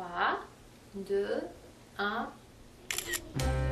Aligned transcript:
3, 0.00 0.38
2, 1.04 1.50
1. 1.98 3.69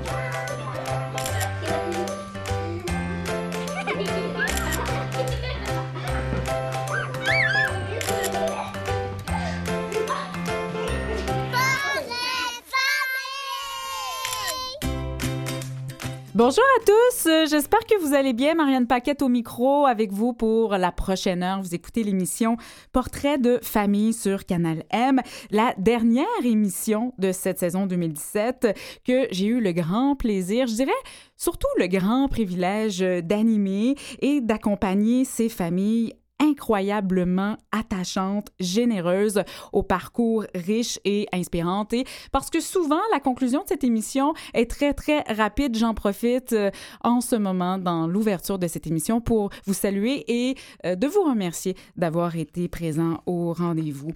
Bonjour 16.39 16.63
à 16.77 16.85
tous, 16.85 17.27
euh, 17.27 17.47
j'espère 17.47 17.85
que 17.85 18.01
vous 18.01 18.15
allez 18.15 18.33
bien. 18.33 18.55
Marianne 18.55 18.87
Paquette 18.87 19.23
au 19.23 19.29
micro 19.29 19.87
avec 19.87 20.13
vous 20.13 20.33
pour 20.33 20.77
la 20.77 20.93
prochaine 20.93 21.43
heure. 21.43 21.61
Vous 21.61 21.75
écoutez 21.75 22.05
l'émission 22.05 22.57
Portrait 22.93 23.39
de 23.39 23.59
famille 23.61 24.13
sur 24.13 24.47
Canal 24.47 24.85
M, 24.91 25.21
la 25.51 25.75
dernière 25.79 26.27
émission 26.45 27.13
de 27.19 27.33
cette 27.33 27.59
saison 27.59 27.87
2017 27.87 28.69
que 29.05 29.27
j'ai 29.33 29.47
eu 29.47 29.61
le 29.61 29.73
grand 29.73 30.15
plaisir, 30.15 30.69
je 30.69 30.75
dirais 30.75 30.93
surtout 31.37 31.67
le 31.77 31.89
grand 31.89 32.29
privilège 32.29 33.01
d'animer 33.01 33.97
et 34.21 34.41
d'accompagner 34.41 35.25
ces 35.25 35.49
familles 35.49 36.15
incroyablement 36.41 37.57
attachante, 37.73 38.49
généreuse, 38.61 39.43
au 39.73 39.83
parcours 39.83 40.45
riche 40.55 40.99
et 41.05 41.27
inspirante. 41.33 41.93
Et 41.93 42.05
parce 42.33 42.51
que 42.51 42.61
souvent, 42.61 43.01
la 43.13 43.21
conclusion 43.21 43.63
de 43.63 43.69
cette 43.69 43.85
émission 43.85 44.35
est 44.55 44.71
très, 44.71 44.95
très 44.95 45.21
rapide. 45.23 45.77
J'en 45.77 45.95
profite 45.95 46.53
euh, 46.53 46.71
en 47.03 47.21
ce 47.21 47.37
moment 47.37 47.79
dans 47.79 48.07
l'ouverture 48.07 48.59
de 48.59 48.67
cette 48.67 48.87
émission 48.87 49.21
pour 49.21 49.51
vous 49.67 49.75
saluer 49.75 50.25
et 50.29 50.57
euh, 50.85 50.95
de 50.95 51.07
vous 51.07 51.23
remercier 51.23 51.77
d'avoir 51.97 52.37
été 52.37 52.69
présent 52.69 53.23
au 53.27 53.53
rendez-vous. 53.53 54.13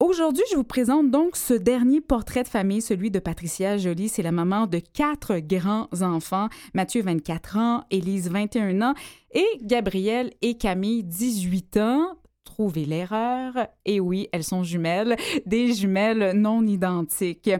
Aujourd'hui, 0.00 0.42
je 0.50 0.56
vous 0.56 0.64
présente 0.64 1.12
donc 1.12 1.36
ce 1.36 1.54
dernier 1.54 2.00
portrait 2.00 2.42
de 2.42 2.48
famille, 2.48 2.82
celui 2.82 3.12
de 3.12 3.20
Patricia 3.20 3.78
Joly. 3.78 4.08
C'est 4.08 4.22
la 4.22 4.32
maman 4.32 4.66
de 4.66 4.80
quatre 4.80 5.38
grands-enfants, 5.38 6.48
Mathieu, 6.74 7.00
24 7.02 7.56
ans, 7.58 7.84
Élise, 7.92 8.28
21 8.28 8.82
ans, 8.82 8.94
et 9.32 9.46
Gabriel 9.62 10.32
et 10.42 10.58
Camille, 10.58 11.04
18 11.04 11.76
ans 11.76 12.18
trouver 12.54 12.84
l'erreur. 12.84 13.52
Et 13.84 13.98
oui, 13.98 14.28
elles 14.30 14.44
sont 14.44 14.62
jumelles, 14.62 15.16
des 15.44 15.72
jumelles 15.72 16.32
non 16.36 16.64
identiques. 16.64 17.50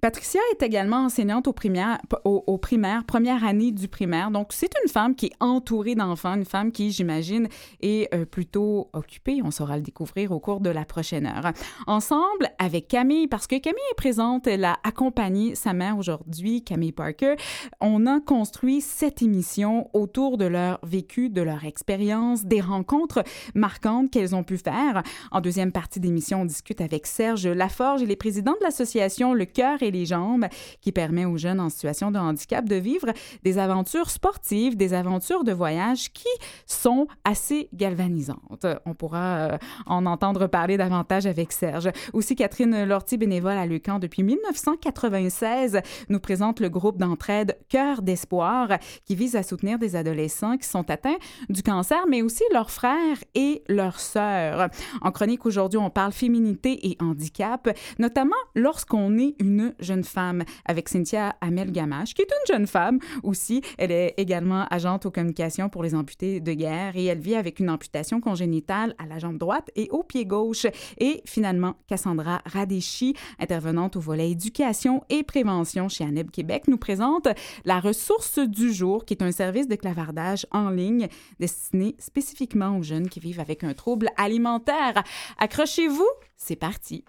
Patricia 0.00 0.40
est 0.52 0.62
également 0.62 1.06
enseignante 1.06 1.48
au 1.48 1.52
primaire, 1.52 1.98
au, 2.24 2.58
primaire 2.58 3.04
première 3.04 3.44
année 3.44 3.72
du 3.72 3.88
primaire. 3.88 4.30
Donc, 4.30 4.52
c'est 4.52 4.70
une 4.84 4.88
femme 4.88 5.16
qui 5.16 5.26
est 5.26 5.32
entourée 5.40 5.96
d'enfants, 5.96 6.34
une 6.34 6.44
femme 6.44 6.70
qui, 6.70 6.92
j'imagine, 6.92 7.48
est 7.80 8.14
euh, 8.14 8.24
plutôt 8.24 8.88
occupée. 8.92 9.40
On 9.42 9.50
saura 9.50 9.76
le 9.76 9.82
découvrir 9.82 10.30
au 10.30 10.38
cours 10.38 10.60
de 10.60 10.70
la 10.70 10.84
prochaine 10.84 11.26
heure. 11.26 11.52
Ensemble 11.88 12.48
avec 12.60 12.86
Camille, 12.86 13.26
parce 13.26 13.48
que 13.48 13.58
Camille 13.58 13.80
est 13.90 13.96
présente, 13.96 14.46
elle 14.46 14.64
a 14.64 14.76
accompagné 14.84 15.56
sa 15.56 15.72
mère 15.72 15.98
aujourd'hui, 15.98 16.62
Camille 16.62 16.92
Parker. 16.92 17.34
On 17.80 18.06
a 18.06 18.20
construit 18.20 18.80
cette 18.80 19.22
émission 19.22 19.90
autour 19.92 20.38
de 20.38 20.44
leur 20.44 20.78
vécu, 20.84 21.30
de 21.30 21.42
leur 21.42 21.64
expérience, 21.64 22.44
des 22.44 22.60
rencontres 22.60 23.24
marquantes 23.56 24.12
qu'elles 24.12 24.35
ont 24.35 24.35
ont 24.36 24.44
pu 24.44 24.58
faire. 24.58 25.02
En 25.30 25.40
deuxième 25.40 25.72
partie 25.72 26.00
d'émission, 26.00 26.42
on 26.42 26.44
discute 26.44 26.80
avec 26.80 27.06
Serge 27.06 27.46
Laforge, 27.46 28.02
il 28.02 28.10
est 28.10 28.16
président 28.16 28.52
de 28.52 28.64
l'association 28.64 29.34
Le 29.34 29.44
Cœur 29.44 29.82
et 29.82 29.90
les 29.90 30.06
Jambes, 30.06 30.46
qui 30.80 30.92
permet 30.92 31.24
aux 31.24 31.36
jeunes 31.36 31.60
en 31.60 31.68
situation 31.68 32.10
de 32.10 32.18
handicap 32.18 32.64
de 32.68 32.76
vivre 32.76 33.12
des 33.42 33.58
aventures 33.58 34.10
sportives, 34.10 34.76
des 34.76 34.94
aventures 34.94 35.44
de 35.44 35.52
voyage 35.52 36.12
qui 36.12 36.28
sont 36.66 37.06
assez 37.24 37.68
galvanisantes. 37.72 38.66
On 38.84 38.94
pourra 38.94 39.36
euh, 39.36 39.58
en 39.86 40.06
entendre 40.06 40.46
parler 40.46 40.76
davantage 40.76 41.26
avec 41.26 41.52
Serge. 41.52 41.90
Aussi, 42.12 42.36
Catherine 42.36 42.84
Lortie, 42.84 43.16
bénévole 43.16 43.56
à 43.56 43.66
Lucan 43.66 43.98
depuis 43.98 44.22
1996, 44.22 45.80
nous 46.08 46.20
présente 46.20 46.60
le 46.60 46.68
groupe 46.68 46.98
d'entraide 46.98 47.56
Cœur 47.68 48.02
d'espoir, 48.02 48.78
qui 49.04 49.14
vise 49.14 49.36
à 49.36 49.42
soutenir 49.42 49.78
des 49.78 49.96
adolescents 49.96 50.56
qui 50.56 50.68
sont 50.68 50.88
atteints 50.90 51.16
du 51.48 51.62
cancer, 51.62 52.04
mais 52.08 52.22
aussi 52.22 52.44
leurs 52.52 52.70
frères 52.70 53.18
et 53.34 53.62
leurs 53.68 54.00
sœurs 54.00 54.25
en 55.00 55.10
chronique 55.10 55.46
aujourd'hui, 55.46 55.78
on 55.78 55.90
parle 55.90 56.12
féminité 56.12 56.88
et 56.88 56.96
handicap, 57.00 57.68
notamment 57.98 58.36
lorsqu'on 58.54 59.16
est 59.18 59.34
une 59.40 59.74
jeune 59.80 60.04
femme, 60.04 60.44
avec 60.64 60.88
Cynthia 60.88 61.36
Amel 61.40 61.72
Gamache, 61.72 62.14
qui 62.14 62.22
est 62.22 62.30
une 62.30 62.54
jeune 62.54 62.66
femme 62.66 62.98
aussi. 63.22 63.62
Elle 63.78 63.92
est 63.92 64.14
également 64.16 64.66
agente 64.70 65.06
aux 65.06 65.10
communications 65.10 65.68
pour 65.68 65.82
les 65.82 65.94
amputés 65.94 66.40
de 66.40 66.52
guerre 66.52 66.96
et 66.96 67.04
elle 67.04 67.20
vit 67.20 67.36
avec 67.36 67.60
une 67.60 67.70
amputation 67.70 68.20
congénitale 68.20 68.94
à 68.98 69.06
la 69.06 69.18
jambe 69.18 69.38
droite 69.38 69.70
et 69.76 69.88
au 69.90 70.02
pied 70.02 70.24
gauche. 70.24 70.66
Et 70.98 71.22
finalement, 71.24 71.74
Cassandra 71.86 72.42
Radéchi, 72.46 73.14
intervenante 73.38 73.96
au 73.96 74.00
volet 74.00 74.30
éducation 74.30 75.02
et 75.08 75.22
prévention 75.22 75.88
chez 75.88 76.04
ANEB 76.04 76.30
Québec, 76.30 76.64
nous 76.68 76.78
présente 76.78 77.28
la 77.64 77.80
ressource 77.80 78.38
du 78.38 78.72
jour, 78.72 79.04
qui 79.04 79.14
est 79.14 79.22
un 79.22 79.32
service 79.32 79.68
de 79.68 79.74
clavardage 79.74 80.46
en 80.50 80.70
ligne 80.70 81.08
destiné 81.40 81.94
spécifiquement 81.98 82.78
aux 82.78 82.82
jeunes 82.82 83.08
qui 83.08 83.20
vivent 83.20 83.40
avec 83.40 83.64
un 83.64 83.74
trouble 83.74 84.10
alimentaire. 84.16 85.02
Accrochez-vous, 85.38 86.08
c'est 86.36 86.56
parti. 86.56 87.04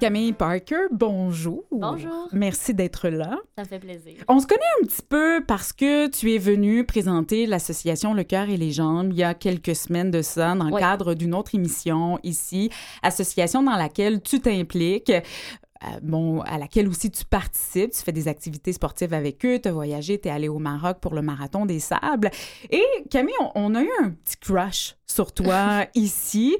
Camille 0.00 0.32
Parker, 0.32 0.86
bonjour. 0.90 1.64
Bonjour. 1.70 2.28
Merci 2.32 2.72
d'être 2.72 3.10
là. 3.10 3.36
Ça 3.58 3.64
fait 3.64 3.78
plaisir. 3.78 4.14
On 4.28 4.40
se 4.40 4.46
connaît 4.46 4.62
un 4.82 4.86
petit 4.86 5.02
peu 5.06 5.44
parce 5.46 5.74
que 5.74 6.08
tu 6.08 6.32
es 6.32 6.38
venu 6.38 6.86
présenter 6.86 7.44
l'association 7.44 8.14
Le 8.14 8.24
Cœur 8.24 8.48
et 8.48 8.56
les 8.56 8.72
Jambes 8.72 9.12
il 9.12 9.18
y 9.18 9.22
a 9.22 9.34
quelques 9.34 9.76
semaines 9.76 10.10
de 10.10 10.22
ça 10.22 10.54
dans 10.54 10.70
le 10.70 10.78
cadre 10.78 11.12
d'une 11.12 11.34
autre 11.34 11.54
émission 11.54 12.18
ici, 12.22 12.70
association 13.02 13.62
dans 13.62 13.76
laquelle 13.76 14.22
tu 14.22 14.40
t'impliques. 14.40 15.10
Euh, 15.10 15.86
bon, 16.02 16.40
à 16.42 16.56
laquelle 16.56 16.88
aussi 16.88 17.10
tu 17.10 17.26
participes, 17.26 17.92
tu 17.92 18.02
fais 18.02 18.12
des 18.12 18.26
activités 18.26 18.72
sportives 18.72 19.12
avec 19.12 19.44
eux, 19.44 19.58
tu 19.62 19.68
as 19.68 19.72
voyagé, 19.72 20.18
tu 20.18 20.28
es 20.28 20.30
allé 20.30 20.48
au 20.48 20.58
Maroc 20.58 20.98
pour 21.00 21.14
le 21.14 21.20
marathon 21.20 21.66
des 21.66 21.78
sables. 21.78 22.30
Et 22.70 22.84
Camille, 23.10 23.34
on 23.54 23.74
a 23.74 23.82
eu 23.82 23.90
un 24.02 24.10
petit 24.10 24.36
crush 24.38 24.96
sur 25.06 25.32
toi 25.32 25.84
ici. 25.94 26.56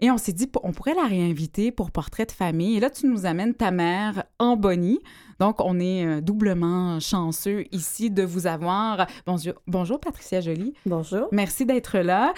Et 0.00 0.10
on 0.10 0.18
s'est 0.18 0.32
dit, 0.32 0.50
on 0.62 0.72
pourrait 0.72 0.94
la 0.94 1.06
réinviter 1.06 1.72
pour 1.72 1.90
Portrait 1.90 2.26
de 2.26 2.32
famille. 2.32 2.76
Et 2.76 2.80
là, 2.80 2.90
tu 2.90 3.06
nous 3.06 3.26
amènes 3.26 3.54
ta 3.54 3.70
mère 3.70 4.24
en 4.38 4.56
Bonnie. 4.56 5.00
Donc, 5.40 5.60
on 5.60 5.80
est 5.80 6.06
euh, 6.06 6.20
doublement 6.20 7.00
chanceux 7.00 7.64
ici 7.72 8.10
de 8.10 8.22
vous 8.22 8.46
avoir. 8.46 9.06
Bonjour, 9.26 9.54
bonjour 9.66 10.00
Patricia 10.00 10.40
Joly. 10.40 10.74
Bonjour. 10.86 11.28
Merci 11.32 11.66
d'être 11.66 11.98
là. 11.98 12.34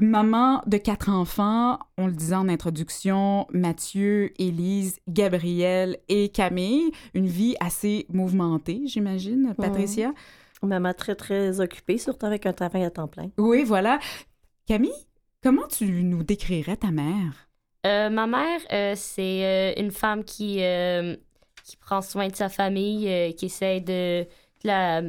Maman 0.00 0.62
de 0.66 0.76
quatre 0.78 1.10
enfants, 1.10 1.78
on 1.98 2.06
le 2.06 2.12
disait 2.12 2.34
en 2.34 2.48
introduction, 2.48 3.46
Mathieu, 3.52 4.32
Élise, 4.40 4.98
Gabriel 5.08 5.98
et 6.08 6.30
Camille. 6.30 6.90
Une 7.14 7.26
vie 7.26 7.56
assez 7.60 8.06
mouvementée, 8.12 8.82
j'imagine, 8.86 9.54
Patricia. 9.56 10.12
Maman 10.62 10.92
très, 10.92 11.14
très 11.14 11.60
occupée, 11.60 11.98
surtout 11.98 12.26
avec 12.26 12.46
un 12.46 12.52
travail 12.52 12.84
à 12.84 12.90
temps 12.90 13.08
plein. 13.08 13.30
Oui, 13.38 13.64
voilà. 13.64 13.98
Camille, 14.66 14.90
Comment 15.40 15.68
tu 15.68 15.86
nous 16.02 16.24
décrirais 16.24 16.76
ta 16.76 16.90
mère? 16.90 17.48
Euh, 17.86 18.10
ma 18.10 18.26
mère, 18.26 18.60
euh, 18.72 18.94
c'est 18.96 19.44
euh, 19.44 19.72
une 19.80 19.92
femme 19.92 20.24
qui, 20.24 20.60
qui 21.64 21.76
prend 21.76 22.02
soin 22.02 22.26
de 22.28 22.34
sa 22.34 22.48
famille, 22.48 23.34
qui 23.36 23.46
essaie 23.46 23.80
de, 23.80 24.26
la, 24.64 25.02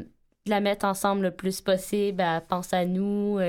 la, 0.46 0.60
mettre 0.60 0.86
ensemble 0.86 1.24
le 1.24 1.32
plus 1.32 1.62
possible. 1.62 2.22
Elle 2.22 2.46
pense 2.48 2.74
à 2.74 2.86
nous, 2.86 3.40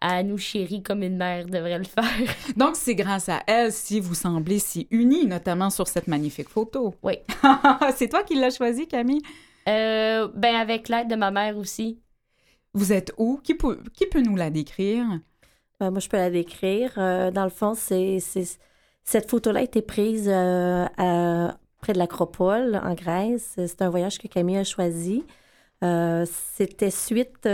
à 0.00 0.22
nous 0.22 0.38
chérir 0.38 0.82
comme 0.82 1.02
une 1.02 1.18
mère 1.18 1.44
devrait 1.44 1.78
le 1.78 1.84
faire. 1.84 2.04
Donc, 2.56 2.76
c'est 2.76 2.94
grâce 2.94 3.28
à 3.28 3.42
elle 3.46 3.70
si 3.70 4.00
vous 4.00 4.14
semblez 4.14 4.58
si 4.58 4.88
unis, 4.90 5.26
notamment 5.26 5.68
sur 5.68 5.86
cette 5.86 6.08
magnifique 6.08 6.48
photo. 6.48 6.94
Oui. 7.02 7.18
c'est 7.94 8.08
toi 8.08 8.22
qui 8.22 8.36
l'as 8.36 8.56
choisie, 8.56 8.88
Camille? 8.88 9.22
ben, 9.66 10.54
avec 10.54 10.88
l'aide 10.88 11.08
de 11.08 11.16
ma 11.16 11.30
mère 11.30 11.58
aussi. 11.58 12.00
Vous 12.72 12.92
êtes 12.92 13.12
où? 13.18 13.38
Qui 13.42 13.54
peut, 13.54 13.82
qui 13.92 14.06
peut 14.06 14.22
nous 14.22 14.36
la 14.36 14.48
décrire? 14.48 15.04
Euh, 15.82 15.90
moi, 15.90 16.00
je 16.00 16.08
peux 16.08 16.16
la 16.16 16.30
décrire. 16.30 16.92
Euh, 16.98 17.30
dans 17.30 17.44
le 17.44 17.50
fond, 17.50 17.74
c'est, 17.74 18.18
cette 19.04 19.30
photo-là 19.30 19.60
a 19.60 19.62
été 19.62 19.82
prise 19.82 20.28
euh, 20.28 20.86
près 21.80 21.92
de 21.92 21.98
l'Acropole, 21.98 22.80
en 22.82 22.94
Grèce. 22.94 23.54
C'est 23.56 23.82
un 23.82 23.90
voyage 23.90 24.18
que 24.18 24.28
Camille 24.28 24.58
a 24.58 24.64
choisi. 24.64 25.24
c'était 25.82 26.90
suite 26.90 27.48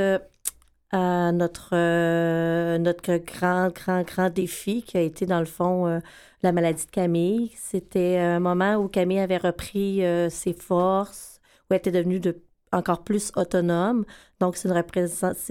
à 0.93 1.33
notre, 1.33 2.77
notre 2.79 3.17
grand, 3.17 3.71
grand, 3.73 4.03
grand 4.03 4.31
défi 4.31 4.83
qui 4.83 4.97
a 4.99 5.01
été, 5.01 5.27
dans 5.27 5.41
le 5.41 5.47
fond, 5.47 6.01
la 6.43 6.53
maladie 6.53 6.87
de 6.87 6.91
Camille. 6.91 7.53
C'était 7.57 8.19
un 8.19 8.41
moment 8.41 8.77
où 8.77 8.89
Camille 8.89 9.19
avait 9.19 9.39
repris 9.39 10.03
ses 10.31 10.53
forces, 10.53 11.41
où 11.71 11.75
elle 11.75 11.79
était 11.79 11.93
devenue 11.93 12.21
de 12.21 12.41
encore 12.73 13.05
plus 13.05 13.33
autonome. 13.37 14.05
Donc, 14.41 14.57
c'est 14.57 14.69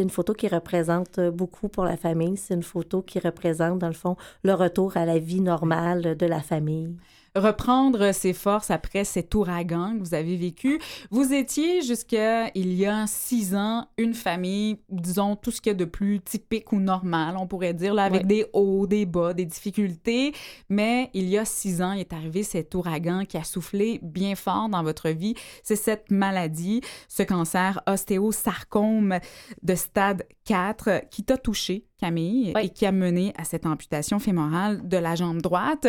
une, 0.02 0.10
photo 0.10 0.34
qui 0.34 0.48
représente 0.48 1.20
beaucoup 1.20 1.70
pour 1.70 1.86
la 1.86 1.98
famille. 1.98 2.38
C'est 2.38 2.54
une 2.54 2.64
photo 2.64 3.02
qui 3.02 3.20
représente, 3.20 3.80
dans 3.80 3.88
le 3.88 3.94
fond, 3.94 4.18
le 4.44 4.54
retour 4.54 4.98
à 4.98 5.06
la 5.06 5.20
vie 5.20 5.42
normale 5.42 6.16
de 6.18 6.26
la 6.26 6.42
famille 6.42 6.96
reprendre 7.36 8.14
ses 8.14 8.34
forces 8.34 8.72
après 8.72 9.04
cet 9.04 9.34
ouragan 9.36 9.98
que 9.98 10.04
vous 10.04 10.14
avez 10.14 10.36
vécu. 10.36 10.80
Vous 11.10 11.34
étiez 11.34 11.82
jusqu'à 11.82 12.50
il 12.56 12.74
y 12.74 12.86
a 12.86 13.08
six 13.08 13.56
ans 13.56 13.88
une 13.98 14.14
famille, 14.14 14.80
disons 14.90 15.36
tout 15.36 15.52
ce 15.52 15.62
qu'il 15.62 15.72
y 15.72 15.76
a 15.76 15.78
de 15.78 15.86
plus 15.86 16.20
typique 16.20 16.72
ou 16.72 16.80
normal, 16.80 17.36
on 17.38 17.48
pourrait 17.48 17.74
dire, 17.74 17.94
là, 17.94 18.04
avec 18.04 18.28
des 18.28 18.46
hauts, 18.54 18.88
des 18.88 19.06
bas, 19.06 19.34
des 19.34 19.46
difficultés. 19.46 20.34
Mais 20.70 21.10
il 21.14 21.30
y 21.30 21.38
a 21.38 21.46
six 21.46 21.82
ans, 21.82 21.94
il 21.94 22.02
est 22.02 22.14
arrivé 22.14 22.44
cet 22.44 22.76
ouragan 22.76 23.26
qui 23.26 23.38
a 23.38 23.44
soufflé 23.44 24.00
bien 24.04 24.36
fort 24.36 24.70
dans 24.70 24.84
votre 24.84 25.10
vie. 25.10 25.36
C'est 25.64 25.76
cette 25.76 26.12
maladie, 26.12 26.82
ce 27.08 27.24
cancer 27.24 27.82
ostéosarcome 27.88 29.20
de 29.64 29.76
stade 29.76 30.24
4 30.46 31.10
qui 31.10 31.24
t'a 31.24 31.38
touché, 31.38 31.86
Camille, 32.00 32.54
et 32.60 32.70
qui 32.70 32.86
a 32.86 32.92
mené 32.92 33.34
à 33.38 33.44
cette 33.44 33.66
amputation 33.66 34.20
fémorale 34.20 34.88
de 34.88 34.98
la 34.98 35.16
jambe 35.16 35.42
droite. 35.42 35.88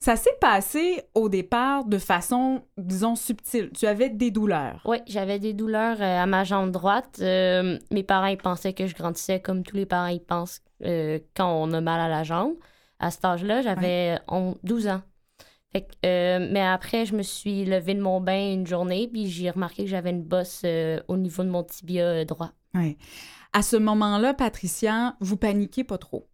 Ça 0.00 0.14
s'est 0.14 0.36
passé 0.40 1.02
au 1.14 1.28
départ 1.28 1.84
de 1.84 1.98
façon, 1.98 2.62
disons, 2.76 3.16
subtile. 3.16 3.70
Tu 3.76 3.86
avais 3.86 4.10
des 4.10 4.30
douleurs. 4.30 4.80
Oui, 4.84 4.98
j'avais 5.08 5.40
des 5.40 5.54
douleurs 5.54 6.00
euh, 6.00 6.22
à 6.22 6.26
ma 6.26 6.44
jambe 6.44 6.70
droite. 6.70 7.18
Euh, 7.20 7.78
mes 7.90 8.04
parents 8.04 8.26
ils 8.26 8.38
pensaient 8.38 8.74
que 8.74 8.86
je 8.86 8.94
grandissais 8.94 9.40
comme 9.40 9.64
tous 9.64 9.74
les 9.74 9.86
parents 9.86 10.06
ils 10.06 10.22
pensent 10.22 10.62
euh, 10.84 11.18
quand 11.34 11.52
on 11.52 11.72
a 11.72 11.80
mal 11.80 11.98
à 12.00 12.08
la 12.08 12.22
jambe. 12.22 12.54
À 13.00 13.10
cet 13.10 13.24
âge-là, 13.24 13.62
j'avais 13.62 14.18
12 14.64 14.88
ans. 14.88 15.02
mais 16.02 16.60
après, 16.60 17.06
je 17.06 17.14
me 17.14 17.22
suis 17.22 17.64
levée 17.64 17.94
de 17.94 18.00
mon 18.00 18.20
bain 18.20 18.54
une 18.54 18.66
journée, 18.66 19.08
puis 19.12 19.28
j'ai 19.28 19.50
remarqué 19.50 19.84
que 19.84 19.90
j'avais 19.90 20.10
une 20.10 20.24
bosse 20.24 20.64
au 21.06 21.16
niveau 21.16 21.44
de 21.44 21.48
mon 21.48 21.62
tibia 21.62 22.24
droit. 22.24 22.50
Oui. 22.74 22.98
À 23.52 23.62
ce 23.62 23.76
moment-là, 23.76 24.34
Patricia, 24.34 25.14
vous 25.20 25.36
paniquez 25.36 25.84
pas 25.84 25.96
trop? 25.96 26.28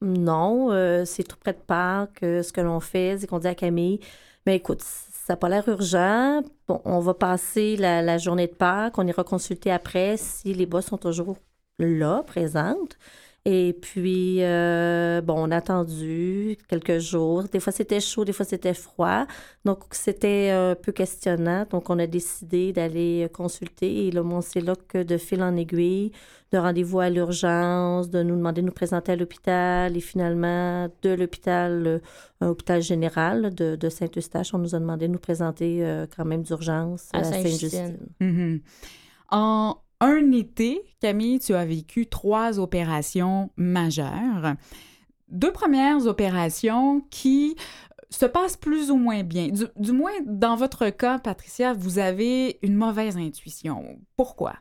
Non, 0.00 0.70
euh, 0.70 1.04
c'est 1.04 1.24
tout 1.24 1.36
près 1.36 1.52
de 1.52 1.58
Pâques. 1.58 2.18
ce 2.20 2.52
que 2.52 2.60
l'on 2.60 2.80
fait, 2.80 3.18
c'est 3.18 3.26
qu'on 3.26 3.38
dit 3.40 3.48
à 3.48 3.54
Camille, 3.54 4.00
mais 4.46 4.56
écoute, 4.56 4.82
ça 4.82 5.34
n'a 5.34 5.36
pas 5.36 5.48
l'air 5.48 5.68
urgent. 5.68 6.42
On 6.68 7.00
va 7.00 7.14
passer 7.14 7.76
la, 7.76 8.16
journée 8.18 8.46
de 8.46 8.54
Pâques. 8.54 8.96
On 8.98 9.06
ira 9.06 9.24
consulter 9.24 9.70
après 9.70 10.16
si 10.16 10.54
les 10.54 10.66
bas 10.66 10.80
sont 10.82 10.96
toujours 10.98 11.36
là, 11.78 12.22
présentes. 12.26 12.96
Et 13.50 13.72
puis, 13.72 14.42
euh, 14.42 15.22
bon, 15.22 15.48
on 15.48 15.50
a 15.50 15.56
attendu 15.56 16.58
quelques 16.68 16.98
jours. 16.98 17.44
Des 17.44 17.60
fois, 17.60 17.72
c'était 17.72 17.98
chaud, 17.98 18.26
des 18.26 18.34
fois, 18.34 18.44
c'était 18.44 18.74
froid. 18.74 19.26
Donc, 19.64 19.84
c'était 19.92 20.50
un 20.50 20.74
peu 20.74 20.92
questionnant. 20.92 21.64
Donc, 21.70 21.88
on 21.88 21.98
a 21.98 22.06
décidé 22.06 22.74
d'aller 22.74 23.26
consulter. 23.32 24.08
Et 24.08 24.10
là, 24.10 24.22
c'est 24.42 24.60
là 24.60 24.74
que 24.86 25.02
de 25.02 25.16
fil 25.16 25.42
en 25.42 25.56
aiguille, 25.56 26.12
de 26.52 26.58
rendez-vous 26.58 27.00
à 27.00 27.08
l'urgence, 27.08 28.10
de 28.10 28.22
nous 28.22 28.36
demander 28.36 28.60
de 28.60 28.66
nous 28.66 28.72
présenter 28.72 29.12
à 29.12 29.16
l'hôpital. 29.16 29.96
Et 29.96 30.00
finalement, 30.00 30.90
de 31.00 31.14
l'hôpital, 31.14 31.86
euh, 31.86 31.98
un 32.42 32.48
hôpital 32.48 32.82
général 32.82 33.54
de, 33.54 33.88
Saint-Eustache, 33.88 34.52
on 34.52 34.58
nous 34.58 34.74
a 34.74 34.78
demandé 34.78 35.08
de 35.08 35.12
nous 35.12 35.18
présenter 35.18 35.86
euh, 35.86 36.06
quand 36.14 36.26
même 36.26 36.42
d'urgence 36.42 37.08
à, 37.14 37.24
Sainte-Justine. 37.24 37.96
Mm-hmm. 38.20 38.60
En 39.30 39.78
un 40.00 40.32
été, 40.32 40.82
Camille, 41.00 41.40
tu 41.40 41.54
as 41.54 41.64
vécu 41.64 42.06
trois 42.06 42.58
opérations 42.58 43.50
majeures. 43.56 44.54
Deux 45.28 45.52
premières 45.52 46.06
opérations 46.06 47.02
qui 47.10 47.56
se 48.10 48.26
passent 48.26 48.56
plus 48.56 48.90
ou 48.90 48.96
moins 48.96 49.22
bien. 49.22 49.48
Du, 49.76 49.92
moins, 49.92 50.12
dans 50.24 50.56
votre 50.56 50.88
cas, 50.90 51.18
Patricia, 51.18 51.74
vous 51.74 51.98
avez 51.98 52.58
une 52.62 52.74
mauvaise 52.74 53.16
intuition. 53.16 53.98
Pourquoi? 54.16 54.54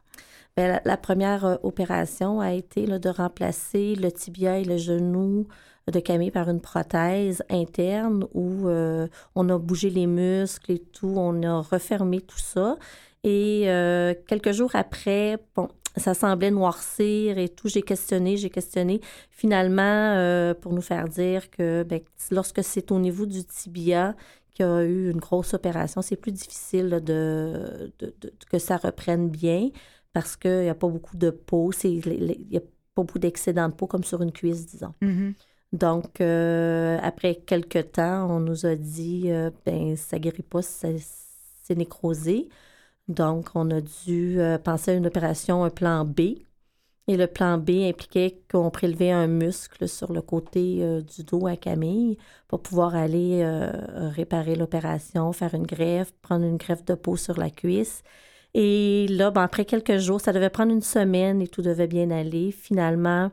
Bien, 0.57 0.81
la, 0.84 0.98
première 0.98 1.45
euh, 1.45 1.56
opération 1.63 2.40
a 2.40 2.54
été 2.54 2.86
de 2.88 3.10
remplacer 3.10 3.95
le 3.95 4.12
tibia 4.12 4.57
et 4.57 4.63
le 4.63 4.78
genou 4.78 5.48
de 5.92 6.00
Camille 6.00 6.31
par 6.31 6.50
une 6.50 6.60
prothèse 6.60 7.44
interne 7.50 8.25
où 8.33 8.68
euh, 8.68 9.07
on 9.36 9.48
a 9.50 9.57
bougé 9.57 9.90
les 9.90 10.07
muscles 10.07 10.72
et 10.72 10.80
tout, 10.80 11.13
on 11.16 11.44
a 11.44 11.62
refermé 11.62 12.22
tout 12.22 12.40
ça. 12.40 12.78
Et 13.27 13.63
euh, 13.65 14.13
quelques 14.25 14.53
jours 14.53 14.71
après, 14.74 15.38
bon, 15.53 15.68
ça 15.97 16.13
semblait 16.13 16.50
noircir 16.50 17.38
et 17.38 17.50
tout. 17.50 17.68
J'ai 17.68 17.81
questionné, 17.81 18.38
j'ai 18.38 18.50
questionné. 18.50 19.01
Finalement, 19.31 20.13
euh, 20.15 20.53
pour 20.53 20.71
nous 20.71 20.81
faire 20.81 21.09
dire 21.09 21.51
que 21.51 21.83
ben, 21.83 22.00
lorsque 22.31 22.63
c'est 22.63 22.89
au 22.89 23.00
niveau 23.00 23.25
du 23.25 23.44
tibia 23.44 24.15
qu'il 24.53 24.65
y 24.65 24.69
a 24.69 24.81
eu 24.85 25.12
une 25.12 25.18
grosse 25.18 25.53
opération, 25.53 26.01
c'est 26.01 26.15
plus 26.15 26.31
difficile 26.31 27.01
de, 27.03 27.91
que 28.50 28.59
ça 28.59 28.77
reprenne 28.77 29.27
bien 29.27 29.71
parce 30.13 30.38
qu'il 30.38 30.62
n'y 30.62 30.69
a 30.69 30.75
pas 30.75 30.88
beaucoup 30.88 31.18
de 31.18 31.30
peau. 31.30 31.73
Il 31.83 32.47
n'y 32.50 32.56
a 32.56 32.62
pas 32.62 32.68
beaucoup 32.95 33.19
d'excédent 33.19 33.68
de 33.68 33.73
peau 33.73 33.88
comme 33.88 34.06
sur 34.06 34.21
une 34.21 34.31
cuisse, 34.31 34.68
disons. 34.68 34.94
Mm-hmm. 35.01 35.33
Donc, 35.73 36.21
euh, 36.21 36.97
après 37.03 37.35
quelques 37.35 37.91
temps, 37.91 38.31
on 38.31 38.39
nous 38.39 38.65
a 38.65 38.75
dit, 38.75 39.30
ben, 39.65 39.97
ça 39.97 40.18
guérit 40.18 40.44
pas, 40.44 40.62
c'est 40.62 41.75
nécrosé. 41.75 42.47
Donc, 43.07 43.50
on 43.56 43.71
a 43.71 43.81
dû 43.81 44.39
euh, 44.39 44.57
penser 44.57 44.92
à 44.92 44.94
une 44.95 45.07
opération, 45.07 45.63
un 45.63 45.69
plan 45.69 46.06
B. 46.06 46.39
Et 47.09 47.15
le 47.15 47.27
plan 47.27 47.57
B 47.57 47.69
impliquait 47.88 48.42
qu'on 48.51 48.69
prélevait 48.69 49.12
un 49.12 49.27
muscle 49.27 49.88
sur 49.88 50.12
le 50.12 50.21
côté 50.21 50.80
euh, 50.81 51.01
du 51.01 51.24
dos 51.24 51.48
à 51.48 51.56
Camille 51.56 52.18
pour 52.50 52.62
pouvoir 52.62 52.95
aller 52.95 53.42
euh, 53.44 53.71
réparer 54.09 54.56
l'opération, 54.56 55.31
faire 55.31 55.54
une 55.54 55.65
greffe, 55.65 56.12
prendre 56.21 56.45
une 56.45 56.57
greffe 56.57 56.83
de 56.83 56.95
peau 56.95 57.15
sur 57.15 57.38
la 57.38 57.50
cuisse. 57.50 58.04
Et 58.54 59.07
là, 59.09 59.31
ben, 59.31 59.44
après 59.44 59.63
quelques 59.63 59.98
jours, 60.00 60.19
ça 60.19 60.33
devait 60.33 60.50
prendre 60.50 60.74
une 60.74 60.81
semaine 60.81 61.42
et 61.42 61.48
tout 61.48 61.62
devait 61.62 61.88
bien 61.88 62.12
aller. 62.12 62.51
Finalement, 62.51 63.31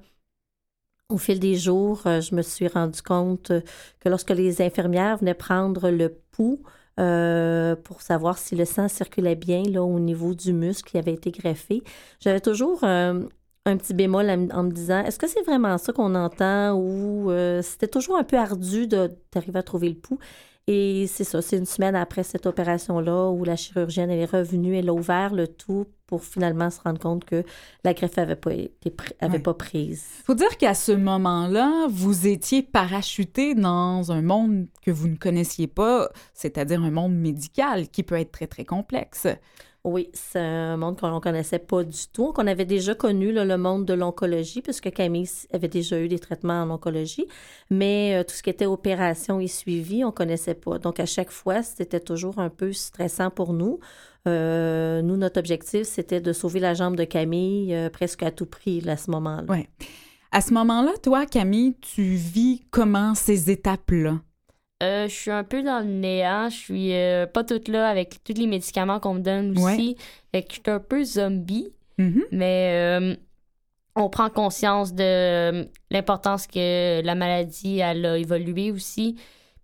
au 1.09 1.19
fil 1.19 1.41
des 1.41 1.57
jours, 1.57 2.03
je 2.05 2.35
me 2.35 2.43
suis 2.43 2.69
rendu 2.69 3.03
compte 3.03 3.53
que 4.01 4.09
lorsque 4.09 4.31
les 4.31 4.63
infirmières 4.63 5.19
venaient 5.19 5.35
prendre 5.35 5.91
le 5.91 6.11
pouls, 6.31 6.63
euh, 7.01 7.75
pour 7.75 8.03
savoir 8.03 8.39
si 8.39 8.55
le 8.55 8.65
sang 8.65 8.89
circulait 8.89 9.35
bien 9.35 9.63
là, 9.65 9.83
au 9.83 9.99
niveau 9.99 10.35
du 10.35 10.53
muscle 10.53 10.91
qui 10.91 10.99
avait 10.99 11.15
été 11.15 11.33
greffé. 11.33 11.83
J'avais 12.21 12.41
toujours 12.41 12.85
euh, 12.85 13.21
un 13.67 13.77
petit 13.77 13.95
bémol 13.95 14.31
en, 14.31 14.63
me 14.63 14.71
disant 14.71 15.05
est-ce 15.05 15.19
que 15.19 15.27
c'est 15.27 15.43
vraiment 15.43 15.77
ça 15.79 15.93
qu'on 15.93 16.15
entend 16.15 16.75
ou 16.75 17.31
euh, 17.31 17.63
c'était 17.63 17.89
toujours 17.89 18.17
un 18.17 18.25
peu 18.25 18.37
ardu 18.37 18.87
d'arriver 18.87 19.59
à 19.59 19.63
trouver 19.63 19.89
le 19.89 19.97
pouls. 19.97 20.19
Et 20.67 21.07
c'est 21.09 21.25
ça, 21.25 21.43
c'est 21.43 21.59
une 21.59 21.67
semaine 21.67 21.95
après 21.95 22.23
cette 22.23 22.47
opération-là 22.47 23.31
où 23.31 23.45
la 23.45 23.57
chirurgienne 23.57 24.11
est 24.11 24.25
revenue, 24.25 24.77
elle 24.77 24.89
a 24.89 24.95
ouvert 24.95 25.35
le 25.35 25.47
tout 25.47 25.87
pour 26.15 26.25
finalement 26.25 26.71
se 26.71 26.81
rendre 26.81 27.01
compte 27.01 27.25
que 27.25 27.43
la 27.83 27.93
greffe 27.93 28.17
n'avait 28.17 28.37
pas, 28.37 28.53
été 28.53 28.95
avait 29.21 29.41
pas 29.41 29.55
prise. 29.55 30.05
Il 30.21 30.25
faut 30.27 30.35
dire 30.35 30.57
qu'à 30.59 30.73
ce 30.73 30.93
moment-là, 30.93 31.89
vous 31.91 32.29
étiez 32.29 32.63
parachuté 32.63 33.57
dans 33.57 34.13
un 34.13 34.23
monde 34.23 34.69
que 34.81 34.93
vous 34.93 35.09
ne 35.09 35.17
connaissiez 35.17 35.67
pas, 35.67 36.09
c'est-à-dire 36.33 36.81
un 36.85 36.93
monde 36.93 37.17
médical 37.17 37.89
qui 37.89 38.05
peut 38.05 38.15
être 38.15 38.31
très, 38.31 38.47
très 38.47 38.65
complexe. 38.65 39.27
Oui, 39.85 40.09
c'est 40.15 40.41
un 40.41 40.79
monde 40.79 40.99
qu'on 40.99 41.15
ne 41.15 41.21
connaissait 41.21 41.59
pas 41.59 41.85
du 41.85 42.09
tout, 42.11 42.33
qu'on 42.33 42.47
avait 42.47 42.65
déjà 42.65 42.95
connu, 42.95 43.33
le 43.33 43.57
monde 43.59 43.85
de 43.85 43.93
l'oncologie, 43.93 44.63
puisque 44.63 44.91
Camille 44.91 45.29
avait 45.53 45.69
déjà 45.69 46.01
eu 46.01 46.09
des 46.09 46.19
traitements 46.19 46.63
en 46.63 46.71
oncologie, 46.71 47.27
mais 47.69 48.15
euh, 48.15 48.25
tout 48.25 48.35
ce 48.35 48.43
qui 48.43 48.49
était 48.49 48.65
opération 48.65 49.41
et 49.41 49.47
suivi, 49.47 50.03
on 50.03 50.07
ne 50.07 50.13
connaissait 50.13 50.55
pas. 50.55 50.79
Donc, 50.79 51.01
à 51.01 51.07
chaque 51.07 51.31
fois, 51.31 51.63
c'était 51.63 52.01
toujours 52.01 52.39
un 52.39 52.49
peu 52.49 52.73
stressant 52.73 53.29
pour 53.29 53.53
nous. 53.53 53.79
Euh, 54.27 55.03
nous, 55.03 55.19
notre 55.19 55.39
objectif, 55.39 55.83
c'était 55.83 56.23
de 56.23 56.33
sauver 56.33 56.61
la 56.61 56.73
jambe 56.73 56.97
de 56.97 57.05
Camille 57.05 57.75
euh, 57.75 57.91
presque 57.91 58.23
à 58.23 58.31
tout 58.31 58.47
prix 58.47 58.83
à 58.89 58.97
ce 58.97 59.11
moment-là. 59.11 59.45
Oui. 59.51 59.69
À 60.33 60.41
ce 60.41 60.55
moment-là, 60.55 60.93
toi, 61.03 61.27
Camille, 61.27 61.77
tu 61.83 62.15
vis 62.15 62.63
comment 62.71 63.15
ces 63.15 63.51
étapes-là? 63.51 64.19
Euh, 64.83 65.09
je 65.09 65.15
suis 65.15 65.31
un 65.31 65.45
peu 65.45 65.63
dans 65.63 65.81
le 65.81 65.87
néant. 65.87 66.49
Je 66.49 66.57
suis 66.57 66.95
euh, 66.95 67.27
pas 67.27 67.45
toute 67.45 67.69
là 67.69 67.89
avec 67.89 68.23
tous 68.25 68.35
les 68.35 68.47
médicaments 68.47 69.01
qu'on 69.01 69.15
me 69.15 69.21
donne 69.21 69.57
aussi. 69.59 69.97
Fait 70.33 70.43
que 70.43 70.55
je 70.55 70.61
suis 70.61 70.71
un 70.71 70.81
peu 70.81 71.05
zombie. 71.05 71.69
Mm-hmm. 71.99 72.23
Mais 72.33 72.71
euh, 72.73 73.17
on 73.95 74.09
prend 74.09 74.29
conscience 74.31 74.95
de 74.95 75.69
l'importance 75.91 76.47
que 76.47 77.01
la 77.03 77.15
maladie 77.15 77.79
elle 77.79 78.05
a 78.05 78.19
évolué 78.19 78.73
aussi. 78.73 79.17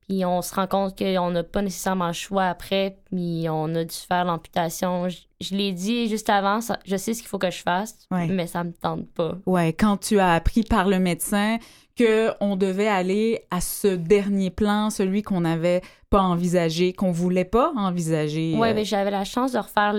Puis 0.09 0.25
on 0.25 0.43
se 0.43 0.55
rend 0.55 0.67
compte 0.67 0.99
qu'on 0.99 1.31
n'a 1.31 1.45
pas 1.45 1.63
nécessairement 1.63 2.09
le 2.09 2.13
choix 2.13 2.47
après. 2.47 2.99
Puis 3.07 3.47
on 3.49 3.75
a 3.75 3.85
dû 3.85 3.95
faire 3.95 4.25
l'amputation. 4.25 5.09
Je, 5.09 5.55
l'ai 5.55 5.73
dit 5.73 6.09
juste 6.09 6.31
avant, 6.31 6.61
je 6.85 6.97
sais 6.97 7.15
ce 7.15 7.21
qu'il 7.21 7.29
faut 7.29 7.39
que 7.39 7.51
je 7.51 7.63
fasse, 7.63 8.09
mais 8.11 8.47
ça 8.47 8.65
me 8.65 8.73
tente 8.73 9.09
pas. 9.11 9.39
Ouais, 9.47 9.73
quand 9.73 9.97
tu 9.99 10.19
as 10.19 10.35
appris 10.35 10.63
par 10.63 10.89
le 10.89 10.99
médecin 10.99 11.59
qu'on 12.01 12.57
devait 12.57 12.89
aller 12.89 13.43
à 13.51 13.61
ce 13.61 13.89
dernier 13.89 14.51
plan, 14.51 14.91
celui 14.91 15.23
qu'on 15.23 15.43
n'avait 15.43 15.83
pas 16.09 16.23
envisagé, 16.23 16.93
qu'on 16.93 17.13
voulait 17.13 17.45
pas 17.45 17.73
envisager. 17.77 18.55
Oui, 18.57 18.69
euh. 18.69 18.75
mais 18.75 18.85
j'avais 18.85 19.11
la 19.11 19.25
chance 19.25 19.53
de 19.53 19.59
refaire 19.59 19.93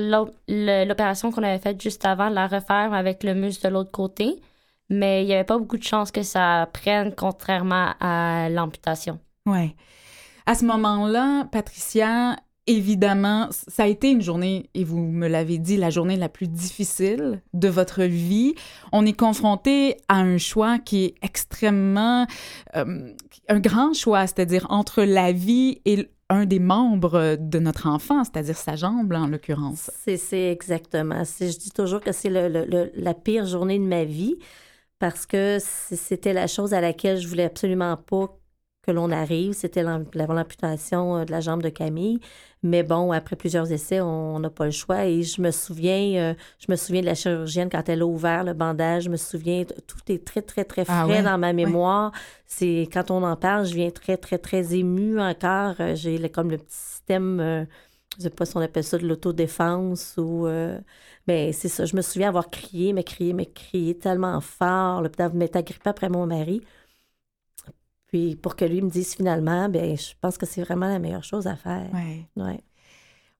l'opération 0.47 1.31
qu'on 1.31 1.43
avait 1.43 1.59
faite 1.59 1.81
juste 1.81 2.05
avant, 2.05 2.29
de 2.29 2.35
la 2.35 2.47
refaire 2.47 2.93
avec 2.93 3.23
le 3.23 3.33
muscle 3.33 3.67
de 3.67 3.73
l'autre 3.73 3.91
côté. 3.91 4.41
Mais 4.89 5.23
il 5.23 5.27
n'y 5.27 5.33
avait 5.33 5.45
pas 5.45 5.57
beaucoup 5.57 5.77
de 5.77 5.83
chances 5.83 6.11
que 6.11 6.23
ça 6.23 6.67
prenne, 6.73 7.13
contrairement 7.15 7.93
à 7.99 8.49
l'amputation. 8.49 9.19
Oui. 9.45 9.75
À 10.45 10.55
ce 10.55 10.65
moment-là, 10.65 11.45
Patricia, 11.51 12.35
évidemment, 12.67 13.47
ça 13.51 13.83
a 13.83 13.87
été 13.87 14.11
une 14.11 14.21
journée, 14.21 14.69
et 14.73 14.83
vous 14.83 14.99
me 14.99 15.27
l'avez 15.27 15.57
dit, 15.57 15.77
la 15.77 15.89
journée 15.89 16.15
la 16.15 16.29
plus 16.29 16.47
difficile 16.47 17.41
de 17.53 17.67
votre 17.67 18.03
vie. 18.03 18.53
On 18.91 19.05
est 19.05 19.17
confronté 19.17 19.97
à 20.07 20.17
un 20.17 20.37
choix 20.37 20.79
qui 20.79 21.05
est 21.05 21.15
extrêmement, 21.21 22.27
euh, 22.75 23.13
un 23.49 23.59
grand 23.59 23.93
choix, 23.93 24.27
c'est-à-dire 24.27 24.67
entre 24.69 25.03
la 25.03 25.31
vie 25.31 25.81
et 25.85 26.09
un 26.29 26.45
des 26.45 26.59
membres 26.59 27.35
de 27.37 27.59
notre 27.59 27.87
enfant, 27.87 28.23
c'est-à-dire 28.23 28.55
sa 28.55 28.77
jambe, 28.77 29.11
en 29.13 29.27
l'occurrence. 29.27 29.91
C'est 30.05 30.51
exactement. 30.51 31.23
Je 31.25 31.57
dis 31.57 31.71
toujours 31.71 31.99
que 31.99 32.13
c'est 32.13 32.29
la 32.29 33.13
pire 33.13 33.45
journée 33.45 33.79
de 33.79 33.83
ma 33.83 34.05
vie 34.05 34.37
parce 34.97 35.25
que 35.25 35.57
c'était 35.59 36.31
la 36.31 36.47
chose 36.47 36.73
à 36.73 36.79
laquelle 36.79 37.17
je 37.17 37.27
voulais 37.27 37.43
absolument 37.43 37.97
pas 37.97 38.37
que 38.81 38.91
l'on 38.91 39.11
arrive. 39.11 39.53
C'était 39.53 39.83
l'amputation 39.83 41.17
euh, 41.17 41.25
de 41.25 41.31
la 41.31 41.39
jambe 41.39 41.61
de 41.61 41.69
Camille. 41.69 42.19
Mais 42.63 42.83
bon, 42.83 43.11
après 43.11 43.35
plusieurs 43.35 43.71
essais, 43.71 44.01
on 44.01 44.39
n'a 44.39 44.49
pas 44.49 44.65
le 44.65 44.71
choix. 44.71 45.05
Et 45.05 45.23
je 45.23 45.41
me 45.41 45.51
souviens, 45.51 46.15
euh, 46.15 46.33
je 46.59 46.67
me 46.69 46.75
souviens 46.75 47.01
de 47.01 47.07
la 47.07 47.15
chirurgienne 47.15 47.69
quand 47.69 47.87
elle 47.89 48.01
a 48.01 48.05
ouvert 48.05 48.43
le 48.43 48.53
bandage. 48.53 49.03
Je 49.03 49.09
me 49.09 49.17
souviens, 49.17 49.63
tout 49.65 50.11
est 50.11 50.23
très, 50.23 50.41
très, 50.41 50.63
très 50.63 50.85
ah 50.87 51.05
frais 51.05 51.23
dans 51.23 51.37
ma 51.37 51.53
mémoire. 51.53 52.11
C'est 52.45 52.87
quand 52.91 53.09
on 53.09 53.23
en 53.23 53.35
parle, 53.35 53.65
je 53.65 53.73
viens 53.73 53.89
très, 53.89 54.17
très, 54.17 54.37
très 54.37 54.75
émue 54.75 55.19
encore. 55.19 55.75
Euh, 55.79 55.95
j'ai 55.95 56.29
comme 56.29 56.51
le 56.51 56.57
petit 56.57 56.75
système, 56.75 57.39
je 57.39 57.65
je 58.17 58.23
sais 58.23 58.29
pas 58.29 58.45
si 58.45 58.57
on 58.57 58.61
appelle 58.61 58.83
ça 58.83 58.97
de 58.97 59.07
l'autodéfense 59.07 60.15
ou. 60.17 60.45
mais 60.45 61.47
ben, 61.47 61.53
c'est 61.53 61.69
ça. 61.69 61.85
Je 61.85 61.95
me 61.95 62.01
souviens 62.01 62.27
avoir 62.27 62.49
crié, 62.49 62.93
mais 62.93 63.03
crié, 63.03 63.33
mais 63.33 63.47
crié 63.47 63.97
tellement 63.97 64.39
fort. 64.41 65.01
Le 65.01 65.09
m'être 65.33 65.55
agrippé 65.55 65.89
après 65.89 66.09
mon 66.09 66.27
mari. 66.27 66.61
Puis 68.11 68.35
pour 68.35 68.55
que 68.55 68.65
lui 68.65 68.81
me 68.81 68.89
dise 68.89 69.15
finalement, 69.15 69.69
ben 69.69 69.97
je 69.97 70.13
pense 70.19 70.37
que 70.37 70.45
c'est 70.45 70.61
vraiment 70.61 70.87
la 70.87 70.99
meilleure 70.99 71.23
chose 71.23 71.47
à 71.47 71.55
faire. 71.55 71.87
Oui. 71.93 72.25
Ouais. 72.35 72.59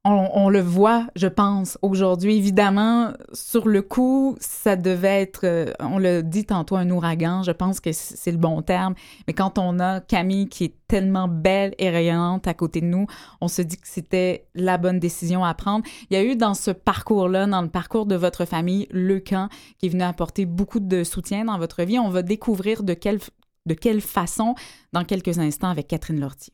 On, 0.03 0.49
le 0.49 0.61
voit, 0.61 1.05
je 1.15 1.27
pense, 1.27 1.77
aujourd'hui. 1.83 2.35
Évidemment, 2.35 3.13
sur 3.33 3.67
le 3.67 3.83
coup, 3.83 4.35
ça 4.39 4.75
devait 4.75 5.21
être, 5.21 5.41
euh, 5.43 5.71
on 5.79 5.99
l'a 5.99 6.23
dit 6.23 6.43
tantôt, 6.43 6.75
un 6.75 6.89
ouragan. 6.89 7.43
Je 7.43 7.51
pense 7.51 7.79
que 7.79 7.91
c'est 7.91 8.31
le 8.31 8.39
bon 8.39 8.63
terme. 8.63 8.95
Mais 9.27 9.33
quand 9.33 9.59
on 9.59 9.79
a 9.79 9.99
Camille 9.99 10.49
qui 10.49 10.63
est 10.63 10.73
tellement 10.87 11.27
belle 11.27 11.75
et 11.77 11.91
rayonnante 11.91 12.47
à 12.47 12.55
côté 12.55 12.81
de 12.81 12.87
nous, 12.87 13.05
on 13.41 13.47
se 13.47 13.61
dit 13.61 13.77
que 13.77 13.87
c'était 13.87 14.47
la 14.55 14.79
bonne 14.79 14.97
décision 14.97 15.45
à 15.45 15.53
prendre. 15.53 15.85
Il 16.09 16.17
y 16.17 16.19
a 16.19 16.23
eu 16.23 16.35
dans 16.35 16.55
ce 16.55 16.71
parcours-là, 16.71 17.45
dans 17.45 17.61
le 17.61 17.69
parcours 17.69 18.07
de 18.07 18.15
votre 18.15 18.45
famille, 18.45 18.87
le 18.89 19.19
camp 19.19 19.49
qui 19.77 19.85
est 19.85 19.89
venu 19.89 20.01
apporter 20.01 20.47
beaucoup 20.47 20.79
de 20.79 21.03
soutien 21.03 21.45
dans 21.45 21.59
votre 21.59 21.83
vie. 21.83 21.99
On 21.99 22.09
va 22.09 22.23
découvrir 22.23 22.81
de 22.81 22.95
quelle 22.95 23.19
de 23.65 23.73
quelle 23.73 24.01
façon? 24.01 24.55
Dans 24.93 25.03
quelques 25.03 25.39
instants 25.39 25.69
avec 25.69 25.87
Catherine 25.87 26.19
Lortie. 26.19 26.53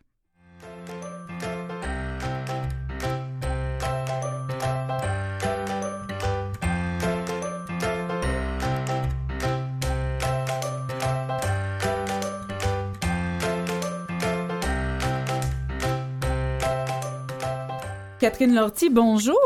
Catherine 18.20 18.56
Lortie, 18.56 18.90
bonjour. 18.90 19.38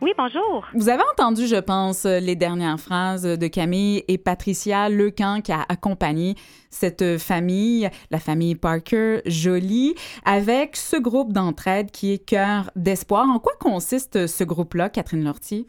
Oui, 0.00 0.12
bonjour. 0.16 0.64
Vous 0.74 0.88
avez 0.88 1.02
entendu, 1.12 1.48
je 1.48 1.60
pense, 1.60 2.04
les 2.04 2.36
dernières 2.36 2.78
phrases 2.78 3.24
de 3.24 3.48
Camille 3.48 4.04
et 4.06 4.16
Patricia 4.16 4.88
Lecan 4.88 5.40
qui 5.40 5.50
a 5.50 5.64
accompagné 5.68 6.34
cette 6.70 7.18
famille, 7.18 7.88
la 8.12 8.18
famille 8.18 8.54
Parker 8.54 9.22
Jolie, 9.26 9.96
avec 10.24 10.76
ce 10.76 10.96
groupe 10.96 11.32
d'entraide 11.32 11.90
qui 11.90 12.12
est 12.12 12.24
Cœur 12.24 12.70
d'espoir. 12.76 13.26
En 13.28 13.40
quoi 13.40 13.54
consiste 13.58 14.28
ce 14.28 14.44
groupe-là, 14.44 14.88
Catherine 14.88 15.24
Lortie? 15.24 15.66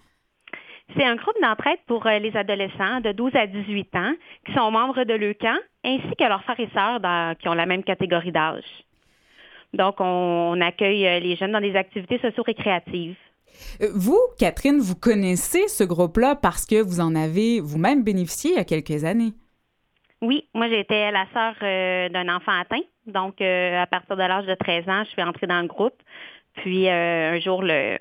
C'est 0.95 1.05
un 1.05 1.15
groupe 1.15 1.35
d'entraide 1.41 1.79
pour 1.87 2.05
euh, 2.05 2.19
les 2.19 2.35
adolescents 2.37 2.99
de 3.01 3.11
12 3.11 3.35
à 3.35 3.47
18 3.47 3.95
ans 3.95 4.13
qui 4.45 4.53
sont 4.53 4.69
membres 4.69 5.03
de 5.05 5.13
Leucan, 5.13 5.55
ainsi 5.83 6.15
que 6.19 6.23
leurs 6.23 6.43
frères 6.43 6.59
et 6.59 6.69
sœurs 6.73 6.99
qui 7.39 7.49
ont 7.49 7.53
la 7.53 7.65
même 7.65 7.83
catégorie 7.83 8.31
d'âge. 8.31 8.63
Donc, 9.73 9.95
on 9.99 10.59
accueille 10.61 11.07
euh, 11.07 11.19
les 11.19 11.35
jeunes 11.35 11.51
dans 11.51 11.61
des 11.61 11.75
activités 11.75 12.19
socio-récréatives. 12.19 13.17
Euh, 13.81 13.89
vous, 13.93 14.19
Catherine, 14.37 14.79
vous 14.79 14.95
connaissez 14.95 15.67
ce 15.67 15.83
groupe-là 15.83 16.35
parce 16.35 16.65
que 16.65 16.81
vous 16.81 16.99
en 16.99 17.15
avez 17.15 17.59
vous-même 17.59 18.03
bénéficié 18.03 18.51
il 18.51 18.57
y 18.57 18.59
a 18.59 18.63
quelques 18.63 19.03
années. 19.03 19.33
Oui, 20.21 20.47
moi 20.53 20.67
j'étais 20.67 21.11
la 21.11 21.25
sœur 21.33 21.55
euh, 21.61 22.09
d'un 22.09 22.33
enfant 22.33 22.51
atteint. 22.59 22.81
Donc, 23.07 23.41
euh, 23.41 23.81
à 23.81 23.87
partir 23.87 24.17
de 24.17 24.21
l'âge 24.21 24.45
de 24.45 24.55
13 24.55 24.89
ans, 24.89 25.03
je 25.05 25.09
suis 25.11 25.23
entrée 25.23 25.47
dans 25.47 25.61
le 25.61 25.67
groupe. 25.67 25.95
Puis 26.55 26.89
un 26.89 27.39
jour, 27.39 27.61
le, 27.61 27.97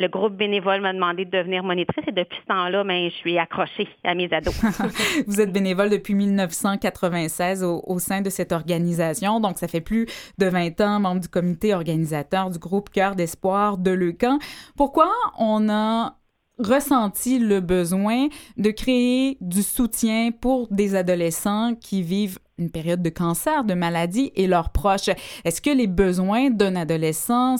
le 0.00 0.08
groupe 0.08 0.34
bénévole 0.34 0.80
m'a 0.80 0.94
demandé 0.94 1.26
de 1.26 1.30
devenir 1.30 1.62
monitrice 1.62 2.04
et 2.08 2.12
depuis 2.12 2.38
ce 2.40 2.46
temps-là, 2.46 2.84
ben, 2.84 3.10
je 3.10 3.14
suis 3.14 3.38
accrochée 3.38 3.86
à 4.02 4.14
mes 4.14 4.32
ados. 4.32 4.54
Vous 5.26 5.40
êtes 5.40 5.52
bénévole 5.52 5.90
depuis 5.90 6.14
1996 6.14 7.62
au, 7.62 7.98
sein 7.98 8.22
de 8.22 8.30
cette 8.30 8.52
organisation, 8.52 9.40
donc 9.40 9.58
ça 9.58 9.68
fait 9.68 9.82
plus 9.82 10.06
de 10.38 10.46
20 10.46 10.80
ans, 10.80 11.00
membre 11.00 11.20
du 11.20 11.28
comité 11.28 11.74
organisateur 11.74 12.48
du 12.48 12.58
groupe 12.58 12.88
Cœur 12.88 13.14
d'espoir 13.14 13.76
de 13.76 13.90
Leucan. 13.90 14.38
Pourquoi 14.74 15.10
on 15.38 15.68
a 15.68 16.16
ressenti 16.58 17.38
le 17.38 17.60
besoin 17.60 18.28
de 18.56 18.70
créer 18.70 19.36
du 19.42 19.62
soutien 19.62 20.30
pour 20.30 20.68
des 20.70 20.94
adolescents 20.94 21.74
qui 21.74 22.02
vivent 22.02 22.38
une 22.58 22.70
période 22.70 23.02
de 23.02 23.10
cancer, 23.10 23.64
de 23.64 23.74
maladie 23.74 24.32
et 24.34 24.46
leurs 24.46 24.70
proches? 24.70 25.10
Est-ce 25.44 25.60
que 25.60 25.70
les 25.70 25.86
besoins 25.86 26.48
d'un 26.48 26.74
adolescent 26.74 27.56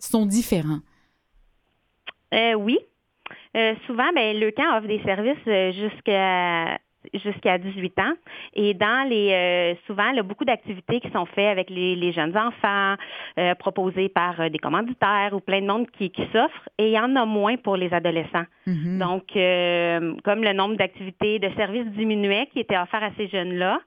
sont 0.00 0.26
différents? 0.26 0.80
Euh, 2.34 2.54
oui. 2.54 2.78
Euh, 3.56 3.74
souvent, 3.86 4.10
ben, 4.14 4.38
le 4.38 4.50
camp 4.50 4.76
offre 4.76 4.86
des 4.86 5.02
services 5.02 5.36
euh, 5.46 5.72
jusqu'à 5.72 6.78
jusqu'à 7.14 7.56
18 7.56 7.98
ans. 7.98 8.12
Et 8.52 8.74
dans 8.74 9.08
les 9.08 9.74
souvent, 9.86 10.10
il 10.10 10.16
y 10.16 10.18
a 10.18 10.22
beaucoup 10.22 10.44
d'activités 10.44 11.00
qui 11.00 11.10
sont 11.10 11.24
faites 11.24 11.48
avec 11.48 11.70
les, 11.70 12.12
jeunes 12.12 12.36
enfants, 12.36 12.96
proposées 13.58 14.10
par 14.10 14.50
des 14.50 14.58
commanditaires 14.58 15.30
ou 15.32 15.40
plein 15.40 15.62
de 15.62 15.66
monde 15.66 15.90
qui, 15.92 16.10
qui 16.10 16.22
s'offrent. 16.26 16.68
Et 16.76 16.88
il 16.88 16.92
y 16.92 16.98
en 16.98 17.16
a 17.16 17.24
moins 17.24 17.56
pour 17.56 17.78
les 17.78 17.90
adolescents. 17.94 18.44
Mm-hmm. 18.66 18.98
Donc, 18.98 20.22
comme 20.24 20.44
le 20.44 20.52
nombre 20.52 20.76
d'activités 20.76 21.38
de 21.38 21.48
services 21.56 21.86
diminuait 21.86 22.48
qui 22.52 22.60
étaient 22.60 22.76
offerts 22.76 23.02
à 23.04 23.10
ces 23.16 23.28
jeunes-là, 23.28 23.80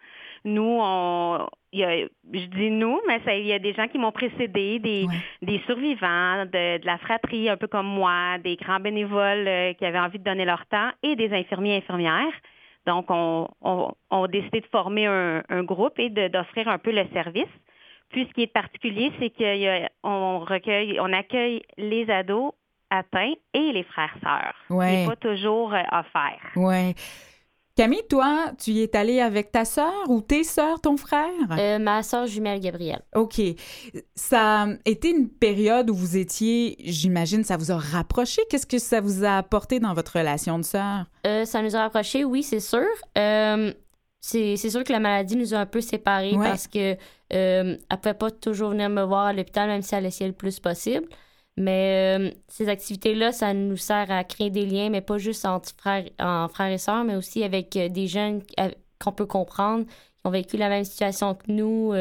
nous, 0.43 0.79
on, 0.81 1.47
je 1.73 2.45
dis 2.45 2.69
nous, 2.69 2.99
mais 3.07 3.19
il 3.39 3.47
y 3.47 3.53
a 3.53 3.59
des 3.59 3.73
gens 3.73 3.87
qui 3.87 3.97
m'ont 3.97 4.11
précédé, 4.11 4.79
des, 4.79 5.05
des 5.41 5.59
survivants 5.65 6.45
de, 6.45 6.85
la 6.85 6.97
fratrie, 6.99 7.49
un 7.49 7.57
peu 7.57 7.67
comme 7.67 7.87
moi, 7.87 8.37
des 8.43 8.55
grands 8.55 8.79
bénévoles 8.79 9.47
euh, 9.47 9.73
qui 9.73 9.85
avaient 9.85 9.99
envie 9.99 10.19
de 10.19 10.23
donner 10.23 10.45
leur 10.45 10.65
temps 10.67 10.91
et 11.01 11.15
des 11.15 11.33
infirmiers 11.33 11.75
et 11.75 11.77
infirmières. 11.77 12.33
Donc, 12.85 13.05
on, 13.09 13.47
on, 13.61 13.93
a 14.11 14.27
décidé 14.27 14.61
de 14.61 14.65
former 14.67 15.07
un, 15.07 15.41
un 15.49 15.63
groupe 15.63 15.97
et 15.97 16.09
d'offrir 16.09 16.67
un 16.67 16.77
peu 16.77 16.91
le 16.91 17.05
service. 17.13 17.47
Puis, 18.09 18.27
ce 18.27 18.33
qui 18.33 18.43
est 18.43 18.53
particulier, 18.53 19.11
c'est 19.19 19.31
qu'on 19.31 20.39
recueille, 20.39 20.99
on 20.99 21.11
accueille 21.13 21.63
les 21.77 22.09
ados 22.09 22.51
atteints 22.89 23.33
et 23.53 23.71
les 23.71 23.83
frères-sœurs. 23.83 24.55
Ouais. 24.69 25.05
pas 25.07 25.15
toujours 25.15 25.73
euh, 25.73 25.81
offert. 25.91 26.51
Oui. 26.55 26.93
Camille, 27.75 28.03
toi, 28.07 28.51
tu 28.59 28.69
y 28.69 28.83
es 28.83 28.95
allée 28.95 29.19
avec 29.19 29.51
ta 29.51 29.65
sœur 29.65 29.91
ou 30.07 30.21
tes 30.21 30.43
sœurs, 30.43 30.79
ton 30.79 30.95
frère? 30.95 31.31
Euh, 31.57 31.79
ma 31.79 32.03
sœur 32.03 32.27
jumelle 32.27 32.59
Gabrielle. 32.59 33.01
OK. 33.15 33.41
Ça 34.13 34.63
a 34.63 34.67
été 34.85 35.09
une 35.09 35.27
période 35.27 35.89
où 35.89 35.95
vous 35.95 36.15
étiez, 36.15 36.75
j'imagine, 36.79 37.43
ça 37.43 37.57
vous 37.57 37.71
a 37.71 37.77
rapproché. 37.77 38.43
Qu'est-ce 38.47 38.67
que 38.67 38.77
ça 38.77 39.01
vous 39.01 39.23
a 39.23 39.37
apporté 39.37 39.79
dans 39.79 39.95
votre 39.95 40.19
relation 40.19 40.59
de 40.59 40.63
sœur? 40.63 41.05
Euh, 41.25 41.45
ça 41.45 41.63
nous 41.63 41.75
a 41.75 41.81
rapproché, 41.81 42.23
oui, 42.23 42.43
c'est 42.43 42.59
sûr. 42.59 42.85
Euh, 43.17 43.73
c'est 44.19 44.55
sûr 44.55 44.83
que 44.83 44.93
la 44.93 44.99
maladie 44.99 45.35
nous 45.35 45.55
a 45.55 45.57
un 45.57 45.65
peu 45.65 45.81
séparés 45.81 46.35
parce 46.35 46.67
que 46.67 46.95
ne 47.31 47.95
pouvait 47.95 48.13
pas 48.13 48.29
toujours 48.29 48.69
venir 48.69 48.89
me 48.89 49.01
voir 49.01 49.25
à 49.25 49.33
l'hôpital, 49.33 49.67
même 49.67 49.81
si 49.81 49.95
elle 49.95 50.05
essayait 50.05 50.29
le 50.29 50.35
plus 50.35 50.59
possible. 50.59 51.07
Mais 51.57 52.17
euh, 52.19 52.31
ces 52.47 52.67
activités-là, 52.67 53.31
ça 53.31 53.53
nous 53.53 53.77
sert 53.77 54.09
à 54.11 54.23
créer 54.23 54.49
des 54.49 54.65
liens, 54.65 54.89
mais 54.89 55.01
pas 55.01 55.17
juste 55.19 55.45
entre 55.45 55.69
frères, 55.77 56.09
en 56.19 56.47
frères 56.49 56.71
et 56.71 56.79
sœurs, 56.79 57.03
mais 57.03 57.15
aussi 57.15 57.43
avec 57.43 57.75
euh, 57.77 57.89
des 57.89 58.07
jeunes 58.07 58.41
euh, 58.59 58.71
qu'on 58.99 59.11
peut 59.11 59.27
comprendre, 59.27 59.85
qui 59.85 59.91
ont 60.25 60.31
vécu 60.31 60.57
la 60.57 60.69
même 60.69 60.83
situation 60.83 61.35
que 61.35 61.51
nous, 61.51 61.93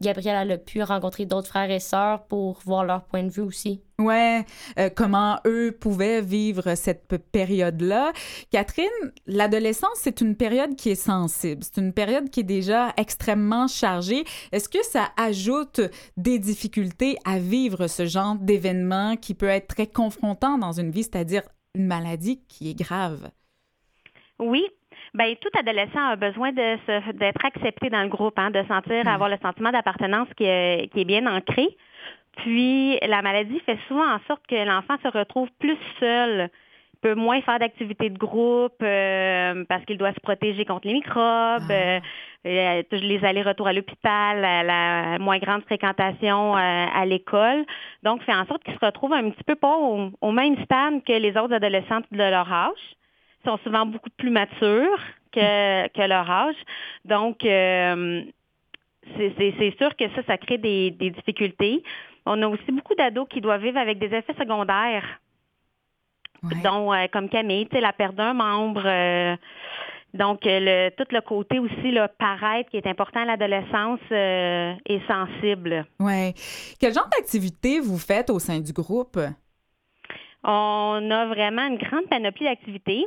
Gabrielle 0.00 0.50
a 0.50 0.58
pu 0.58 0.82
rencontrer 0.82 1.26
d'autres 1.26 1.48
frères 1.48 1.70
et 1.70 1.80
sœurs 1.80 2.24
pour 2.24 2.60
voir 2.64 2.84
leur 2.84 3.04
point 3.04 3.22
de 3.22 3.30
vue 3.30 3.42
aussi. 3.42 3.82
Ouais, 3.98 4.44
euh, 4.78 4.88
comment 4.94 5.40
eux 5.46 5.72
pouvaient 5.72 6.22
vivre 6.22 6.74
cette 6.74 7.18
période-là. 7.32 8.12
Catherine, 8.50 8.86
l'adolescence, 9.26 9.96
c'est 9.96 10.20
une 10.20 10.36
période 10.36 10.76
qui 10.76 10.90
est 10.90 10.94
sensible. 10.94 11.64
C'est 11.64 11.80
une 11.80 11.92
période 11.92 12.30
qui 12.30 12.40
est 12.40 12.44
déjà 12.44 12.94
extrêmement 12.96 13.66
chargée. 13.66 14.24
Est-ce 14.52 14.68
que 14.68 14.82
ça 14.84 15.08
ajoute 15.16 15.80
des 16.16 16.38
difficultés 16.38 17.18
à 17.24 17.38
vivre 17.38 17.88
ce 17.88 18.06
genre 18.06 18.36
d'événement 18.36 19.16
qui 19.16 19.34
peut 19.34 19.48
être 19.48 19.66
très 19.66 19.86
confrontant 19.86 20.56
dans 20.56 20.72
une 20.72 20.90
vie, 20.90 21.02
c'est-à-dire 21.02 21.42
une 21.74 21.86
maladie 21.86 22.40
qui 22.48 22.70
est 22.70 22.78
grave? 22.78 23.30
Oui, 24.38 24.64
ben 25.18 25.34
tout 25.40 25.50
adolescent 25.58 26.08
a 26.12 26.16
besoin 26.16 26.52
de 26.52 27.12
d'être 27.12 27.44
accepté 27.44 27.90
dans 27.90 28.02
le 28.02 28.08
groupe, 28.08 28.38
hein, 28.38 28.50
de 28.50 28.62
sentir, 28.68 29.04
mm. 29.04 29.08
avoir 29.08 29.28
le 29.28 29.36
sentiment 29.42 29.72
d'appartenance 29.72 30.28
qui 30.36 30.44
est, 30.44 30.90
qui 30.92 31.00
est 31.00 31.04
bien 31.04 31.26
ancré. 31.26 31.76
Puis, 32.38 32.96
la 33.06 33.20
maladie 33.20 33.60
fait 33.66 33.78
souvent 33.88 34.14
en 34.14 34.20
sorte 34.28 34.46
que 34.46 34.64
l'enfant 34.64 34.96
se 35.02 35.08
retrouve 35.08 35.48
plus 35.58 35.76
seul 35.98 36.50
peut 37.00 37.14
moins 37.14 37.40
faire 37.42 37.58
d'activités 37.58 38.10
de 38.10 38.18
groupe 38.18 38.80
euh, 38.82 39.64
parce 39.68 39.84
qu'il 39.84 39.98
doit 39.98 40.12
se 40.12 40.20
protéger 40.20 40.64
contre 40.64 40.86
les 40.86 40.94
microbes, 40.94 41.70
ah. 41.70 42.00
euh, 42.46 42.82
les 42.90 43.24
allers-retours 43.24 43.68
à 43.68 43.72
l'hôpital, 43.72 44.40
la, 44.40 45.18
moins 45.18 45.38
grande 45.38 45.62
fréquentation 45.62 46.56
euh, 46.56 46.58
à 46.58 47.04
l'école. 47.06 47.64
Donc, 48.02 48.22
fait 48.22 48.34
en 48.34 48.46
sorte 48.46 48.64
qu'il 48.64 48.74
se 48.74 48.84
retrouve 48.84 49.12
un 49.12 49.30
petit 49.30 49.44
peu 49.44 49.54
pas 49.54 49.76
au, 49.76 50.32
même 50.32 50.56
stade 50.64 51.02
que 51.04 51.12
les 51.12 51.36
autres 51.36 51.54
adolescents 51.54 52.00
de 52.10 52.18
leur 52.18 52.52
âge. 52.52 52.96
Sont 53.44 53.58
souvent 53.64 53.86
beaucoup 53.86 54.10
plus 54.16 54.30
matures 54.30 55.00
que, 55.32 55.88
que 55.88 56.08
leur 56.08 56.30
âge. 56.30 56.56
Donc, 57.04 57.38
c'est 57.42 58.24
sûr 59.78 59.96
que 59.96 60.08
ça, 60.14 60.22
ça 60.26 60.38
crée 60.38 60.58
des, 60.58 60.90
des 60.90 61.10
difficultés. 61.10 61.82
On 62.26 62.42
a 62.42 62.48
aussi 62.48 62.72
beaucoup 62.72 62.94
d'ados 62.94 63.28
qui 63.28 63.40
doivent 63.40 63.62
vivre 63.62 63.78
avec 63.78 63.98
des 63.98 64.14
effets 64.14 64.34
secondaires 64.38 65.20
dont 66.62 66.92
euh, 66.92 67.06
comme 67.12 67.28
Camille, 67.28 67.68
la 67.72 67.92
perte 67.92 68.14
d'un 68.14 68.34
membre. 68.34 68.82
Euh, 68.84 69.36
donc, 70.14 70.46
euh, 70.46 70.60
le, 70.60 70.90
tout 70.90 71.06
le 71.10 71.20
côté 71.20 71.58
aussi, 71.58 71.90
le 71.90 72.06
paraître, 72.18 72.70
qui 72.70 72.76
est 72.76 72.86
important 72.86 73.22
à 73.22 73.24
l'adolescence, 73.24 74.00
est 74.10 75.06
sensible. 75.06 75.86
Oui. 76.00 76.32
Quel 76.80 76.94
genre 76.94 77.08
d'activité 77.08 77.80
vous 77.80 77.98
faites 77.98 78.30
au 78.30 78.38
sein 78.38 78.60
du 78.60 78.72
groupe? 78.72 79.18
On 80.44 81.10
a 81.10 81.26
vraiment 81.26 81.66
une 81.66 81.78
grande 81.78 82.08
panoplie 82.08 82.44
d'activités. 82.44 83.06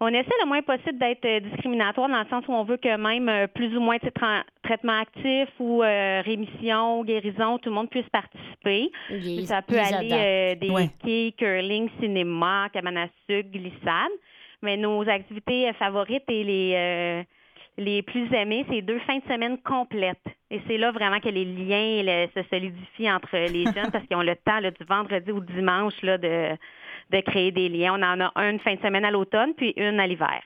On 0.00 0.08
essaie 0.08 0.30
le 0.40 0.46
moins 0.46 0.62
possible 0.62 0.98
d'être 0.98 1.24
euh, 1.24 1.40
discriminatoire 1.40 2.08
dans 2.08 2.20
le 2.20 2.28
sens 2.28 2.44
où 2.48 2.52
on 2.52 2.64
veut 2.64 2.76
que 2.76 2.96
même 2.96 3.28
euh, 3.28 3.46
plus 3.46 3.76
ou 3.76 3.80
moins 3.80 3.98
traitement 3.98 5.00
actif 5.00 5.48
ou 5.58 5.82
euh, 5.82 6.22
rémission, 6.24 7.04
guérison, 7.04 7.58
tout 7.58 7.70
le 7.70 7.74
monde 7.74 7.90
puisse 7.90 8.08
participer. 8.10 8.90
ça 9.44 9.62
peut 9.62 9.78
aller 9.78 10.56
des 10.56 10.90
quilles, 11.02 11.32
curling, 11.34 11.88
cinéma, 12.00 12.68
cabane 12.72 12.96
à 12.96 13.08
sucre, 13.28 13.50
glissade. 13.50 14.12
Mais 14.62 14.76
nos 14.76 15.08
activités 15.08 15.72
favorites 15.74 16.24
et 16.28 16.44
les 16.44 17.24
les 17.78 18.02
plus 18.02 18.32
aimées, 18.34 18.66
c'est 18.68 18.82
deux 18.82 18.98
fins 19.00 19.18
de 19.18 19.32
semaine 19.32 19.56
complètes. 19.58 20.18
Et 20.50 20.60
c'est 20.66 20.78
là 20.78 20.90
vraiment 20.90 21.20
que 21.20 21.28
les 21.28 21.44
liens 21.44 22.26
se 22.34 22.42
solidifient 22.50 23.10
entre 23.10 23.36
les 23.36 23.64
jeunes 23.74 23.92
parce 23.92 24.04
qu'ils 24.06 24.16
ont 24.16 24.22
le 24.22 24.34
temps 24.34 24.60
du 24.60 24.84
vendredi 24.84 25.30
au 25.30 25.38
dimanche 25.40 25.94
là, 26.02 26.18
de 26.18 26.56
de 27.10 27.20
créer 27.20 27.52
des 27.52 27.68
liens. 27.68 27.94
On 27.98 28.02
en 28.02 28.20
a 28.20 28.48
une 28.48 28.58
fin 28.60 28.74
de 28.74 28.80
semaine 28.80 29.04
à 29.04 29.10
l'automne, 29.10 29.54
puis 29.56 29.72
une 29.76 29.98
à 29.98 30.06
l'hiver. 30.06 30.42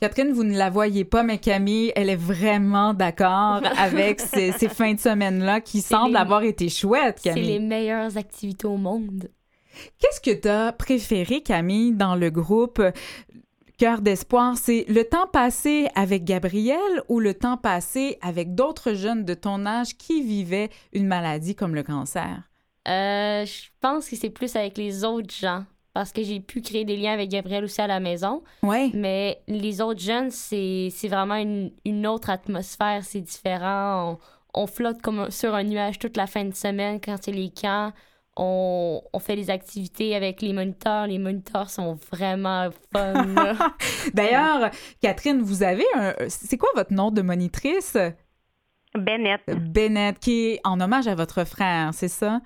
Catherine, 0.00 0.32
vous 0.32 0.44
ne 0.44 0.56
la 0.56 0.70
voyez 0.70 1.04
pas, 1.04 1.22
mais 1.22 1.38
Camille, 1.38 1.92
elle 1.96 2.10
est 2.10 2.16
vraiment 2.16 2.94
d'accord 2.94 3.62
avec 3.78 4.20
ces, 4.20 4.52
fins 4.68 4.94
de 4.94 5.00
semaine-là 5.00 5.60
qui 5.60 5.80
semblent 5.80 6.16
avoir 6.16 6.42
été 6.42 6.68
chouettes, 6.68 7.20
Camille. 7.20 7.44
C'est 7.44 7.50
les 7.52 7.58
meilleures 7.58 8.16
activités 8.16 8.66
au 8.66 8.76
monde. 8.76 9.28
Qu'est-ce 9.98 10.20
que 10.20 10.40
tu 10.40 10.48
as 10.48 10.72
préféré, 10.72 11.40
Camille, 11.40 11.92
dans 11.92 12.14
le 12.14 12.30
groupe? 12.30 12.80
Cœur 13.76 14.02
d'espoir, 14.02 14.56
c'est 14.56 14.84
le 14.88 15.02
temps 15.02 15.26
passé 15.26 15.88
avec 15.96 16.22
Gabriel 16.22 16.78
ou 17.08 17.18
le 17.18 17.34
temps 17.34 17.56
passé 17.56 18.18
avec 18.22 18.54
d'autres 18.54 18.94
jeunes 18.94 19.24
de 19.24 19.34
ton 19.34 19.66
âge 19.66 19.96
qui 19.98 20.22
vivaient 20.22 20.70
une 20.92 21.08
maladie 21.08 21.56
comme 21.56 21.74
le 21.74 21.82
cancer? 21.82 22.48
Euh, 22.86 23.44
je 23.44 23.68
pense 23.80 24.08
que 24.08 24.14
c'est 24.14 24.30
plus 24.30 24.54
avec 24.54 24.78
les 24.78 25.04
autres 25.04 25.34
gens 25.34 25.64
parce 25.94 26.12
que 26.12 26.24
j'ai 26.24 26.40
pu 26.40 26.60
créer 26.60 26.84
des 26.84 26.96
liens 26.96 27.12
avec 27.12 27.30
Gabriel 27.30 27.64
aussi 27.64 27.80
à 27.80 27.86
la 27.86 28.00
maison. 28.00 28.42
Ouais. 28.64 28.90
Mais 28.92 29.40
les 29.46 29.80
autres 29.80 30.00
jeunes, 30.00 30.30
c'est 30.30 30.90
vraiment 31.04 31.36
une, 31.36 31.70
une, 31.84 32.06
autre 32.06 32.30
atmosphère, 32.30 33.04
c'est 33.04 33.20
différent. 33.20 34.18
On, 34.52 34.66
flotte 34.66 35.00
comme 35.00 35.30
sur 35.30 35.54
un 35.54 35.62
nuage 35.62 36.00
toute 36.00 36.16
la 36.16 36.26
fin 36.26 36.44
de 36.44 36.54
semaine 36.54 37.00
quand 37.00 37.16
c'est 37.22 37.32
les 37.32 37.48
camps. 37.48 37.92
On, 38.36 39.00
on, 39.12 39.18
fait 39.20 39.36
des 39.36 39.50
activités 39.50 40.16
avec 40.16 40.42
les 40.42 40.52
moniteurs. 40.52 41.06
Les 41.06 41.18
moniteurs 41.18 41.70
sont 41.70 41.96
vraiment 42.10 42.70
fun. 42.92 43.14
D'ailleurs, 44.14 44.70
Catherine, 45.00 45.40
vous 45.40 45.62
avez 45.62 45.84
un. 45.94 46.12
C'est 46.26 46.58
quoi 46.58 46.70
votre 46.74 46.92
nom 46.92 47.12
de 47.12 47.22
monitrice? 47.22 47.96
Bennett. 48.96 49.42
Bennett, 49.46 50.18
qui 50.18 50.46
est 50.46 50.60
en 50.64 50.80
hommage 50.80 51.06
à 51.06 51.14
votre 51.14 51.44
frère, 51.44 51.94
c'est 51.94 52.08
ça? 52.08 52.40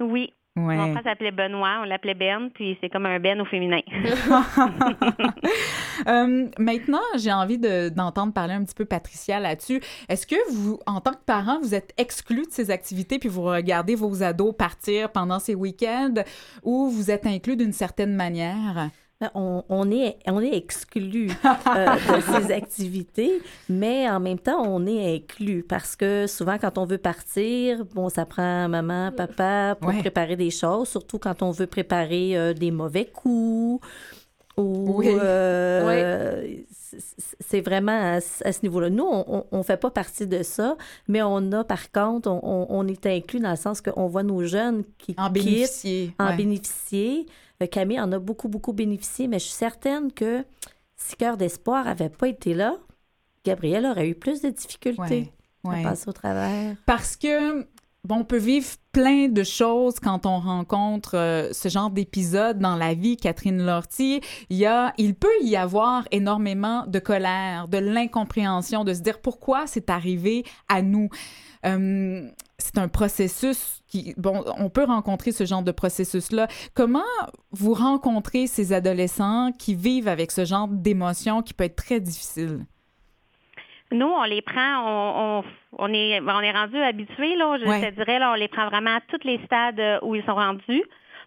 Oui. 0.00 0.32
Mon 0.56 0.92
frère 0.92 1.02
s'appelait 1.02 1.32
Benoît, 1.32 1.80
on 1.80 1.84
l'appelait 1.84 2.14
Ben, 2.14 2.48
puis 2.54 2.78
c'est 2.80 2.88
comme 2.88 3.06
un 3.06 3.18
Ben 3.18 3.40
au 3.40 3.44
féminin. 3.44 3.80
Euh, 6.08 6.48
maintenant, 6.58 7.00
j'ai 7.16 7.32
envie 7.32 7.56
d'entendre 7.56 8.32
parler 8.32 8.52
un 8.52 8.64
petit 8.64 8.74
peu 8.74 8.84
Patricia 8.84 9.38
là-dessus. 9.40 9.80
Est-ce 10.08 10.26
que 10.26 10.34
vous, 10.52 10.78
en 10.86 11.00
tant 11.00 11.12
que 11.12 11.24
parent, 11.24 11.60
vous 11.60 11.74
êtes 11.74 11.94
exclu 11.96 12.42
de 12.42 12.50
ces 12.50 12.70
activités 12.70 13.18
puis 13.18 13.28
vous 13.28 13.42
regardez 13.42 13.94
vos 13.94 14.22
ados 14.22 14.54
partir 14.54 15.10
pendant 15.12 15.38
ces 15.38 15.54
week-ends 15.54 16.22
ou 16.62 16.88
vous 16.90 17.10
êtes 17.10 17.26
inclus 17.26 17.56
d'une 17.56 17.72
certaine 17.72 18.14
manière? 18.14 18.90
Ben, 19.32 19.62
on, 19.68 19.90
est, 19.90 20.18
on 20.26 20.40
est 20.40 20.54
exclu 20.54 21.30
euh, 21.44 21.86
de 21.94 22.20
ces 22.20 22.52
activités, 22.52 23.40
mais 23.68 24.08
en 24.08 24.20
même 24.20 24.38
temps, 24.38 24.62
on 24.62 24.86
est 24.86 25.16
inclus 25.16 25.62
parce 25.62 25.96
que 25.96 26.26
souvent, 26.26 26.58
quand 26.58 26.78
on 26.78 26.84
veut 26.84 26.98
partir, 26.98 27.84
bon, 27.94 28.08
ça 28.08 28.26
prend 28.26 28.68
maman, 28.68 29.12
papa 29.12 29.76
pour 29.80 29.92
préparer 29.92 30.36
des 30.36 30.50
choses, 30.50 30.88
surtout 30.88 31.18
quand 31.18 31.42
on 31.42 31.50
veut 31.50 31.66
préparer 31.66 32.36
euh, 32.36 32.52
des 32.52 32.70
mauvais 32.70 33.06
coups. 33.06 33.86
Ou, 34.56 35.02
euh, 35.02 36.46
c'est 37.40 37.60
vraiment 37.60 38.14
à, 38.14 38.20
ce 38.20 38.62
niveau-là. 38.62 38.88
Nous, 38.88 39.04
on 39.04 39.58
ne 39.58 39.62
fait 39.64 39.76
pas 39.76 39.90
partie 39.90 40.28
de 40.28 40.44
ça, 40.44 40.76
mais 41.08 41.22
on 41.22 41.50
a, 41.50 41.64
par 41.64 41.90
contre, 41.90 42.30
on, 42.30 42.86
est 42.86 43.06
inclus 43.06 43.40
dans 43.40 43.50
le 43.50 43.56
sens 43.56 43.80
qu'on 43.80 44.06
voit 44.06 44.22
nos 44.22 44.44
jeunes 44.44 44.84
qui 44.98 45.14
en 45.18 45.28
bénéficier. 45.28 46.14
En 46.20 46.36
bénéficier. 46.36 47.26
Camille 47.70 48.00
en 48.00 48.12
a 48.12 48.18
beaucoup, 48.18 48.48
beaucoup 48.48 48.72
bénéficié, 48.72 49.28
mais 49.28 49.38
je 49.38 49.44
suis 49.44 49.54
certaine 49.54 50.12
que 50.12 50.44
si 50.96 51.16
Cœur 51.16 51.36
d'espoir 51.36 51.84
n'avait 51.84 52.08
pas 52.08 52.28
été 52.28 52.54
là, 52.54 52.76
Gabriel 53.44 53.86
aurait 53.86 54.08
eu 54.08 54.14
plus 54.14 54.42
de 54.42 54.50
difficultés 54.50 55.32
à 55.64 55.82
passer 55.82 56.08
au 56.08 56.12
travers. 56.12 56.76
Parce 56.86 57.16
que 57.16 57.66
Bon, 58.04 58.16
on 58.16 58.24
peut 58.24 58.36
vivre 58.36 58.66
plein 58.92 59.28
de 59.28 59.42
choses 59.42 59.98
quand 59.98 60.26
on 60.26 60.38
rencontre 60.38 61.16
euh, 61.16 61.48
ce 61.52 61.70
genre 61.70 61.88
d'épisode 61.88 62.58
dans 62.58 62.76
la 62.76 62.92
vie, 62.92 63.16
Catherine 63.16 63.64
Lortie. 63.64 64.20
Il, 64.50 64.58
y 64.58 64.66
a, 64.66 64.92
il 64.98 65.14
peut 65.14 65.32
y 65.42 65.56
avoir 65.56 66.06
énormément 66.10 66.84
de 66.86 66.98
colère, 66.98 67.66
de 67.66 67.78
l'incompréhension, 67.78 68.84
de 68.84 68.92
se 68.92 69.00
dire 69.00 69.22
pourquoi 69.22 69.66
c'est 69.66 69.88
arrivé 69.88 70.44
à 70.68 70.82
nous. 70.82 71.08
Euh, 71.64 72.28
c'est 72.58 72.76
un 72.76 72.88
processus 72.88 73.82
qui, 73.88 74.12
bon, 74.18 74.44
on 74.58 74.68
peut 74.68 74.84
rencontrer 74.84 75.32
ce 75.32 75.46
genre 75.46 75.62
de 75.62 75.72
processus-là. 75.72 76.46
Comment 76.74 77.00
vous 77.52 77.72
rencontrez 77.72 78.46
ces 78.46 78.74
adolescents 78.74 79.50
qui 79.58 79.74
vivent 79.74 80.08
avec 80.08 80.30
ce 80.30 80.44
genre 80.44 80.68
d'émotions 80.68 81.40
qui 81.40 81.54
peut 81.54 81.64
être 81.64 81.76
très 81.76 82.00
difficile? 82.00 82.66
Nous, 83.94 84.06
on 84.06 84.24
les 84.24 84.42
prend, 84.42 85.40
on, 85.40 85.44
on, 85.78 85.92
est, 85.92 86.20
on 86.20 86.40
est 86.40 86.52
rendu 86.52 86.76
habitués, 86.78 87.36
là, 87.36 87.56
je 87.58 87.64
te 87.64 87.94
dirais, 87.94 88.18
là, 88.18 88.32
on 88.32 88.34
les 88.34 88.48
prend 88.48 88.68
vraiment 88.68 88.96
à 88.96 89.00
tous 89.00 89.24
les 89.24 89.38
stades 89.44 89.78
euh, 89.78 89.98
où 90.02 90.14
ils 90.16 90.24
sont 90.24 90.34
rendus. 90.34 90.82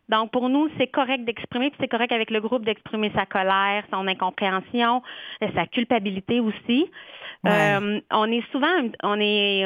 Donc, 0.10 0.32
pour 0.32 0.50
nous, 0.50 0.70
c'est 0.78 0.88
correct 0.88 1.24
d'exprimer, 1.24 1.70
puis 1.70 1.78
c'est 1.82 1.88
correct 1.88 2.12
avec 2.12 2.30
le 2.30 2.42
groupe 2.42 2.66
d'exprimer 2.66 3.12
sa 3.16 3.26
colère, 3.26 3.84
son 3.92 4.08
incompréhension, 4.08 5.02
euh, 5.44 5.48
sa 5.56 5.66
culpabilité 5.66 6.40
aussi. 6.40 6.90
Euh, 7.46 8.02
on 8.12 8.32
est 8.32 8.44
souvent, 8.52 8.68
on 9.04 9.20
est, 9.20 9.66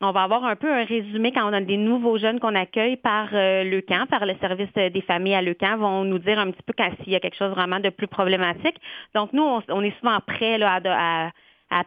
on 0.00 0.10
va 0.10 0.22
avoir 0.22 0.44
un 0.44 0.56
peu 0.56 0.70
un 0.70 0.84
résumé 0.84 1.32
quand 1.32 1.48
on 1.48 1.52
a 1.52 1.60
des 1.60 1.76
nouveaux 1.76 2.18
jeunes 2.18 2.40
qu'on 2.40 2.54
accueille 2.54 2.96
par 2.96 3.28
le 3.32 3.80
camp, 3.80 4.06
par 4.08 4.26
le 4.26 4.34
service 4.40 4.72
des 4.74 5.00
familles 5.02 5.34
à 5.34 5.42
le 5.42 5.54
camp, 5.54 5.78
vont 5.78 6.04
nous 6.04 6.18
dire 6.18 6.38
un 6.38 6.50
petit 6.50 6.62
peu 6.66 6.74
s'il 7.02 7.12
y 7.12 7.16
a 7.16 7.20
quelque 7.20 7.36
chose 7.36 7.52
vraiment 7.52 7.80
de 7.80 7.90
plus 7.90 8.08
problématique. 8.08 8.76
Donc, 9.14 9.32
nous, 9.32 9.42
on, 9.68 9.82
est 9.82 9.96
souvent 10.00 10.18
prêts 10.26 10.58
là, 10.58 10.80
à 10.84 11.26
à 11.26 11.30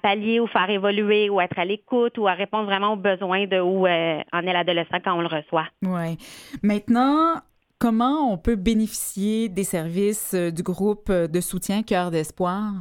pallier 0.01 0.39
ou 0.39 0.47
faire 0.47 0.69
évoluer 0.69 1.29
ou 1.29 1.41
être 1.41 1.57
à 1.57 1.65
l'écoute 1.65 2.17
ou 2.17 2.27
à 2.27 2.33
répondre 2.33 2.65
vraiment 2.65 2.93
aux 2.93 2.97
besoins 2.97 3.47
de 3.47 3.59
où 3.59 3.87
euh, 3.87 4.21
en 4.31 4.41
est 4.41 4.53
l'adolescent 4.53 4.99
quand 5.03 5.17
on 5.17 5.21
le 5.21 5.27
reçoit. 5.27 5.67
Oui. 5.83 6.17
Maintenant, 6.61 7.35
comment 7.79 8.31
on 8.31 8.37
peut 8.37 8.55
bénéficier 8.55 9.49
des 9.49 9.63
services 9.63 10.33
euh, 10.33 10.51
du 10.51 10.63
groupe 10.63 11.09
euh, 11.09 11.27
de 11.27 11.41
soutien 11.41 11.83
Cœur 11.83 12.11
d'espoir? 12.11 12.71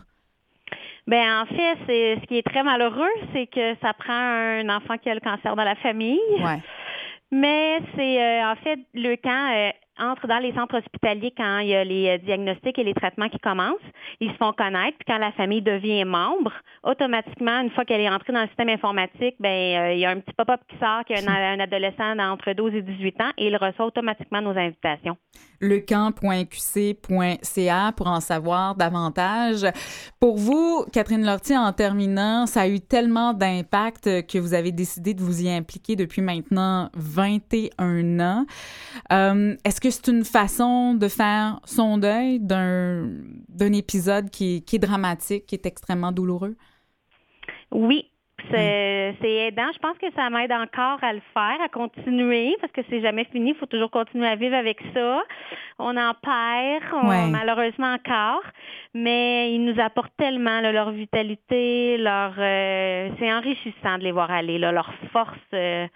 Ben 1.07 1.43
en 1.43 1.47
fait, 1.47 1.79
c'est 1.87 2.21
ce 2.21 2.27
qui 2.27 2.39
est 2.39 2.47
très 2.47 2.63
malheureux, 2.63 3.09
c'est 3.33 3.47
que 3.47 3.75
ça 3.83 3.93
prend 3.95 4.13
un 4.13 4.69
enfant 4.69 4.97
qui 4.99 5.11
a 5.11 5.15
le 5.15 5.21
cancer 5.21 5.57
dans 5.57 5.65
la 5.65 5.75
famille. 5.77 6.21
Ouais. 6.39 6.63
Mais 7.33 7.79
c'est 7.97 8.45
en 8.45 8.55
fait 8.57 8.79
le 8.95 9.17
camp 9.17 9.73
entrent 10.01 10.27
dans 10.27 10.39
les 10.39 10.53
centres 10.55 10.79
hospitaliers 10.79 11.33
quand 11.37 11.59
il 11.59 11.69
y 11.69 11.75
a 11.75 11.85
les 11.85 12.19
diagnostics 12.19 12.79
et 12.79 12.85
les 12.85 12.95
traitements 12.95 13.29
qui 13.29 13.39
commencent. 13.39 13.77
Ils 14.21 14.31
se 14.31 14.37
font 14.37 14.53
connaître. 14.53 14.97
Puis 14.99 15.07
quand 15.07 15.19
la 15.19 15.33
famille 15.33 15.63
devient 15.63 16.05
membre, 16.05 16.53
automatiquement, 16.83 17.61
une 17.61 17.71
fois 17.71 17.85
qu'elle 17.85 18.01
est 18.01 18.11
entrée 18.11 18.33
dans 18.33 18.43
le 18.43 18.49
système 18.49 18.71
informatique, 18.71 19.37
ben 19.39 19.93
il 19.93 19.99
y 19.99 20.05
a 20.05 20.11
un 20.11 20.21
petit 20.21 20.35
pop-up 20.35 20.61
qui 20.69 20.77
sort 20.79 21.05
qu'il 21.05 21.17
y 21.17 21.27
a 21.27 21.31
un, 21.31 21.61
adolescent 21.61 22.17
d'entre 22.17 22.53
12 22.53 22.75
et 22.75 22.83
18 22.83 23.21
ans 23.21 23.31
et 23.37 23.49
il 23.49 23.57
reçoit 23.57 23.87
automatiquement 23.87 24.41
nos 24.41 24.57
invitations. 24.57 25.17
Lecamp.qc.ca 25.61 27.93
pour 27.97 28.07
en 28.07 28.21
savoir 28.21 28.75
davantage. 28.75 29.67
Pour 30.19 30.39
vous, 30.39 30.85
Catherine 30.93 31.25
Lortie, 31.25 31.57
en 31.57 31.73
terminant, 31.73 32.47
ça 32.47 32.63
a 32.63 32.69
eu 32.69 32.81
tellement 32.81 33.35
d'impact 33.35 34.27
que 34.27 34.39
vous 34.39 34.55
avez 34.55 34.73
décidé 34.73 35.15
de 35.15 35.23
vous 35.23 35.43
y 35.43 35.51
impliquer 35.51 35.97
depuis 35.97 36.23
maintenant 36.23 36.91
21 36.95 38.21
ans. 38.21 38.47
Euh, 39.13 39.55
est-ce 39.65 39.81
que 39.81 39.90
c'est 39.91 40.09
une 40.09 40.25
façon 40.25 40.95
de 40.95 41.09
faire 41.09 41.61
son 41.65 41.99
deuil 41.99 42.39
d'un, 42.41 43.09
épisode 43.73 44.31
qui, 44.31 44.65
qui 44.65 44.77
est 44.77 44.81
dramatique, 44.81 45.47
qui 45.47 45.55
est 45.55 45.67
extrêmement 45.67 46.13
douloureux? 46.13 46.57
Oui, 47.71 48.11
c'est 48.51 49.15
aidant. 49.23 49.71
Je 49.73 49.79
pense 49.79 49.97
que 49.99 50.11
ça 50.15 50.31
m'aide 50.31 50.53
encore 50.53 51.03
à 51.03 51.13
le 51.13 51.21
faire, 51.33 51.61
à 51.63 51.69
continuer, 51.69 52.57
parce 52.61 52.73
que 52.73 52.81
c'est 52.89 53.01
jamais 53.01 53.25
fini. 53.25 53.51
Il 53.51 53.57
faut 53.57 53.67
toujours 53.67 53.91
continuer 53.91 54.27
à 54.27 54.37
vivre 54.37 54.55
avec 54.55 54.79
ça. 54.95 55.23
On 55.79 55.97
en 55.97 56.15
perd, 56.15 57.31
malheureusement 57.31 57.95
encore, 57.95 58.43
mais 58.95 59.53
ils 59.55 59.65
nous 59.65 59.81
apportent 59.81 60.17
tellement 60.17 60.61
leur 60.61 60.91
vitalité, 60.91 61.97
leur. 61.99 62.35
Euh, 62.39 63.11
c'est 63.19 63.33
enrichissant 63.33 63.99
de 63.99 64.05
les 64.05 64.13
voir 64.13 64.31
aller, 64.31 64.59
leur 64.59 64.91
force. 65.13 65.39
Euh, 65.55 65.87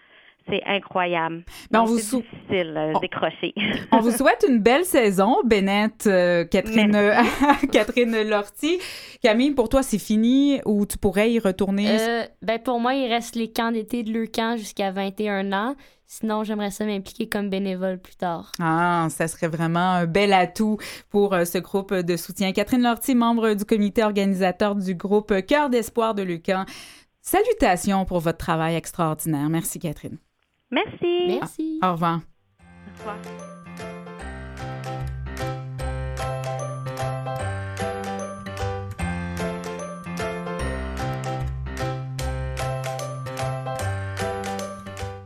c'est 0.48 0.62
incroyable. 0.66 1.44
Ben, 1.70 1.82
on 1.82 1.84
vous 1.84 1.96
difficile 1.96 2.74
euh, 2.76 2.92
décrocher. 3.00 3.54
on 3.92 4.00
vous 4.00 4.10
souhaite 4.10 4.44
une 4.48 4.58
belle 4.58 4.84
saison, 4.84 5.38
Bennett, 5.44 6.06
euh, 6.06 6.44
Catherine, 6.44 7.12
Catherine 7.72 8.28
Lortie. 8.28 8.78
Camille, 9.22 9.52
pour 9.52 9.68
toi, 9.68 9.82
c'est 9.82 9.98
fini 9.98 10.60
ou 10.66 10.84
tu 10.86 10.98
pourrais 10.98 11.30
y 11.32 11.38
retourner? 11.38 11.98
Euh, 12.00 12.24
ben 12.42 12.58
pour 12.58 12.78
moi, 12.78 12.94
il 12.94 13.08
reste 13.08 13.36
les 13.36 13.50
camps 13.50 13.72
d'été 13.72 14.02
de 14.02 14.12
Leucan 14.12 14.56
jusqu'à 14.56 14.90
21 14.90 15.52
ans. 15.52 15.74
Sinon, 16.06 16.44
j'aimerais 16.44 16.70
ça 16.70 16.84
m'impliquer 16.84 17.28
comme 17.28 17.48
bénévole 17.48 17.98
plus 17.98 18.14
tard. 18.14 18.52
Ah, 18.60 19.06
ça 19.08 19.26
serait 19.26 19.48
vraiment 19.48 19.94
un 19.94 20.06
bel 20.06 20.34
atout 20.34 20.76
pour 21.08 21.34
ce 21.34 21.58
groupe 21.58 21.94
de 21.94 22.16
soutien. 22.16 22.52
Catherine 22.52 22.82
Lortie, 22.82 23.14
membre 23.14 23.54
du 23.54 23.64
comité 23.64 24.04
organisateur 24.04 24.76
du 24.76 24.94
groupe 24.94 25.34
Cœur 25.46 25.70
d'espoir 25.70 26.14
de 26.14 26.22
Lucan. 26.22 26.66
Salutations 27.22 28.04
pour 28.04 28.20
votre 28.20 28.36
travail 28.36 28.76
extraordinaire. 28.76 29.48
Merci, 29.48 29.78
Catherine. 29.78 30.18
Merci. 30.74 31.26
Merci. 31.28 31.78
Au 31.82 31.92
revoir. 31.92 32.20
Au 32.86 32.98
revoir. 32.98 33.63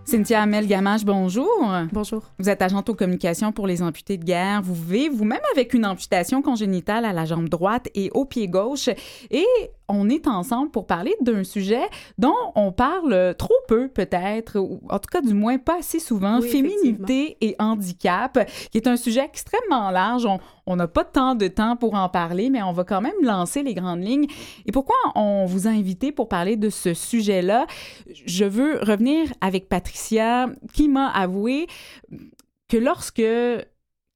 Cynthia 0.08 0.40
Amel 0.40 0.66
Gamache, 0.66 1.04
bonjour. 1.04 1.70
Bonjour. 1.92 2.22
Vous 2.38 2.48
êtes 2.48 2.62
agente 2.62 2.88
aux 2.88 2.94
communications 2.94 3.52
pour 3.52 3.66
les 3.66 3.82
amputés 3.82 4.16
de 4.16 4.24
guerre. 4.24 4.62
Vous 4.62 4.72
vivez 4.72 5.10
vous-même 5.10 5.42
avec 5.52 5.74
une 5.74 5.84
amputation 5.84 6.40
congénitale 6.40 7.04
à 7.04 7.12
la 7.12 7.26
jambe 7.26 7.50
droite 7.50 7.88
et 7.94 8.08
au 8.14 8.24
pied 8.24 8.48
gauche. 8.48 8.88
Et 9.30 9.44
on 9.86 10.08
est 10.08 10.26
ensemble 10.26 10.70
pour 10.70 10.86
parler 10.86 11.14
d'un 11.20 11.44
sujet 11.44 11.82
dont 12.16 12.34
on 12.54 12.72
parle 12.72 13.34
trop 13.38 13.54
peu 13.68 13.88
peut-être, 13.88 14.58
ou 14.58 14.80
en 14.88 14.98
tout 14.98 15.08
cas 15.12 15.20
du 15.20 15.34
moins 15.34 15.58
pas 15.58 15.80
assez 15.80 15.98
souvent, 15.98 16.40
féminité 16.40 17.36
et 17.42 17.54
handicap, 17.58 18.48
qui 18.70 18.78
est 18.78 18.86
un 18.86 18.96
sujet 18.96 19.24
extrêmement 19.24 19.90
large. 19.90 20.26
On 20.66 20.76
n'a 20.76 20.88
pas 20.88 21.04
tant 21.04 21.34
de 21.34 21.48
temps 21.48 21.76
pour 21.76 21.94
en 21.94 22.08
parler, 22.08 22.48
mais 22.50 22.62
on 22.62 22.72
va 22.72 22.84
quand 22.84 23.00
même 23.00 23.14
lancer 23.22 23.62
les 23.62 23.74
grandes 23.74 24.02
lignes. 24.02 24.26
Et 24.66 24.72
pourquoi 24.72 24.96
on 25.14 25.44
vous 25.46 25.66
a 25.66 25.70
invité 25.70 26.12
pour 26.12 26.28
parler 26.28 26.56
de 26.56 26.68
ce 26.68 26.92
sujet-là? 26.92 27.66
Je 28.26 28.44
veux 28.44 28.78
revenir 28.80 29.26
avec 29.40 29.68
Patricia, 29.70 29.97
qui 30.72 30.88
m'a 30.88 31.08
avoué 31.10 31.66
que 32.68 32.76
lorsque 32.76 33.22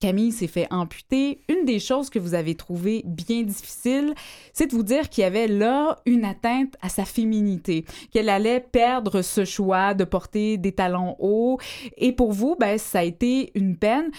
Camille 0.02 0.32
s'est 0.32 0.48
fait 0.48 0.66
amputer. 0.72 1.42
Une 1.48 1.64
des 1.64 1.78
choses 1.78 2.10
que 2.10 2.18
vous 2.18 2.34
avez 2.34 2.56
trouvé 2.56 3.02
bien 3.06 3.42
difficile, 3.42 4.14
c'est 4.52 4.66
de 4.66 4.72
vous 4.72 4.82
dire 4.82 5.08
qu'il 5.08 5.22
y 5.22 5.24
avait 5.24 5.46
là 5.46 6.00
une 6.06 6.24
atteinte 6.24 6.74
à 6.82 6.88
sa 6.88 7.04
féminité, 7.04 7.84
qu'elle 8.10 8.28
allait 8.28 8.58
perdre 8.58 9.22
ce 9.22 9.44
choix 9.44 9.94
de 9.94 10.02
porter 10.02 10.58
des 10.58 10.72
talons 10.72 11.14
hauts. 11.20 11.58
Et 11.96 12.10
pour 12.10 12.32
vous, 12.32 12.56
ben, 12.58 12.78
ça 12.78 12.98
a 12.98 13.02
été 13.04 13.52
une 13.54 13.76
peine. 13.76 14.10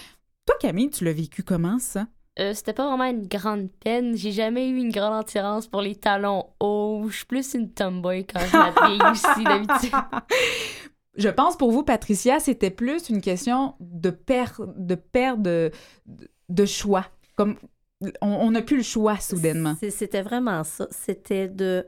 Toi, 0.46 0.56
Camille, 0.58 0.88
tu 0.88 1.04
l'as 1.04 1.12
vécu 1.12 1.42
comment, 1.42 1.78
ça? 1.78 2.06
Euh, 2.38 2.54
c'était 2.54 2.72
pas 2.72 2.88
vraiment 2.88 3.04
une 3.04 3.28
grande 3.28 3.68
peine. 3.70 4.16
J'ai 4.16 4.32
jamais 4.32 4.66
eu 4.70 4.78
une 4.78 4.90
grande 4.90 5.20
attirance 5.20 5.66
pour 5.66 5.82
les 5.82 5.96
talons 5.96 6.46
hauts. 6.60 7.04
Je 7.10 7.16
suis 7.16 7.26
plus 7.26 7.52
une 7.52 7.70
tomboy 7.70 8.24
quand 8.24 8.40
je 8.40 8.56
m'habille 8.56 9.02
aussi 9.12 9.44
d'habitude. 9.44 9.92
Je 11.16 11.28
pense 11.28 11.56
pour 11.56 11.70
vous, 11.70 11.82
Patricia, 11.82 12.40
c'était 12.40 12.70
plus 12.70 13.08
une 13.08 13.20
question 13.20 13.74
de 13.80 14.10
perdre 14.10 14.72
de, 14.76 14.94
perdre 14.94 15.42
de, 15.42 15.70
de, 16.48 16.66
choix. 16.66 17.06
Comme 17.36 17.56
on 18.20 18.50
n'a 18.50 18.62
plus 18.62 18.78
le 18.78 18.82
choix 18.82 19.18
soudainement. 19.18 19.76
C'était 19.90 20.22
vraiment 20.22 20.64
ça. 20.64 20.88
C'était 20.90 21.48
de. 21.48 21.86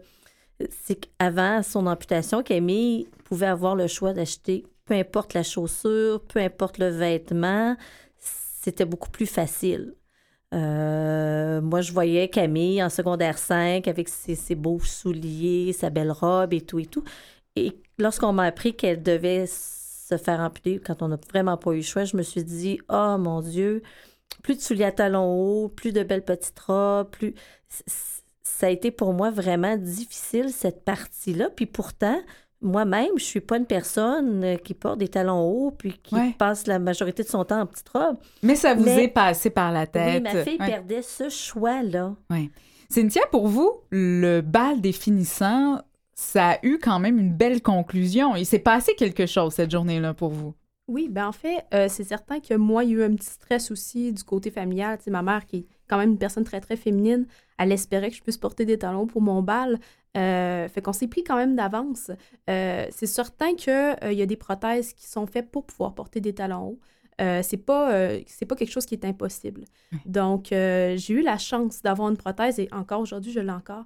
C'est 0.85 0.95
qu'avant 0.95 1.63
son 1.63 1.87
amputation, 1.87 2.43
Camille 2.43 3.09
pouvait 3.25 3.47
avoir 3.47 3.75
le 3.77 3.89
choix 3.89 4.13
d'acheter 4.13 4.65
peu 4.87 4.95
importe 4.95 5.35
la 5.35 5.43
chaussure, 5.43 6.23
peu 6.23 6.41
importe 6.41 6.79
le 6.79 6.89
vêtement. 6.89 7.77
C'était 8.17 8.87
beaucoup 8.87 9.11
plus 9.11 9.27
facile. 9.27 9.95
Euh, 10.55 11.61
moi, 11.61 11.81
je 11.81 11.93
voyais 11.93 12.29
Camille 12.29 12.83
en 12.83 12.89
secondaire 12.89 13.37
5 13.37 13.87
avec 13.89 14.09
ses, 14.09 14.55
beaux 14.55 14.81
souliers, 14.81 15.73
sa 15.73 15.91
belle 15.91 16.13
robe 16.13 16.55
et 16.55 16.61
tout 16.61 16.79
et 16.79 16.87
tout. 16.87 17.05
Lorsqu'on 17.99 18.33
m'a 18.33 18.45
appris 18.45 18.75
qu'elle 18.75 19.03
devait 19.03 19.47
se 19.47 20.17
faire 20.17 20.41
amputer 20.41 20.79
quand 20.79 21.03
on 21.03 21.09
n'a 21.09 21.19
vraiment 21.31 21.57
pas 21.57 21.73
eu 21.73 21.77
le 21.77 21.83
choix, 21.83 22.05
je 22.05 22.17
me 22.17 22.23
suis 22.23 22.45
dit, 22.45 22.79
oh 22.89 23.17
mon 23.19 23.41
Dieu, 23.41 23.83
plus 24.43 24.57
de 24.57 24.61
souliers 24.61 24.85
à 24.85 24.93
talons 24.93 25.35
hauts, 25.35 25.69
plus 25.69 25.93
de 25.93 26.03
belles 26.03 26.25
petites 26.25 26.59
robes, 26.61 27.11
plus. 27.11 27.35
Ça 28.43 28.69
a 28.69 28.71
été 28.71 28.91
pour 28.91 29.13
moi 29.13 29.31
vraiment 29.31 29.77
difficile, 29.77 30.51
cette 30.51 30.85
partie-là. 30.85 31.51
Puis 31.55 31.67
pourtant, 31.67 32.19
moi-même, 32.63 33.11
je 33.17 33.25
suis 33.25 33.41
pas 33.41 33.59
une 33.59 33.67
personne 33.67 34.57
qui 34.65 34.73
porte 34.75 34.99
des 34.99 35.09
talons 35.09 35.43
hauts 35.43 35.73
puis 35.73 35.93
qui 36.03 36.17
passe 36.39 36.67
la 36.67 36.79
majorité 36.79 37.23
de 37.23 37.29
son 37.29 37.45
temps 37.45 37.61
en 37.61 37.67
petite 37.67 37.89
robe. 37.89 38.17
Mais 38.43 38.55
ça 38.55 38.75
vous 38.75 38.89
est 38.89 39.09
passé 39.09 39.51
par 39.51 39.73
la 39.73 39.87
tête. 39.87 40.23
Oui, 40.25 40.33
ma 40.35 40.45
fille 40.45 40.59
perdait 40.59 41.03
ce 41.03 41.29
choix-là. 41.29 42.15
Oui. 42.31 42.51
Cynthia, 42.89 43.23
pour 43.33 43.49
vous, 43.49 43.73
le 43.91 44.41
bal 44.41 44.81
des 44.81 44.93
finissants, 44.93 45.83
ça 46.17 46.53
a 46.53 46.59
eu 46.67 46.79
quand 46.79 46.99
même 46.99 47.19
une 47.19 47.33
belle 47.33 47.63
conclusion. 47.63 48.35
Il 48.37 48.47
s'est 48.47 48.59
passé 48.59 48.95
quelque 48.97 49.27
chose 49.27 49.53
cette 49.53 49.71
journée-là 49.71 50.15
pour 50.15 50.31
vous. 50.31 50.55
Oui, 50.89 51.09
ben 51.11 51.27
en 51.27 51.33
fait, 51.33 51.67
euh, 51.75 51.89
c'est 51.91 52.05
certain 52.05 52.41
que 52.41 52.55
moi, 52.55 52.85
il 52.85 52.91
y 52.91 52.95
a 52.95 52.99
eu 52.99 53.03
un 53.03 53.15
petit 53.15 53.29
stress 53.29 53.71
aussi 53.71 54.13
du 54.13 54.23
côté 54.25 54.51
familial. 54.51 54.99
Tu 55.03 55.11
ma 55.11 55.23
mère, 55.23 55.45
qui 55.45 55.57
est 55.59 55.67
quand 55.89 55.99
même 55.99 56.11
une 56.11 56.19
personne 56.19 56.45
très, 56.45 56.61
très 56.61 56.77
féminine, 56.77 57.27
elle 57.59 57.71
espérait 57.71 58.09
que 58.11 58.17
je 58.17 58.23
puisse 58.23 58.39
porter 58.39 58.65
des 58.65 58.79
talons 58.79 59.07
pour 59.07 59.21
mon 59.21 59.43
bal. 59.43 59.79
Euh, 60.17 60.69
fait 60.69 60.81
qu'on 60.81 60.95
s'est 60.95 61.09
pris 61.09 61.23
quand 61.23 61.37
même 61.37 61.55
d'avance. 61.55 62.11
Euh, 62.49 62.87
c'est 62.91 63.07
certain 63.07 63.55
qu'il 63.55 63.97
il 64.03 64.15
y 64.15 64.23
a 64.23 64.27
des 64.27 64.37
prothèses 64.37 64.95
qui 64.95 65.07
sont 65.07 65.27
faites 65.27 65.51
pour 65.51 65.67
pouvoir 65.67 65.95
porter 65.95 66.21
des 66.21 66.35
talons 66.35 66.69
hauts. 66.69 66.79
c'est 67.19 67.63
pas 67.63 67.91
c'est 68.27 68.47
pas 68.47 68.55
quelque 68.55 68.73
chose 68.73 68.87
qui 68.87 68.95
est 68.95 69.05
impossible. 69.05 69.65
Donc 70.07 70.47
j'ai 70.51 71.13
eu 71.13 71.21
la 71.21 71.37
chance 71.37 71.83
d'avoir 71.83 72.09
une 72.09 72.17
prothèse 72.17 72.59
et 72.59 72.69
encore 72.73 73.01
aujourd'hui 73.01 73.33
je 73.33 73.41
l'ai 73.41 73.51
encore 73.51 73.85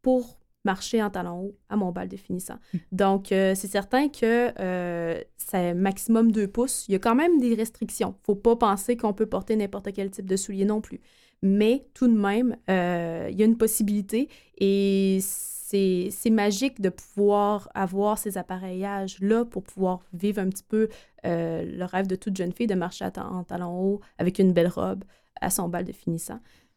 pour 0.00 0.38
marcher 0.66 1.02
en 1.02 1.08
talons 1.08 1.40
hauts 1.40 1.56
à 1.70 1.76
mon 1.76 1.92
bal 1.92 2.08
définissant. 2.08 2.56
Hmm. 2.74 2.78
Donc, 2.92 3.32
euh, 3.32 3.54
c'est 3.54 3.68
certain 3.68 4.08
que 4.08 4.52
euh, 4.60 5.22
c'est 5.38 5.72
maximum 5.72 6.30
2 6.32 6.48
pouces. 6.48 6.84
Il 6.88 6.92
y 6.92 6.94
a 6.94 6.98
quand 6.98 7.14
même 7.14 7.38
des 7.38 7.54
restrictions. 7.54 8.14
faut 8.24 8.34
pas 8.34 8.56
penser 8.56 8.98
qu'on 8.98 9.14
peut 9.14 9.26
porter 9.26 9.56
n'importe 9.56 9.92
quel 9.94 10.10
type 10.10 10.26
de 10.26 10.36
soulier 10.36 10.66
non 10.66 10.82
plus. 10.82 11.00
Mais 11.42 11.86
tout 11.94 12.08
de 12.08 12.18
même, 12.18 12.56
euh, 12.68 13.28
il 13.30 13.38
y 13.38 13.42
a 13.42 13.46
une 13.46 13.56
possibilité 13.56 14.28
et 14.58 15.18
c'est 15.22 16.30
magique 16.30 16.80
de 16.80 16.88
pouvoir 16.88 17.68
avoir 17.74 18.18
ces 18.18 18.38
appareillages-là 18.38 19.44
pour 19.44 19.62
pouvoir 19.62 20.00
vivre 20.12 20.40
un 20.40 20.48
petit 20.48 20.62
peu 20.62 20.88
le 21.24 21.84
rêve 21.84 22.06
de 22.06 22.16
toute 22.16 22.36
jeune 22.36 22.52
fille 22.52 22.68
de 22.68 22.76
marcher 22.76 23.04
en 23.16 23.42
talons 23.42 23.78
hauts 23.80 24.00
avec 24.18 24.38
une 24.38 24.52
belle 24.52 24.68
robe 24.68 25.02
à 25.40 25.50
son 25.50 25.68
bal 25.68 25.84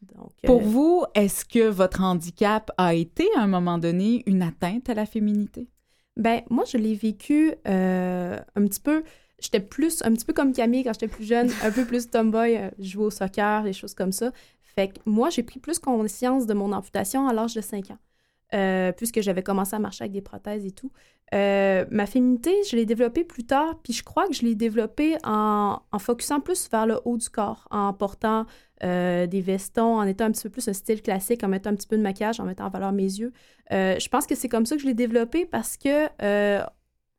définissant. 0.02 0.32
Pour 0.44 0.60
euh, 0.60 0.64
vous, 0.64 1.04
est-ce 1.14 1.44
que 1.44 1.68
votre 1.68 2.02
handicap 2.02 2.70
a 2.78 2.94
été 2.94 3.28
à 3.36 3.40
un 3.42 3.46
moment 3.46 3.78
donné 3.78 4.22
une 4.26 4.42
atteinte 4.42 4.88
à 4.90 4.94
la 4.94 5.06
féminité? 5.06 5.68
Ben 6.16 6.42
moi, 6.50 6.64
je 6.66 6.76
l'ai 6.76 6.94
vécu 6.94 7.54
euh, 7.68 8.38
un 8.56 8.66
petit 8.66 8.80
peu. 8.80 9.02
J'étais 9.40 9.60
plus, 9.60 10.02
un 10.04 10.12
petit 10.12 10.24
peu 10.24 10.32
comme 10.34 10.52
Camille 10.52 10.84
quand 10.84 10.92
j'étais 10.92 11.08
plus 11.08 11.24
jeune, 11.24 11.50
un 11.62 11.70
peu 11.70 11.84
plus 11.86 12.10
tomboy, 12.10 12.56
euh, 12.56 12.70
jouer 12.78 13.04
au 13.06 13.10
soccer, 13.10 13.62
des 13.62 13.72
choses 13.72 13.94
comme 13.94 14.12
ça. 14.12 14.32
Fait 14.62 14.88
que 14.88 14.98
moi, 15.06 15.30
j'ai 15.30 15.42
pris 15.42 15.58
plus 15.60 15.78
conscience 15.78 16.46
de 16.46 16.54
mon 16.54 16.72
amputation 16.72 17.26
à 17.28 17.32
l'âge 17.32 17.54
de 17.54 17.60
5 17.60 17.90
ans. 17.90 17.98
euh, 18.54 18.92
puisque 18.92 19.20
j'avais 19.20 19.42
commencé 19.42 19.76
à 19.76 19.78
marcher 19.78 20.02
avec 20.04 20.12
des 20.12 20.22
prothèses 20.22 20.66
et 20.66 20.72
tout. 20.72 20.90
Euh, 21.34 21.84
ma 21.90 22.06
féminité, 22.06 22.52
je 22.68 22.74
l'ai 22.74 22.84
développée 22.86 23.22
plus 23.24 23.44
tard, 23.44 23.78
puis 23.82 23.92
je 23.92 24.02
crois 24.02 24.26
que 24.26 24.34
je 24.34 24.42
l'ai 24.42 24.56
développée 24.56 25.16
en, 25.22 25.78
en 25.92 25.98
focusant 26.00 26.40
plus 26.40 26.68
vers 26.68 26.86
le 26.86 27.00
haut 27.04 27.16
du 27.16 27.28
corps, 27.30 27.68
en 27.70 27.92
portant 27.92 28.46
euh, 28.82 29.26
des 29.26 29.40
vestons, 29.40 29.98
en 29.98 30.04
étant 30.04 30.24
un 30.24 30.30
petit 30.30 30.42
peu 30.42 30.50
plus 30.50 30.68
un 30.68 30.72
style 30.72 31.02
classique, 31.02 31.44
en 31.44 31.48
mettant 31.48 31.70
un 31.70 31.74
petit 31.74 31.86
peu 31.86 31.96
de 31.96 32.02
maquillage, 32.02 32.40
en 32.40 32.44
mettant 32.44 32.66
en 32.66 32.70
valeur 32.70 32.92
mes 32.92 33.02
yeux. 33.02 33.32
je 33.70 34.08
pense 34.08 34.26
que 34.26 34.34
c'est 34.34 34.48
comme 34.48 34.66
ça 34.66 34.76
que 34.76 34.82
je 34.82 34.86
l'ai 34.86 34.94
développée 34.94 35.46
parce 35.46 35.76
que 35.76 36.08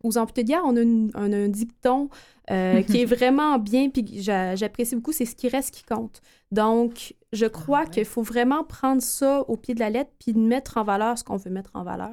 aux 0.03 0.17
amputés 0.17 0.43
de 0.43 0.47
guerre, 0.47 0.63
on 0.65 0.75
a, 0.75 1.19
un 1.19 1.47
dicton 1.47 2.09
qui 2.47 3.01
est 3.01 3.05
vraiment 3.05 3.59
bien, 3.59 3.89
puis 3.89 4.05
j'apprécie 4.21 4.95
beaucoup, 4.95 5.11
c'est 5.11 5.25
ce 5.25 5.35
qui 5.35 5.47
reste 5.47 5.73
qui 5.73 5.83
compte. 5.83 6.21
Donc, 6.51 7.15
je 7.31 7.45
crois 7.45 7.85
qu'il 7.85 8.05
faut 8.05 8.23
vraiment 8.23 8.63
prendre 8.63 9.01
ça 9.01 9.41
au 9.47 9.55
pied 9.55 9.73
de 9.73 9.79
la 9.79 9.89
lettre, 9.89 10.11
puis 10.19 10.33
mettre 10.33 10.77
en 10.77 10.83
valeur 10.83 11.17
ce 11.17 11.23
qu'on 11.23 11.37
veut 11.37 11.51
mettre 11.51 11.71
en 11.73 11.83
valeur. 11.83 12.11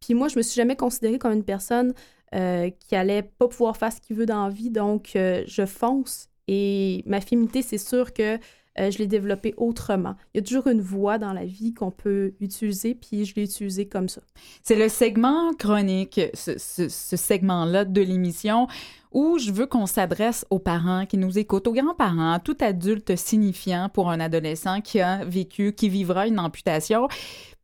Puis 0.00 0.14
moi, 0.14 0.28
je 0.28 0.36
me 0.36 0.42
suis 0.42 0.54
jamais 0.54 0.76
considérée 0.76 1.18
comme 1.18 1.32
une 1.32 1.44
personne 1.44 1.94
euh, 2.34 2.70
qui 2.70 2.96
allait 2.96 3.22
pas 3.22 3.48
pouvoir 3.48 3.76
faire 3.76 3.92
ce 3.92 4.00
qu'il 4.00 4.16
veut 4.16 4.26
dans 4.26 4.46
la 4.46 4.50
vie, 4.50 4.70
donc 4.70 5.12
euh, 5.16 5.42
je 5.46 5.66
fonce. 5.66 6.28
Et 6.48 7.02
ma 7.06 7.20
féminité, 7.20 7.62
c'est 7.62 7.78
sûr 7.78 8.12
que 8.12 8.38
euh, 8.78 8.90
je 8.90 8.98
l'ai 8.98 9.06
développée 9.06 9.54
autrement. 9.56 10.14
Il 10.32 10.38
y 10.38 10.40
a 10.40 10.46
toujours 10.46 10.66
une 10.68 10.80
voie 10.80 11.18
dans 11.18 11.32
la 11.32 11.44
vie 11.44 11.74
qu'on 11.74 11.90
peut 11.90 12.34
utiliser, 12.40 12.94
puis 12.94 13.24
je 13.24 13.34
l'ai 13.34 13.44
utilisée 13.44 13.86
comme 13.86 14.08
ça. 14.08 14.22
C'est 14.62 14.76
le 14.76 14.88
segment 14.88 15.52
chronique, 15.58 16.20
ce, 16.34 16.58
ce 16.58 17.16
segment-là 17.16 17.84
de 17.84 18.00
l'émission 18.00 18.66
où 19.12 19.38
je 19.38 19.52
veux 19.52 19.66
qu'on 19.66 19.86
s'adresse 19.86 20.46
aux 20.50 20.58
parents 20.58 21.06
qui 21.06 21.18
nous 21.18 21.38
écoutent, 21.38 21.66
aux 21.66 21.72
grands-parents, 21.72 22.38
tout 22.38 22.56
adulte 22.60 23.16
signifiant 23.16 23.90
pour 23.92 24.10
un 24.10 24.20
adolescent 24.20 24.80
qui 24.80 25.00
a 25.00 25.24
vécu, 25.24 25.74
qui 25.74 25.88
vivra 25.88 26.26
une 26.26 26.38
amputation, 26.38 27.08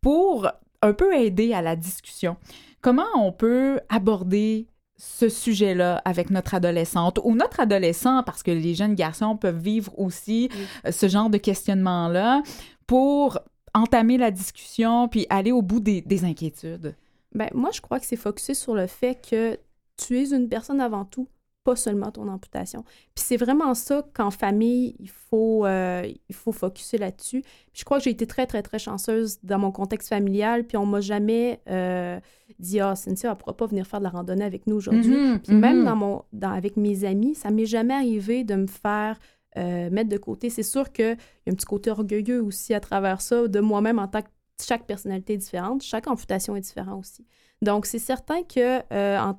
pour 0.01 0.49
un 0.83 0.93
peu 0.93 1.15
aider 1.17 1.53
à 1.55 1.63
la 1.63 1.77
discussion. 1.77 2.37
Comment 2.81 3.09
on 3.17 3.33
peut 3.33 3.81
aborder 3.89 4.67
ce 4.99 5.29
sujet-là 5.29 6.03
avec 6.05 6.31
notre 6.31 6.55
adolescente 6.55 7.21
ou 7.23 7.35
notre 7.35 7.61
adolescent, 7.61 8.23
parce 8.25 8.43
que 8.43 8.51
les 8.51 8.75
jeunes 8.75 8.95
garçons 8.95 9.37
peuvent 9.37 9.59
vivre 9.59 9.97
aussi 9.99 10.51
euh, 10.85 10.93
ce 10.93 11.09
genre 11.09 11.31
de 11.31 11.39
questionnement-là, 11.39 12.43
pour 12.87 13.39
entamer 13.75 14.19
la 14.19 14.31
discussion 14.31 15.09
puis 15.09 15.27
aller 15.31 15.53
au 15.53 15.63
bout 15.63 15.81
des, 15.81 16.01
des 16.01 16.25
inquiétudes? 16.25 16.97
Ben, 17.35 17.49
moi, 17.55 17.71
je 17.73 17.81
crois 17.81 18.01
que 18.01 18.07
c'est 18.07 18.17
focusé 18.17 18.55
sur 18.55 18.75
le 18.75 18.87
fait 18.87 19.21
que 19.29 19.59
tu 19.97 20.19
es 20.19 20.33
une 20.33 20.49
personne 20.49 20.81
avant 20.81 21.05
tout 21.05 21.29
pas 21.69 21.77
seulement 21.77 22.11
ton 22.11 22.29
amputation. 22.29 22.83
Puis 23.15 23.23
c'est 23.27 23.37
vraiment 23.37 23.75
ça 23.75 24.03
qu'en 24.15 24.31
famille, 24.31 24.97
il 25.01 25.11
faut, 25.11 25.67
euh, 25.67 26.11
il 26.31 26.35
faut 26.35 26.51
focuser 26.51 26.97
là-dessus. 26.97 27.45
je 27.75 27.85
crois 27.85 27.99
que 27.99 28.05
j'ai 28.05 28.11
été 28.11 28.27
très, 28.27 28.47
très, 28.47 28.63
très 28.63 28.79
chanceuse 28.79 29.39
dans 29.43 29.59
mon 29.59 29.71
contexte 29.71 30.09
familial, 30.09 30.67
puis 30.67 30.79
on 30.79 30.87
m'a 30.87 31.03
jamais 31.03 31.61
euh, 31.69 32.19
dit 32.59 32.81
«Ah, 32.81 32.97
Cynthia, 32.97 33.29
elle 33.29 33.35
ne 33.35 33.39
pourra 33.39 33.55
pas 33.55 33.67
venir 33.67 33.87
faire 33.87 34.01
de 34.01 34.05
la 34.05 34.11
randonnée 34.11 34.47
avec 34.47 34.67
nous 34.67 34.77
aujourd'hui. 34.77 35.15
Mm-hmm, 35.15 35.39
puis 35.41 35.55
même 35.57 35.83
mm-hmm. 35.83 35.85
dans 35.85 35.97
mon, 35.97 36.23
dans, 36.33 36.53
avec 36.53 36.79
mes 36.79 37.05
amis, 37.05 37.35
ça 37.35 37.51
m'est 37.51 37.67
jamais 37.67 37.93
arrivé 37.93 38.45
de 38.45 38.55
me 38.55 38.67
faire 38.67 39.19
euh, 39.59 39.91
mettre 39.91 40.09
de 40.09 40.17
côté. 40.17 40.49
C'est 40.49 40.63
sûr 40.63 40.91
qu'il 40.91 41.05
y 41.05 41.51
a 41.51 41.53
un 41.53 41.55
petit 41.55 41.67
côté 41.67 41.91
orgueilleux 41.91 42.43
aussi 42.43 42.73
à 42.73 42.81
travers 42.81 43.21
ça, 43.21 43.47
de 43.47 43.61
moi-même 43.61 43.99
en 43.99 44.09
tant 44.09 44.23
que 44.23 44.29
chaque 44.67 44.87
personnalité 44.87 45.35
est 45.35 45.37
différente, 45.37 45.83
chaque 45.83 46.07
amputation 46.07 46.57
est 46.57 46.63
différente 46.63 47.01
aussi. 47.01 47.27
Donc, 47.61 47.85
c'est 47.85 47.99
certain 47.99 48.43
que 48.43 48.79
en 49.19 49.39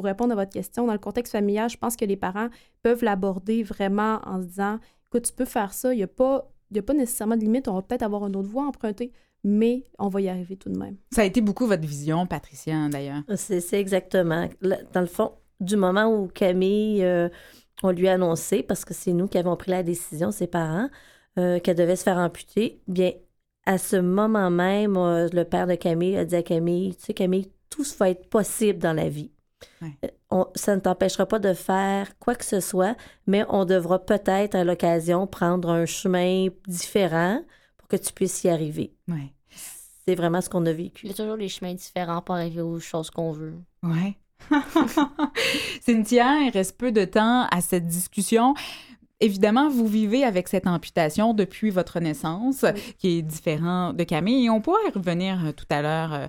pour 0.00 0.06
répondre 0.06 0.32
à 0.32 0.34
votre 0.34 0.50
question, 0.50 0.86
dans 0.86 0.94
le 0.94 0.98
contexte 0.98 1.32
familial, 1.32 1.68
je 1.68 1.76
pense 1.76 1.94
que 1.94 2.06
les 2.06 2.16
parents 2.16 2.48
peuvent 2.82 3.04
l'aborder 3.04 3.62
vraiment 3.62 4.18
en 4.24 4.40
se 4.40 4.46
disant 4.46 4.78
écoute, 5.08 5.26
tu 5.26 5.32
peux 5.34 5.44
faire 5.44 5.74
ça, 5.74 5.92
il 5.92 5.98
n'y 5.98 6.02
a, 6.02 6.06
pas, 6.06 6.50
a 6.74 6.82
pas 6.82 6.94
nécessairement 6.94 7.36
de 7.36 7.42
limite, 7.42 7.68
on 7.68 7.74
va 7.74 7.82
peut-être 7.82 8.02
avoir 8.02 8.26
une 8.26 8.34
autre 8.34 8.48
voie 8.48 8.64
empruntée, 8.64 9.12
mais 9.44 9.84
on 9.98 10.08
va 10.08 10.22
y 10.22 10.30
arriver 10.30 10.56
tout 10.56 10.70
de 10.70 10.78
même. 10.78 10.96
Ça 11.12 11.20
a 11.20 11.24
été 11.26 11.42
beaucoup 11.42 11.66
votre 11.66 11.86
vision, 11.86 12.26
Patricia, 12.26 12.88
d'ailleurs. 12.88 13.22
C'est 13.36 13.78
exactement. 13.78 14.48
Dans 14.94 15.02
le 15.02 15.06
fond, 15.06 15.32
du 15.60 15.76
moment 15.76 16.06
où 16.06 16.28
Camille, 16.28 17.04
euh, 17.04 17.28
on 17.82 17.90
lui 17.90 18.08
a 18.08 18.14
annoncé, 18.14 18.62
parce 18.62 18.86
que 18.86 18.94
c'est 18.94 19.12
nous 19.12 19.28
qui 19.28 19.36
avons 19.36 19.54
pris 19.54 19.70
la 19.70 19.82
décision, 19.82 20.30
ses 20.30 20.46
parents, 20.46 20.88
euh, 21.38 21.60
qu'elle 21.60 21.76
devait 21.76 21.96
se 21.96 22.04
faire 22.04 22.16
amputer, 22.16 22.80
bien, 22.88 23.12
à 23.66 23.76
ce 23.76 23.96
moment 23.96 24.48
même, 24.48 24.96
euh, 24.96 25.28
le 25.30 25.44
père 25.44 25.66
de 25.66 25.74
Camille 25.74 26.16
a 26.16 26.24
dit 26.24 26.36
à 26.36 26.42
Camille, 26.42 26.96
tu 26.96 27.04
sais, 27.04 27.12
Camille, 27.12 27.50
tout 27.68 27.84
va 27.98 28.08
être 28.08 28.30
possible 28.30 28.78
dans 28.78 28.94
la 28.94 29.10
vie. 29.10 29.30
Euh, 29.82 30.44
ça 30.54 30.74
ne 30.76 30.80
t'empêchera 30.80 31.26
pas 31.26 31.38
de 31.38 31.52
faire 31.54 32.18
quoi 32.18 32.34
que 32.34 32.44
ce 32.44 32.60
soit, 32.60 32.96
mais 33.26 33.44
on 33.48 33.64
devra 33.64 33.98
peut-être 33.98 34.54
à 34.54 34.64
l'occasion 34.64 35.26
prendre 35.26 35.70
un 35.70 35.86
chemin 35.86 36.48
différent 36.66 37.42
pour 37.76 37.88
que 37.88 37.96
tu 37.96 38.12
puisses 38.12 38.44
y 38.44 38.48
arriver. 38.48 38.94
C'est 40.06 40.14
vraiment 40.14 40.40
ce 40.40 40.48
qu'on 40.48 40.66
a 40.66 40.72
vécu. 40.72 41.06
Il 41.06 41.10
y 41.10 41.12
a 41.12 41.16
toujours 41.16 41.36
des 41.36 41.48
chemins 41.48 41.74
différents 41.74 42.22
pour 42.22 42.34
arriver 42.34 42.62
aux 42.62 42.80
choses 42.80 43.10
qu'on 43.10 43.32
veut. 43.32 43.54
Oui. 43.82 44.16
Cynthia, 45.82 46.40
il 46.40 46.50
reste 46.52 46.76
peu 46.78 46.92
de 46.92 47.04
temps 47.04 47.46
à 47.50 47.60
cette 47.60 47.86
discussion. 47.86 48.54
Évidemment, 49.22 49.68
vous 49.68 49.86
vivez 49.86 50.24
avec 50.24 50.48
cette 50.48 50.66
amputation 50.66 51.34
depuis 51.34 51.68
votre 51.68 52.00
naissance, 52.00 52.64
qui 52.98 53.18
est 53.18 53.22
différent 53.22 53.92
de 53.92 54.02
Camille. 54.04 54.46
Et 54.46 54.50
on 54.50 54.62
pourra 54.62 54.78
y 54.88 54.90
revenir 54.90 55.44
euh, 55.44 55.52
tout 55.52 55.66
à 55.68 55.82
l'heure, 55.82 56.14
euh, 56.14 56.26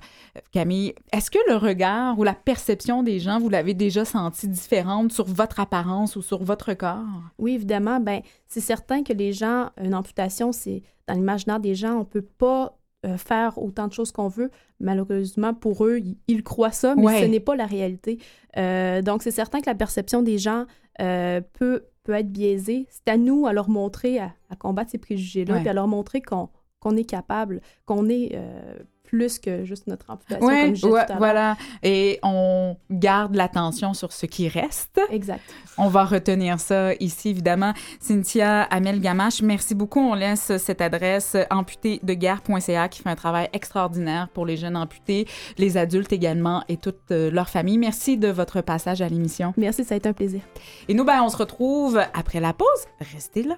Camille. 0.51 0.93
Est-ce 1.13 1.31
que 1.31 1.39
le 1.47 1.55
regard 1.55 2.19
ou 2.19 2.25
la 2.25 2.33
perception 2.33 3.01
des 3.01 3.19
gens, 3.19 3.39
vous 3.39 3.47
l'avez 3.47 3.73
déjà 3.73 4.03
senti 4.03 4.49
différente 4.49 5.13
sur 5.13 5.25
votre 5.25 5.61
apparence 5.61 6.17
ou 6.17 6.21
sur 6.21 6.43
votre 6.43 6.73
corps? 6.73 7.05
Oui, 7.39 7.53
évidemment. 7.53 8.01
Ben, 8.01 8.21
c'est 8.49 8.59
certain 8.59 9.03
que 9.03 9.13
les 9.13 9.31
gens, 9.31 9.69
une 9.81 9.95
amputation, 9.95 10.51
c'est 10.51 10.83
dans 11.07 11.13
l'imaginaire 11.13 11.61
des 11.61 11.75
gens, 11.75 11.97
on 11.97 12.03
peut 12.03 12.21
pas 12.21 12.77
euh, 13.05 13.15
faire 13.15 13.57
autant 13.57 13.87
de 13.87 13.93
choses 13.93 14.11
qu'on 14.11 14.27
veut. 14.27 14.51
Malheureusement, 14.81 15.53
pour 15.53 15.85
eux, 15.85 16.01
ils, 16.27 16.43
croient 16.43 16.73
ça, 16.73 16.95
mais 16.95 17.21
ce 17.21 17.25
n'est 17.25 17.39
pas 17.39 17.55
la 17.55 17.67
réalité. 17.67 18.19
donc, 19.03 19.23
c'est 19.23 19.31
certain 19.31 19.61
que 19.61 19.69
la 19.69 19.75
perception 19.75 20.21
des 20.21 20.37
gens 20.37 20.65
peut 20.97 21.83
peut 22.03 22.13
être 22.13 22.31
biaisé. 22.31 22.87
C'est 22.89 23.09
à 23.09 23.17
nous 23.17 23.45
à 23.47 23.53
leur 23.53 23.69
montrer, 23.69 24.19
à, 24.19 24.33
combattre 24.59 24.91
ces 24.91 24.97
préjugés-là, 24.97 25.61
et 25.63 25.67
à 25.67 25.73
leur 25.73 25.87
montrer 25.87 26.21
qu'on 26.21 26.49
est 26.95 27.09
capable, 27.09 27.61
qu'on 27.85 28.09
est 28.09 28.31
euh, 28.35 28.79
plus 29.11 29.39
que 29.39 29.65
juste 29.65 29.87
notre 29.87 30.09
amputation, 30.09 30.47
comme 30.47 30.75
je 30.75 30.87
ouais, 30.87 31.05
voilà. 31.17 31.57
Et 31.83 32.17
on 32.23 32.77
garde 32.89 33.35
l'attention 33.35 33.93
sur 33.93 34.13
ce 34.13 34.25
qui 34.25 34.47
reste. 34.47 35.01
Exact. 35.11 35.41
On 35.77 35.89
va 35.89 36.05
retenir 36.05 36.61
ça 36.61 36.93
ici, 36.95 37.29
évidemment. 37.29 37.73
Cynthia 37.99 38.63
Amel 38.63 39.01
Gamache, 39.01 39.41
merci 39.41 39.75
beaucoup. 39.75 39.99
On 39.99 40.13
laisse 40.13 40.55
cette 40.57 40.79
adresse 40.79 41.35
amputédeguerre.ca 41.49 42.87
qui 42.87 43.01
fait 43.01 43.09
un 43.09 43.15
travail 43.15 43.49
extraordinaire 43.51 44.29
pour 44.29 44.45
les 44.45 44.55
jeunes 44.55 44.77
amputés, 44.77 45.27
les 45.57 45.75
adultes 45.75 46.13
également 46.13 46.63
et 46.69 46.77
toute 46.77 47.11
euh, 47.11 47.29
leur 47.29 47.49
famille. 47.49 47.77
Merci 47.77 48.17
de 48.17 48.29
votre 48.29 48.61
passage 48.61 49.01
à 49.01 49.09
l'émission. 49.09 49.53
Merci, 49.57 49.83
ça 49.83 49.95
a 49.95 49.97
été 49.97 50.07
un 50.07 50.13
plaisir. 50.13 50.39
Et 50.87 50.93
nous, 50.93 51.03
ben, 51.03 51.21
on 51.21 51.29
se 51.29 51.37
retrouve 51.37 51.99
après 52.13 52.39
la 52.39 52.53
pause. 52.53 52.85
Restez 53.13 53.43
là. 53.43 53.57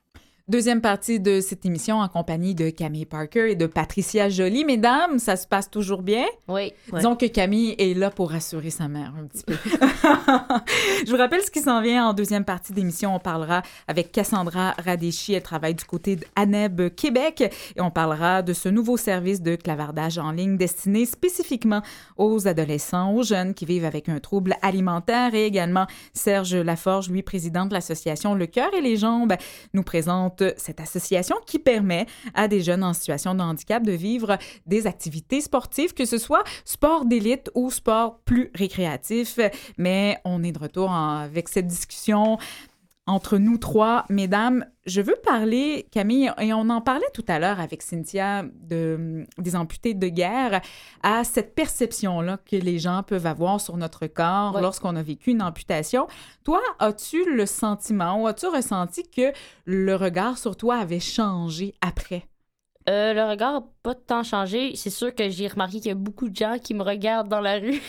Deuxième 0.47 0.81
partie 0.81 1.19
de 1.19 1.39
cette 1.39 1.65
émission 1.65 1.97
en 1.99 2.07
compagnie 2.07 2.55
de 2.55 2.71
Camille 2.71 3.05
Parker 3.05 3.51
et 3.51 3.55
de 3.55 3.67
Patricia 3.67 4.27
Joly. 4.27 4.65
Mesdames, 4.65 5.19
ça 5.19 5.35
se 5.35 5.47
passe 5.47 5.69
toujours 5.69 6.01
bien? 6.01 6.25
Oui. 6.47 6.73
Disons 6.93 7.15
que 7.15 7.27
Camille 7.27 7.75
est 7.77 7.95
là 7.95 8.09
pour 8.09 8.31
rassurer 8.31 8.71
sa 8.71 8.87
mère 8.87 9.13
un 9.19 9.27
petit 9.27 9.43
peu. 9.43 9.53
Je 11.05 11.11
vous 11.11 11.17
rappelle 11.17 11.41
ce 11.41 11.51
qui 11.51 11.61
s'en 11.61 11.81
vient 11.81 12.07
en 12.07 12.13
deuxième 12.13 12.43
partie 12.43 12.73
d'émission. 12.73 13.15
On 13.15 13.19
parlera 13.19 13.61
avec 13.87 14.11
Cassandra 14.11 14.73
Radéchi. 14.83 15.33
Elle 15.33 15.43
travaille 15.43 15.75
du 15.75 15.85
côté 15.85 16.17
d'ANEB 16.17 16.89
Québec 16.95 17.41
et 17.75 17.81
on 17.81 17.91
parlera 17.91 18.41
de 18.41 18.53
ce 18.53 18.67
nouveau 18.67 18.97
service 18.97 19.41
de 19.41 19.55
clavardage 19.55 20.17
en 20.17 20.31
ligne 20.31 20.57
destiné 20.57 21.05
spécifiquement 21.05 21.81
aux 22.17 22.47
adolescents, 22.47 23.13
aux 23.13 23.23
jeunes 23.23 23.53
qui 23.53 23.65
vivent 23.65 23.85
avec 23.85 24.09
un 24.09 24.19
trouble 24.19 24.55
alimentaire 24.63 25.35
et 25.35 25.45
également 25.45 25.85
Serge 26.13 26.55
Laforge, 26.55 27.09
lui, 27.09 27.21
président 27.21 27.67
de 27.67 27.73
l'association 27.73 28.33
Le 28.33 28.47
Cœur 28.47 28.73
et 28.73 28.81
les 28.81 28.97
Jambes, 28.97 29.33
nous 29.73 29.83
présente 29.83 30.30
cette 30.57 30.79
association 30.79 31.35
qui 31.45 31.59
permet 31.59 32.05
à 32.33 32.47
des 32.47 32.61
jeunes 32.61 32.83
en 32.83 32.93
situation 32.93 33.35
de 33.35 33.41
handicap 33.41 33.83
de 33.83 33.91
vivre 33.91 34.37
des 34.65 34.87
activités 34.87 35.41
sportives, 35.41 35.93
que 35.93 36.05
ce 36.05 36.17
soit 36.17 36.43
sport 36.65 37.05
d'élite 37.05 37.49
ou 37.55 37.71
sport 37.71 38.19
plus 38.25 38.51
récréatif. 38.55 39.39
Mais 39.77 40.17
on 40.25 40.43
est 40.43 40.51
de 40.51 40.59
retour 40.59 40.91
avec 40.91 41.49
cette 41.49 41.67
discussion 41.67 42.37
entre 43.07 43.37
nous 43.37 43.57
trois, 43.57 44.05
mesdames. 44.09 44.65
Je 44.85 45.01
veux 45.01 45.15
parler, 45.23 45.87
Camille, 45.91 46.31
et 46.39 46.53
on 46.53 46.69
en 46.69 46.81
parlait 46.81 47.09
tout 47.13 47.25
à 47.27 47.39
l'heure 47.39 47.59
avec 47.59 47.81
Cynthia 47.81 48.43
de, 48.61 49.25
des 49.37 49.55
amputés 49.55 49.93
de 49.93 50.07
guerre, 50.07 50.61
à 51.03 51.23
cette 51.23 51.55
perception-là 51.55 52.37
que 52.45 52.55
les 52.55 52.79
gens 52.79 53.03
peuvent 53.03 53.25
avoir 53.25 53.59
sur 53.59 53.77
notre 53.77 54.07
corps 54.07 54.59
lorsqu'on 54.61 54.95
a 54.95 55.03
vécu 55.03 55.31
une 55.31 55.41
amputation. 55.41 56.07
Toi, 56.43 56.61
as-tu 56.79 57.35
le 57.35 57.45
sentiment 57.45 58.21
ou 58.21 58.27
as-tu 58.27 58.47
ressenti 58.47 59.03
que 59.09 59.33
le 59.65 59.95
regard 59.95 60.37
sur 60.37 60.55
toi 60.55 60.77
avait 60.77 60.99
changé 60.99 61.73
après? 61.81 62.27
Euh, 62.89 63.13
le 63.13 63.23
regard 63.23 63.53
n'a 63.53 63.63
pas 63.83 63.95
tant 63.95 64.23
changé. 64.23 64.75
C'est 64.75 64.89
sûr 64.89 65.13
que 65.13 65.29
j'ai 65.29 65.47
remarqué 65.47 65.77
qu'il 65.77 65.89
y 65.89 65.91
a 65.91 65.95
beaucoup 65.95 66.29
de 66.29 66.35
gens 66.35 66.57
qui 66.61 66.73
me 66.73 66.83
regardent 66.83 67.29
dans 67.29 67.41
la 67.41 67.59
rue. 67.59 67.81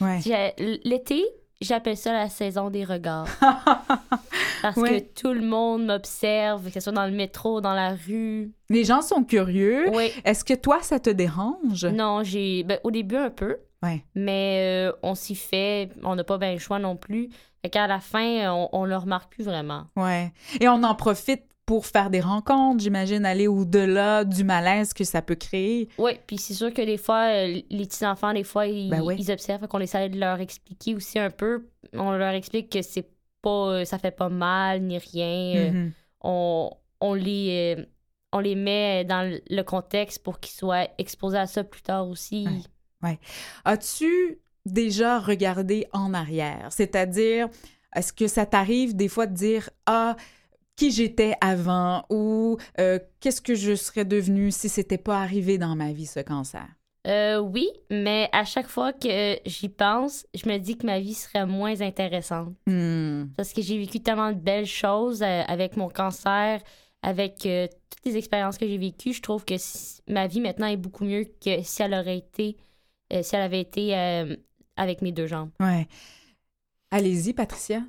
Ouais. 0.00 0.20
L'été, 0.84 1.24
j'appelle 1.60 1.96
ça 1.96 2.12
la 2.12 2.28
saison 2.28 2.70
des 2.70 2.84
regards. 2.84 3.28
Parce 4.62 4.76
Ouais. 4.76 5.02
que 5.02 5.20
tout 5.20 5.32
le 5.32 5.42
monde 5.42 5.86
m'observe, 5.86 6.66
que 6.66 6.72
ce 6.72 6.80
soit 6.80 6.92
dans 6.92 7.06
le 7.06 7.12
métro, 7.12 7.60
dans 7.60 7.74
la 7.74 7.94
rue. 7.94 8.50
Les 8.70 8.84
gens 8.84 9.02
sont 9.02 9.22
curieux. 9.22 9.86
Oui. 9.92 10.10
Est-ce 10.24 10.44
que 10.44 10.54
toi, 10.54 10.78
ça 10.82 10.98
te 10.98 11.10
dérange? 11.10 11.84
Non, 11.84 12.22
j'ai. 12.22 12.62
Ben, 12.64 12.78
au 12.84 12.90
début, 12.90 13.16
un 13.16 13.30
peu. 13.30 13.58
Ouais. 13.82 14.04
Mais 14.14 14.88
euh, 14.88 14.92
on 15.02 15.14
s'y 15.14 15.34
fait. 15.34 15.90
On 16.02 16.16
n'a 16.16 16.24
pas 16.24 16.38
bien 16.38 16.52
le 16.52 16.58
choix 16.58 16.78
non 16.78 16.96
plus. 16.96 17.28
Fait 17.62 17.70
qu'à 17.70 17.86
la 17.86 18.00
fin, 18.00 18.50
on, 18.52 18.68
on 18.72 18.84
le 18.84 18.96
remarque 18.96 19.30
plus 19.32 19.44
vraiment. 19.44 19.84
Ouais. 19.96 20.32
Et 20.60 20.68
on 20.68 20.82
en 20.82 20.94
profite 20.94 21.42
pour 21.66 21.84
faire 21.84 22.10
des 22.10 22.20
rencontres, 22.20 22.80
j'imagine, 22.82 23.26
aller 23.26 23.48
au-delà 23.48 24.24
du 24.24 24.44
malaise 24.44 24.92
que 24.94 25.02
ça 25.04 25.20
peut 25.20 25.34
créer. 25.34 25.88
Oui, 25.98 26.12
puis 26.26 26.38
c'est 26.38 26.54
sûr 26.54 26.72
que 26.72 26.80
des 26.82 26.96
fois, 26.96 27.24
euh, 27.32 27.60
les 27.68 27.86
petits-enfants, 27.86 28.32
des 28.32 28.44
fois, 28.44 28.66
ils, 28.68 28.88
Ben 28.88 29.02
oui. 29.02 29.16
ils 29.18 29.30
observent, 29.32 29.66
qu'on 29.66 29.80
essaie 29.80 30.08
de 30.08 30.18
leur 30.18 30.38
expliquer 30.40 30.94
aussi 30.94 31.18
un 31.18 31.30
peu. 31.30 31.66
On 31.92 32.12
leur 32.12 32.34
explique 32.34 32.70
que 32.70 32.82
c'est 32.82 33.08
pas, 33.42 33.68
euh, 33.80 33.84
ça 33.84 33.98
fait 33.98 34.12
pas 34.12 34.28
mal 34.28 34.80
ni 34.82 34.96
rien. 34.98 35.56
Euh, 35.56 35.70
Mhm. 35.72 35.92
on, 36.20 36.70
on 37.00 37.14
les, 37.14 37.76
on 38.32 38.38
les 38.38 38.54
met 38.54 39.04
dans 39.04 39.28
le- 39.50 39.62
contexte 39.64 40.22
pour 40.22 40.38
qu'ils 40.38 40.54
soient 40.54 40.86
exposés 40.98 41.38
à 41.38 41.46
ça 41.48 41.64
plus 41.64 41.82
tard 41.82 42.08
aussi. 42.08 42.46
Ouais. 43.02 43.18
As-tu 43.64 44.38
déjà 44.64 45.18
regardé 45.18 45.86
en 45.92 46.14
arrière? 46.14 46.68
C'est-à-dire, 46.70 47.48
est-ce 47.94 48.12
que 48.12 48.26
ça 48.28 48.46
t'arrive 48.46 48.94
des 48.94 49.08
fois 49.08 49.26
de 49.26 49.34
dire 49.34 49.68
Ah, 49.86 50.16
qui 50.76 50.90
j'étais 50.90 51.34
avant 51.40 52.04
ou 52.10 52.58
euh, 52.78 52.98
qu'est-ce 53.20 53.40
que 53.40 53.54
je 53.54 53.74
serais 53.74 54.04
devenue 54.04 54.50
si 54.50 54.68
c'était 54.68 54.98
pas 54.98 55.20
arrivé 55.20 55.58
dans 55.58 55.74
ma 55.74 55.92
vie, 55.92 56.06
ce 56.06 56.20
cancer? 56.20 56.66
Euh, 57.06 57.38
oui, 57.38 57.68
mais 57.90 58.28
à 58.32 58.44
chaque 58.44 58.66
fois 58.66 58.92
que 58.92 59.38
j'y 59.46 59.68
pense, 59.68 60.26
je 60.34 60.48
me 60.48 60.58
dis 60.58 60.76
que 60.76 60.86
ma 60.86 60.98
vie 60.98 61.14
serait 61.14 61.46
moins 61.46 61.80
intéressante. 61.80 62.52
Hmm. 62.66 63.26
Parce 63.36 63.52
que 63.52 63.62
j'ai 63.62 63.78
vécu 63.78 64.00
tellement 64.00 64.32
de 64.32 64.38
belles 64.38 64.66
choses 64.66 65.22
euh, 65.22 65.42
avec 65.46 65.76
mon 65.76 65.88
cancer, 65.88 66.60
avec 67.02 67.46
euh, 67.46 67.68
toutes 67.90 68.04
les 68.04 68.16
expériences 68.16 68.58
que 68.58 68.66
j'ai 68.66 68.76
vécues. 68.78 69.12
Je 69.12 69.22
trouve 69.22 69.44
que 69.44 69.56
si- 69.56 70.00
ma 70.08 70.26
vie 70.26 70.40
maintenant 70.40 70.66
est 70.66 70.76
beaucoup 70.76 71.04
mieux 71.04 71.24
que 71.24 71.62
si 71.62 71.82
elle 71.82 71.94
aurait 71.94 72.18
été, 72.18 72.56
euh, 73.12 73.22
si 73.22 73.36
elle 73.36 73.42
avait 73.42 73.60
été 73.60 73.94
avec 74.76 75.00
mes 75.00 75.12
deux 75.12 75.26
jambes. 75.28 75.50
Ouais. 75.60 75.86
Allez-y, 76.90 77.32
Patricia. 77.34 77.82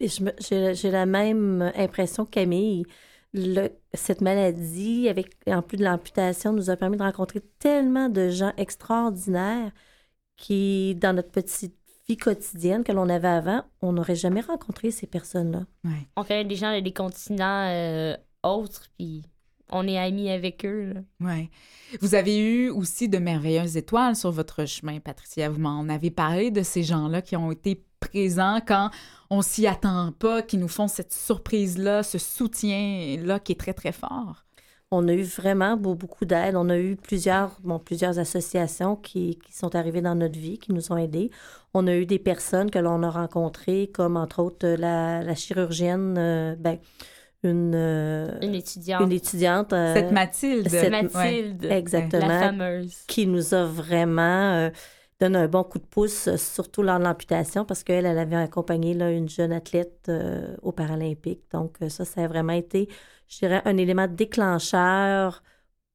J'ai 0.00 0.74
j'ai 0.74 0.90
la 0.90 1.06
même 1.06 1.72
impression 1.76 2.24
que 2.24 2.30
Camille. 2.30 2.84
Le- 3.32 3.68
cette 3.92 4.20
maladie, 4.22 5.08
avec 5.08 5.28
en 5.46 5.60
plus 5.62 5.76
de 5.76 5.84
l'amputation, 5.84 6.52
nous 6.52 6.70
a 6.70 6.76
permis 6.76 6.96
de 6.96 7.02
rencontrer 7.02 7.40
tellement 7.58 8.08
de 8.08 8.28
gens 8.30 8.52
extraordinaires 8.56 9.72
qui, 10.36 10.94
dans 10.96 11.14
notre 11.14 11.30
petite 11.30 11.74
vie 12.08 12.16
quotidienne 12.16 12.84
que 12.84 12.92
l'on 12.92 13.08
avait 13.08 13.26
avant, 13.28 13.62
on 13.82 13.92
n'aurait 13.92 14.14
jamais 14.16 14.40
rencontré 14.40 14.90
ces 14.90 15.06
personnes-là. 15.06 15.64
Ouais. 15.84 16.06
On 16.16 16.22
connaît 16.24 16.44
des 16.44 16.54
gens 16.56 16.80
des 16.80 16.92
continents 16.92 17.66
euh, 17.68 18.16
autres, 18.44 18.86
puis 18.96 19.22
on 19.70 19.86
est 19.88 19.98
amis 19.98 20.30
avec 20.30 20.64
eux. 20.64 20.92
là. 20.94 21.00
Ouais. 21.20 21.50
Vous 22.00 22.14
avez 22.14 22.38
eu 22.38 22.70
aussi 22.70 23.08
de 23.08 23.18
merveilleuses 23.18 23.76
étoiles 23.76 24.14
sur 24.14 24.30
votre 24.30 24.64
chemin, 24.66 25.00
Patricia. 25.00 25.48
Vous 25.48 25.58
m'en 25.58 25.88
avez 25.88 26.10
parlé 26.12 26.50
de 26.52 26.62
ces 26.62 26.84
gens-là 26.84 27.22
qui 27.22 27.34
ont 27.36 27.50
été 27.50 27.82
présents 28.00 28.60
quand 28.66 28.90
on 29.30 29.42
s'y 29.42 29.66
attend 29.66 30.12
pas, 30.18 30.42
qui 30.42 30.56
nous 30.58 30.68
font 30.68 30.88
cette 30.88 31.12
surprise-là, 31.12 32.02
ce 32.02 32.18
soutien-là 32.18 33.40
qui 33.40 33.52
est 33.52 33.60
très, 33.60 33.72
très 33.74 33.92
fort. 33.92 34.44
On 34.92 35.08
a 35.08 35.12
eu 35.14 35.22
vraiment 35.24 35.76
beau- 35.76 35.96
beaucoup 35.96 36.24
d'aide. 36.24 36.54
On 36.54 36.68
a 36.70 36.78
eu 36.78 36.94
plusieurs, 36.94 37.56
bon, 37.64 37.80
plusieurs 37.80 38.20
associations 38.20 38.94
qui, 38.94 39.36
qui 39.44 39.52
sont 39.52 39.74
arrivées 39.74 40.00
dans 40.00 40.14
notre 40.14 40.38
vie, 40.38 40.58
qui 40.58 40.72
nous 40.72 40.92
ont 40.92 40.96
aidés. 40.96 41.30
On 41.74 41.88
a 41.88 41.94
eu 41.96 42.06
des 42.06 42.20
personnes 42.20 42.70
que 42.70 42.78
l'on 42.78 43.02
a 43.02 43.10
rencontrées, 43.10 43.90
comme 43.92 44.16
entre 44.16 44.38
autres 44.40 44.64
euh, 44.64 44.76
la, 44.76 45.22
la 45.24 45.34
chirurgienne, 45.34 46.14
euh, 46.16 46.54
ben, 46.56 46.78
une, 47.42 47.74
euh, 47.74 48.38
Une 48.42 48.54
étudiante. 48.54 49.02
une 49.02 49.12
étudiante. 49.12 49.72
euh, 49.72 49.92
Cette 49.94 50.12
Mathilde. 50.12 50.68
cette 50.68 50.92
ouais. 50.92 51.02
Mathilde. 51.02 51.64
Exactement. 51.64 52.28
La 52.28 52.40
fameuse. 52.40 52.96
qui 53.08 53.26
nous 53.26 53.54
a 53.54 53.64
vraiment 53.64 54.70
donné 55.20 55.38
un 55.38 55.48
bon 55.48 55.64
coup 55.64 55.78
de 55.78 55.86
pouce, 55.86 56.28
euh, 56.28 56.36
surtout 56.36 56.82
lors 56.82 56.98
de 56.98 57.04
l'amputation, 57.04 57.64
parce 57.64 57.82
qu'elle, 57.82 58.06
elle 58.06 58.18
avait 58.18 58.36
accompagné 58.36 58.94
là, 58.94 59.10
une 59.10 59.28
jeune 59.28 59.52
athlète 59.52 60.06
euh, 60.08 60.56
aux 60.62 60.72
Paralympiques. 60.72 61.44
Donc, 61.52 61.76
euh, 61.82 61.88
ça, 61.88 62.04
ça 62.04 62.24
a 62.24 62.26
vraiment 62.26 62.52
été, 62.52 62.88
je 63.28 63.38
dirais, 63.38 63.62
un 63.64 63.76
élément 63.76 64.06
déclencheur 64.08 65.42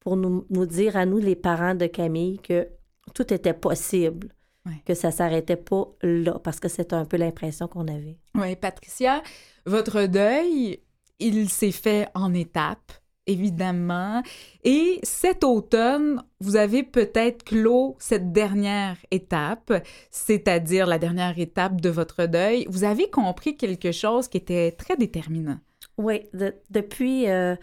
pour 0.00 0.16
nous, 0.16 0.46
nous 0.50 0.66
dire 0.66 0.96
à 0.96 1.06
nous, 1.06 1.18
les 1.18 1.36
parents 1.36 1.74
de 1.76 1.86
Camille, 1.86 2.38
que 2.40 2.68
tout 3.14 3.32
était 3.32 3.54
possible, 3.54 4.28
Ouais. 4.64 4.80
que 4.86 4.94
ça 4.94 5.10
s'arrêtait 5.10 5.56
pas 5.56 5.88
là, 6.02 6.38
parce 6.38 6.60
que 6.60 6.68
c'était 6.68 6.94
un 6.94 7.04
peu 7.04 7.16
l'impression 7.16 7.66
qu'on 7.66 7.88
avait. 7.88 8.16
Oui, 8.36 8.54
Patricia, 8.54 9.20
votre 9.66 10.06
deuil, 10.06 10.78
il 11.18 11.48
s'est 11.50 11.72
fait 11.72 12.06
en 12.14 12.32
étapes, 12.32 12.92
évidemment. 13.26 14.22
Et 14.64 15.00
cet 15.02 15.44
automne, 15.44 16.22
vous 16.40 16.56
avez 16.56 16.82
peut-être 16.82 17.44
clos 17.44 17.96
cette 17.98 18.32
dernière 18.32 18.96
étape, 19.10 19.72
c'est-à-dire 20.10 20.86
la 20.86 20.98
dernière 20.98 21.38
étape 21.38 21.80
de 21.80 21.88
votre 21.88 22.26
deuil. 22.26 22.66
Vous 22.68 22.84
avez 22.84 23.10
compris 23.10 23.56
quelque 23.56 23.92
chose 23.92 24.28
qui 24.28 24.38
était 24.38 24.72
très 24.72 24.96
déterminant. 24.96 25.58
Oui, 25.98 26.22
de- 26.32 26.54
depuis, 26.70 27.28
euh, 27.28 27.54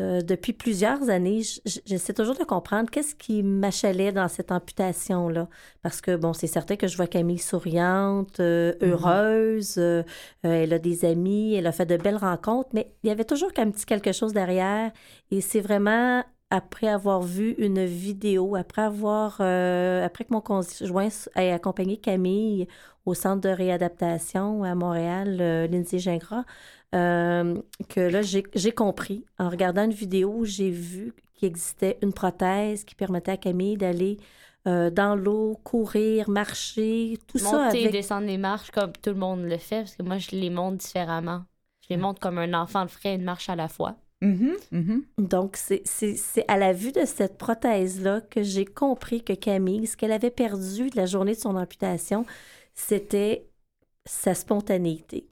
euh, 0.00 0.20
depuis 0.22 0.52
plusieurs 0.52 1.10
années, 1.10 1.42
j'essaie 1.86 2.14
toujours 2.14 2.36
de 2.36 2.44
comprendre 2.44 2.90
qu'est-ce 2.90 3.14
qui 3.14 3.42
m'achalait 3.42 4.12
dans 4.12 4.28
cette 4.28 4.50
amputation-là. 4.50 5.48
Parce 5.82 6.00
que, 6.00 6.16
bon, 6.16 6.32
c'est 6.32 6.46
certain 6.46 6.76
que 6.76 6.86
je 6.86 6.96
vois 6.96 7.06
Camille 7.06 7.38
souriante, 7.38 8.40
euh, 8.40 8.74
heureuse, 8.80 9.74
euh, 9.78 10.02
elle 10.42 10.72
a 10.72 10.78
des 10.78 11.04
amis, 11.04 11.54
elle 11.54 11.66
a 11.66 11.72
fait 11.72 11.86
de 11.86 11.96
belles 11.96 12.16
rencontres, 12.16 12.70
mais 12.72 12.92
il 13.02 13.08
y 13.08 13.10
avait 13.10 13.24
toujours 13.24 13.50
un 13.58 13.70
petit 13.70 13.84
quelque 13.84 14.12
chose 14.12 14.32
derrière. 14.32 14.90
Et 15.30 15.40
c'est 15.40 15.60
vraiment 15.60 16.24
après 16.50 16.88
avoir 16.88 17.22
vu 17.22 17.54
une 17.58 17.84
vidéo, 17.84 18.56
après 18.56 18.82
avoir, 18.82 19.40
après 19.40 20.24
que 20.24 20.32
mon 20.32 20.40
conjoint 20.40 21.08
ait 21.36 21.52
accompagné 21.52 21.96
Camille 21.98 22.66
au 23.06 23.14
centre 23.14 23.40
de 23.40 23.48
réadaptation 23.48 24.64
à 24.64 24.74
Montréal, 24.74 25.36
Lindsay 25.70 26.00
Gingras, 26.00 26.44
euh, 26.94 27.54
que 27.88 28.00
là, 28.00 28.20
j'ai 28.22 28.72
compris. 28.72 29.24
En 29.38 29.48
regardant 29.48 29.84
une 29.84 29.92
vidéo, 29.92 30.44
j'ai 30.44 30.70
vu 30.70 31.14
qu'il 31.34 31.48
existait 31.48 31.98
une 32.02 32.12
prothèse 32.12 32.84
qui 32.84 32.94
permettait 32.94 33.32
à 33.32 33.36
Camille 33.36 33.76
d'aller 33.76 34.18
euh, 34.66 34.90
dans 34.90 35.14
l'eau, 35.16 35.58
courir, 35.64 36.28
marcher, 36.28 37.18
tout 37.26 37.38
ça 37.38 37.64
Monter 37.64 37.78
et 37.78 37.80
avec... 37.82 37.92
descendre 37.92 38.26
les 38.26 38.36
marches 38.38 38.70
comme 38.70 38.92
tout 38.92 39.10
le 39.10 39.16
monde 39.16 39.44
le 39.44 39.56
fait, 39.56 39.78
parce 39.80 39.96
que 39.96 40.02
moi, 40.02 40.18
je 40.18 40.30
les 40.32 40.50
monte 40.50 40.76
différemment. 40.78 41.44
Je 41.88 41.94
les 41.94 41.96
monte 41.96 42.18
comme 42.18 42.38
un 42.38 42.52
enfant 42.54 42.82
le 42.82 42.88
ferait 42.88 43.14
une 43.14 43.22
marche 43.24 43.48
à 43.48 43.56
la 43.56 43.68
fois. 43.68 43.96
Mhm, 44.20 44.52
mhm. 44.72 45.04
Donc, 45.16 45.56
c'est- 45.56 45.80
c'est 45.86 46.14
c'est 46.14 46.44
à 46.46 46.58
la 46.58 46.74
vue 46.74 46.92
de 46.92 47.06
cette 47.06 47.38
prothèse-là 47.38 48.20
que 48.20 48.42
j'ai 48.42 48.66
compris 48.66 49.22
que 49.24 49.32
Camille, 49.32 49.86
ce 49.86 49.96
qu'elle 49.96 50.12
avait 50.12 50.30
perdu 50.30 50.90
de 50.90 50.96
la 50.96 51.06
journée 51.06 51.32
de 51.34 51.40
son 51.40 51.56
amputation, 51.56 52.26
c'était 52.74 53.48
sa 54.04 54.34
spontanéité. 54.34 55.29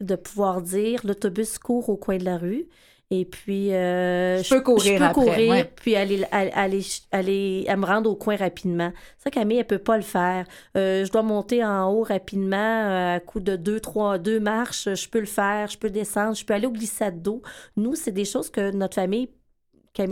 De 0.00 0.14
pouvoir 0.14 0.62
dire, 0.62 1.00
l'autobus 1.04 1.58
court 1.58 1.88
au 1.88 1.96
coin 1.96 2.18
de 2.18 2.24
la 2.24 2.38
rue, 2.38 2.68
et 3.10 3.24
puis... 3.24 3.74
euh, 3.74 4.40
Je 4.42 4.54
peux 4.54 4.60
courir 4.60 4.98
peux 4.98 5.04
après, 5.06 5.24
courir, 5.24 5.50
ouais. 5.50 5.72
puis 5.74 5.96
aller, 5.96 6.24
aller, 6.30 6.52
aller, 6.52 6.82
aller- 7.10 7.64
à 7.66 7.76
me 7.76 7.84
rendre 7.84 8.08
au 8.08 8.14
coin 8.14 8.36
rapidement. 8.36 8.92
Ça, 9.16 9.30
Camille, 9.30 9.58
elle 9.58 9.66
peut 9.66 9.78
pas 9.78 9.96
le 9.96 10.04
faire. 10.04 10.46
Euh, 10.76 11.04
je 11.04 11.10
dois 11.10 11.22
monter 11.22 11.64
en 11.64 11.90
haut 11.90 12.02
rapidement 12.02 12.56
euh, 12.56 13.16
à 13.16 13.20
coup 13.20 13.40
de 13.40 13.56
deux, 13.56 13.80
trois, 13.80 14.18
deux 14.18 14.38
marches. 14.38 14.88
Je 14.94 15.08
peux 15.08 15.20
le 15.20 15.26
faire, 15.26 15.68
je 15.68 15.78
peux 15.78 15.90
descendre, 15.90 16.36
je 16.36 16.44
peux 16.44 16.54
aller 16.54 16.66
au 16.66 16.72
glissade 16.72 17.20
d'eau. 17.22 17.42
Nous, 17.76 17.96
c'est 17.96 18.12
des 18.12 18.24
choses 18.24 18.50
que 18.50 18.70
notre 18.70 18.94
famille, 18.94 19.30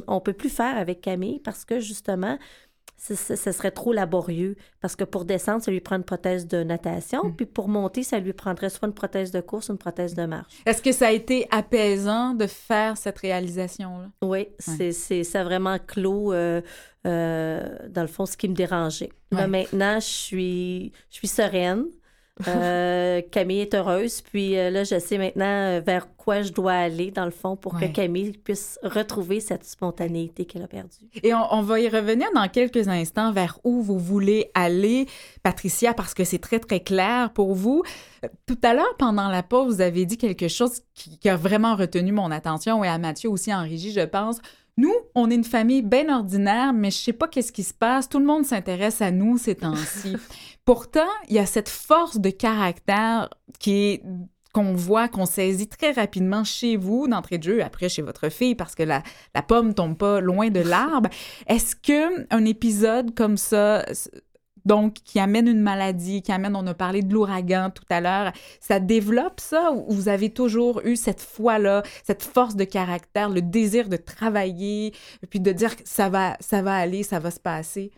on 0.09 0.21
peut 0.21 0.33
plus 0.33 0.49
faire 0.51 0.77
avec 0.77 1.01
Camille 1.01 1.39
parce 1.39 1.65
que 1.65 1.79
justement, 1.79 2.39
ce, 2.97 3.15
serait 3.53 3.71
trop 3.71 3.93
laborieux. 3.93 4.57
Parce 4.81 4.97
que 4.97 5.05
pour 5.05 5.25
descendre, 5.25 5.63
ça 5.63 5.71
lui 5.71 5.81
prend 5.81 5.97
une 5.97 6.03
prothèse 6.05 6.47
de 6.47 6.63
natation, 6.63 7.25
Mm. 7.25 7.37
puis 7.37 7.47
pour 7.47 7.69
monter, 7.69 8.03
ça 8.03 8.19
lui 8.19 8.33
prendrait 8.33 8.71
soit 8.71 8.89
une 8.89 8.95
prothèse 8.95 9.31
de 9.31 9.41
course 9.41 9.69
ou 9.69 9.73
une 9.73 9.79
prothèse 9.79 10.15
de 10.15 10.25
marche. 10.27 10.55
Est-ce 10.67 10.83
que 10.83 10.93
ça 10.93 11.09
a 11.09 11.13
été 11.13 11.47
apaisant 11.51 12.35
de 12.35 12.47
faire 12.47 12.97
cette 12.97 13.19
réalisation-là? 13.19 14.09
Oui, 14.23 14.49
c'est, 14.59 14.93
c'est, 14.93 15.23
ça 15.25 15.43
a 15.43 15.45
vraiment 15.45 15.79
clos, 15.79 16.33
euh, 16.33 16.61
euh, 17.07 17.69
dans 17.89 18.03
le 18.03 18.09
fond, 18.09 18.27
ce 18.27 18.37
qui 18.37 18.49
me 18.49 18.55
dérangeait. 18.55 19.11
Là, 19.31 19.43
Ouais. 19.43 19.47
maintenant, 19.47 20.01
je 20.01 20.07
suis, 20.07 20.93
je 21.11 21.17
suis 21.17 21.29
sereine. 21.29 21.85
Euh, 22.49 23.23
Camille 23.31 23.61
est 23.61 23.75
heureuse. 23.75 24.21
Puis 24.21 24.59
euh, 24.59 24.69
là, 24.71 24.85
je 24.85 24.99
sais 24.99 25.17
maintenant 25.17 25.45
euh, 25.47 25.81
vers 25.81 26.15
quoi 26.17 26.43
je 26.43 26.53
dois 26.53 26.73
aller, 26.75 27.11
dans 27.11 27.25
le 27.25 27.31
fond, 27.31 27.57
pour 27.57 27.75
Ouais. 27.75 27.89
que 27.89 27.95
Camille 27.95 28.33
puisse 28.33 28.79
retrouver 28.83 29.41
cette 29.41 29.65
spontanéité 29.65 30.45
qu'elle 30.45 30.63
a 30.63 30.67
perdue. 30.69 31.09
Et 31.23 31.33
on, 31.33 31.55
on 31.55 31.63
va 31.63 31.81
y 31.81 31.89
revenir 31.89 32.27
dans 32.35 32.47
quelques 32.49 32.89
instants 32.89 33.33
vers 33.33 33.59
où 33.65 33.81
vous 33.81 33.99
voulez 33.99 34.51
aller, 34.55 35.07
Patricia, 35.43 35.95
parce 35.95 36.13
que 36.13 36.25
c'est 36.25 36.39
très, 36.39 36.59
très 36.59 36.81
clair 36.81 37.31
pour 37.33 37.55
vous. 37.55 37.83
Tout 38.47 38.59
à 38.63 38.75
l'heure, 38.75 38.95
pendant 38.99 39.29
la 39.29 39.43
pause, 39.43 39.77
vous 39.77 39.81
avez 39.81 40.05
dit 40.05 40.19
quelque 40.19 40.49
chose 40.49 40.83
qui, 40.95 41.19
qui 41.19 41.29
a 41.31 41.37
vraiment 41.37 41.75
retenu 41.75 42.13
mon 42.13 42.31
attention 42.31 42.85
et 42.85 42.89
à 42.89 42.99
Mathieu 42.99 43.31
aussi 43.31 43.55
en 43.55 43.63
régie, 43.63 43.93
je 43.93 44.01
pense. 44.03 44.41
Nous, 44.79 44.93
on 45.15 45.31
est 45.31 45.35
une 45.37 45.43
famille 45.45 45.81
bien 45.81 46.15
ordinaire, 46.15 46.75
mais 46.75 46.91
je 46.91 46.99
sais 46.99 47.15
pas 47.15 47.29
qu'est-ce 47.29 47.51
qui 47.51 47.63
se 47.63 47.73
passe. 47.73 48.11
Tout 48.11 48.19
le 48.19 48.27
monde 48.27 48.45
s'intéresse 48.45 49.01
à 49.01 49.11
nous 49.11 49.39
ces 49.39 49.55
temps-ci. 49.55 50.17
Pourtant, 50.67 51.09
il 51.29 51.37
y 51.37 51.39
a 51.39 51.47
cette 51.47 51.69
force 51.69 52.19
de 52.19 52.29
caractère 52.29 53.31
qui 53.61 53.73
est 53.73 54.03
qu'on 54.53 54.73
voit, 54.73 55.07
qu'on 55.07 55.27
saisit 55.27 55.69
très 55.69 55.93
rapidement 55.93 56.43
chez 56.43 56.77
vous, 56.77 57.07
d'entrée 57.09 57.37
de 57.37 57.43
jeu, 57.43 57.63
après 57.63 57.91
chez 57.91 58.01
votre 58.01 58.31
fille, 58.31 58.55
parce 58.55 58.75
que 58.75 58.83
la, 58.83 59.03
la 59.35 59.43
pomme 59.43 59.75
tombe 59.75 59.97
pas 59.97 60.19
loin 60.21 60.49
de 60.49 60.61
l'arbre. 60.61 61.11
Est-ce 61.47 61.77
que 61.77 62.27
un 62.35 62.45
épisode 62.47 63.15
comme 63.15 63.37
ça, 63.37 63.85
donc 64.65 64.95
qui 64.95 65.21
amène 65.21 65.47
une 65.47 65.61
maladie, 65.61 66.23
qui 66.23 66.33
amène, 66.33 66.57
on 66.57 66.67
a 66.67 66.75
parlé 66.75 67.03
de 67.03 67.13
l'ouragan 67.13 67.71
tout 67.71 67.85
à 67.91 68.01
l'heure, 68.01 68.33
ça 68.59 68.81
développe 68.81 69.41
ça 69.41 69.73
ou 69.73 69.93
vous 69.93 70.09
avez 70.09 70.31
toujours 70.31 70.81
eu 70.85 70.97
cette 70.97 71.21
foi-là, 71.21 71.83
cette 72.03 72.23
force 72.23 72.57
de 72.57 72.65
caractère, 72.65 73.29
le 73.29 73.43
désir 73.43 73.89
de 73.89 73.99
travailler, 73.99 74.95
puis 75.29 75.39
de 75.39 75.53
dire 75.53 75.77
que 75.77 75.83
ça 75.85 76.09
va, 76.09 76.37
ça 76.41 76.63
va 76.63 76.75
aller, 76.75 77.05
ça 77.05 77.21
va 77.21 77.31
se 77.31 77.41
passer? 77.41 77.93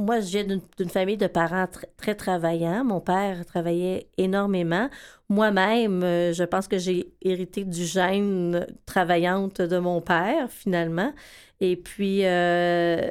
Moi, 0.00 0.20
je 0.20 0.38
viens 0.38 0.44
d'une 0.78 0.88
famille 0.88 1.18
de 1.18 1.26
parents 1.26 1.66
très 1.98 2.14
travaillants. 2.14 2.84
Mon 2.84 3.00
père 3.00 3.44
travaillait 3.44 4.08
énormément. 4.16 4.88
Moi-même, 5.28 6.02
euh, 6.02 6.32
je 6.32 6.42
pense 6.42 6.68
que 6.68 6.78
j'ai 6.78 7.12
hérité 7.20 7.64
du 7.64 7.84
gène 7.84 8.66
travaillante 8.86 9.60
de 9.60 9.78
mon 9.78 10.00
père, 10.00 10.50
finalement. 10.50 11.12
Et 11.60 11.76
puis, 11.76 12.20
euh, 12.24 13.10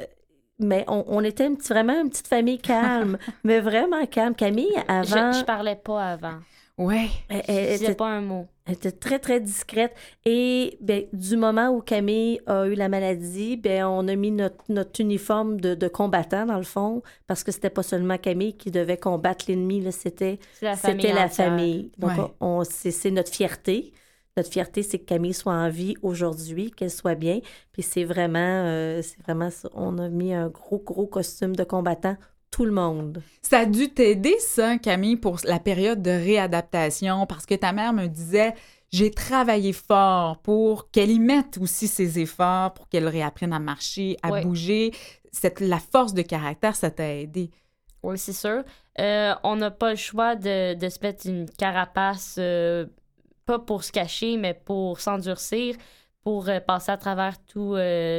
mais 0.58 0.84
on, 0.88 1.22
était 1.22 1.48
vraiment 1.68 2.00
une 2.02 2.10
petite 2.10 2.26
famille 2.26 2.58
calme, 2.58 3.18
mais 3.44 3.60
vraiment 3.60 4.04
calme. 4.06 4.34
Camille, 4.34 4.74
avant... 4.88 5.32
Je, 5.32 5.38
je 5.38 5.44
parlais 5.44 5.76
pas 5.76 6.12
avant. 6.12 6.40
Ouais. 6.80 7.10
Elle, 7.28 7.78
disait 7.78 7.94
pas 7.94 8.08
un 8.08 8.22
mot. 8.22 8.46
Elle 8.64 8.72
était 8.72 8.90
très, 8.90 9.18
très 9.18 9.38
discrète. 9.38 9.94
Et 10.24 10.78
ben, 10.80 11.04
du 11.12 11.36
moment 11.36 11.68
où 11.68 11.82
Camille 11.82 12.40
a 12.46 12.66
eu 12.66 12.74
la 12.74 12.88
maladie, 12.88 13.58
ben, 13.58 13.84
on 13.84 14.08
a 14.08 14.16
mis 14.16 14.30
notre, 14.30 14.64
notre 14.70 14.98
uniforme 14.98 15.60
de, 15.60 15.74
de, 15.74 15.88
combattant, 15.88 16.46
dans 16.46 16.56
le 16.56 16.62
fond, 16.62 17.02
parce 17.26 17.44
que 17.44 17.52
c'était 17.52 17.68
pas 17.68 17.82
seulement 17.82 18.16
Camille 18.16 18.56
qui 18.56 18.70
devait 18.70 18.96
combattre 18.96 19.44
l'ennemi, 19.48 19.86
c'était 19.92 20.38
la 20.62 20.74
famille. 20.74 21.12
La 21.12 21.28
famille. 21.28 21.92
Donc, 21.98 22.12
on, 22.40 22.64
c'est 22.64 23.10
notre 23.10 23.30
fierté. 23.30 23.92
Notre 24.38 24.48
fierté, 24.48 24.82
c'est 24.82 25.00
que 25.00 25.04
Camille 25.04 25.34
soit 25.34 25.52
en 25.52 25.68
vie 25.68 25.96
aujourd'hui, 26.00 26.70
qu'elle 26.70 26.90
soit 26.90 27.14
bien. 27.14 27.40
Puis 27.72 27.82
c'est 27.82 28.04
vraiment, 28.04 28.38
euh, 28.38 29.02
c'est 29.02 29.20
vraiment, 29.20 29.50
on 29.74 29.98
a 29.98 30.08
mis 30.08 30.32
un 30.32 30.48
gros, 30.48 30.78
gros 30.78 31.06
costume 31.06 31.54
de 31.54 31.64
combattant 31.64 32.16
tout 32.50 32.64
le 32.64 32.72
monde. 32.72 33.22
Ça 33.42 33.60
a 33.60 33.66
dû 33.66 33.88
t'aider, 33.88 34.36
ça, 34.38 34.78
Camille, 34.78 35.16
pour 35.16 35.38
la 35.44 35.58
période 35.58 36.02
de 36.02 36.10
réadaptation, 36.10 37.26
parce 37.26 37.46
que 37.46 37.54
ta 37.54 37.72
mère 37.72 37.92
me 37.92 38.06
disait, 38.06 38.54
j'ai 38.92 39.10
travaillé 39.10 39.72
fort 39.72 40.38
pour 40.38 40.90
qu'elle 40.90 41.10
y 41.10 41.20
mette 41.20 41.58
aussi 41.58 41.86
ses 41.86 42.18
efforts, 42.18 42.74
pour 42.74 42.88
qu'elle 42.88 43.06
réapprenne 43.06 43.52
à 43.52 43.58
marcher, 43.60 44.16
à 44.22 44.40
bouger. 44.40 44.92
Cette, 45.32 45.60
la 45.60 45.78
force 45.78 46.12
de 46.12 46.22
caractère, 46.22 46.74
ça 46.74 46.90
t'a 46.90 47.14
aidé. 47.14 47.50
Oui, 48.02 48.18
c'est 48.18 48.32
sûr. 48.32 48.64
Euh, 48.98 49.34
on 49.44 49.56
n'a 49.56 49.70
pas 49.70 49.90
le 49.90 49.96
choix 49.96 50.34
de, 50.34 50.74
de, 50.74 50.88
se 50.88 50.98
mettre 51.02 51.26
une 51.26 51.48
carapace, 51.48 52.36
euh, 52.38 52.86
pas 53.46 53.58
pour 53.58 53.84
se 53.84 53.92
cacher, 53.92 54.36
mais 54.36 54.54
pour 54.54 55.00
s'endurcir, 55.00 55.76
pour 56.24 56.48
euh, 56.48 56.58
passer 56.60 56.90
à 56.90 56.96
travers 56.96 57.38
tout, 57.44 57.76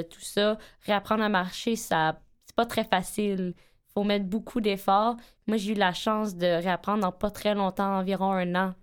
tout 0.09 0.21
ça. 0.21 0.57
Réapprendre 0.86 1.23
à 1.23 1.29
marcher, 1.29 1.75
ça 1.75 2.21
c'est 2.45 2.55
pas 2.55 2.65
très 2.65 2.84
facile 2.84 3.53
faut 3.93 4.03
mettre 4.03 4.25
beaucoup 4.25 4.61
d'efforts. 4.61 5.17
Moi, 5.47 5.57
j'ai 5.57 5.71
eu 5.73 5.75
la 5.75 5.93
chance 5.93 6.35
de 6.35 6.45
réapprendre 6.45 7.01
dans 7.01 7.11
pas 7.11 7.31
très 7.31 7.55
longtemps, 7.55 7.97
environ 7.97 8.31
un 8.31 8.55
an. 8.55 8.73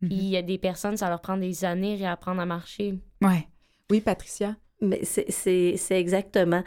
Mhm. 0.00 0.10
il 0.12 0.24
y 0.28 0.36
a 0.36 0.42
des 0.42 0.58
personnes, 0.58 0.96
ça 0.96 1.08
leur 1.08 1.20
prend 1.20 1.36
des 1.36 1.64
années 1.64 1.96
de 1.96 2.02
réapprendre 2.02 2.40
à 2.40 2.46
marcher. 2.46 2.94
Ouais. 3.20 3.48
Oui, 3.90 4.00
Patricia? 4.00 4.54
Mais 4.80 5.02
c'est 5.04 5.76
exactement. 5.90 6.62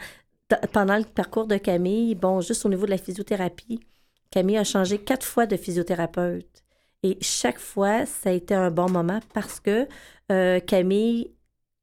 Pendant 0.72 0.98
le 0.98 1.04
parcours 1.04 1.46
de 1.46 1.56
Camille, 1.56 2.14
bon, 2.14 2.42
juste 2.42 2.66
au 2.66 2.68
niveau 2.68 2.84
de 2.84 2.90
la 2.90 2.98
physiothérapie, 2.98 3.80
Camille 4.30 4.58
a 4.58 4.64
changé 4.64 4.98
quatre 4.98 5.24
fois 5.26 5.46
de 5.46 5.56
physiothérapeute. 5.56 6.62
Et 7.02 7.16
chaque 7.20 7.58
fois, 7.58 8.06
ça 8.06 8.30
a 8.30 8.32
été 8.32 8.54
un 8.54 8.70
bon 8.70 8.90
moment 8.90 9.20
parce 9.34 9.60
que 9.60 9.88
euh, 10.30 10.60
Camille 10.60 11.31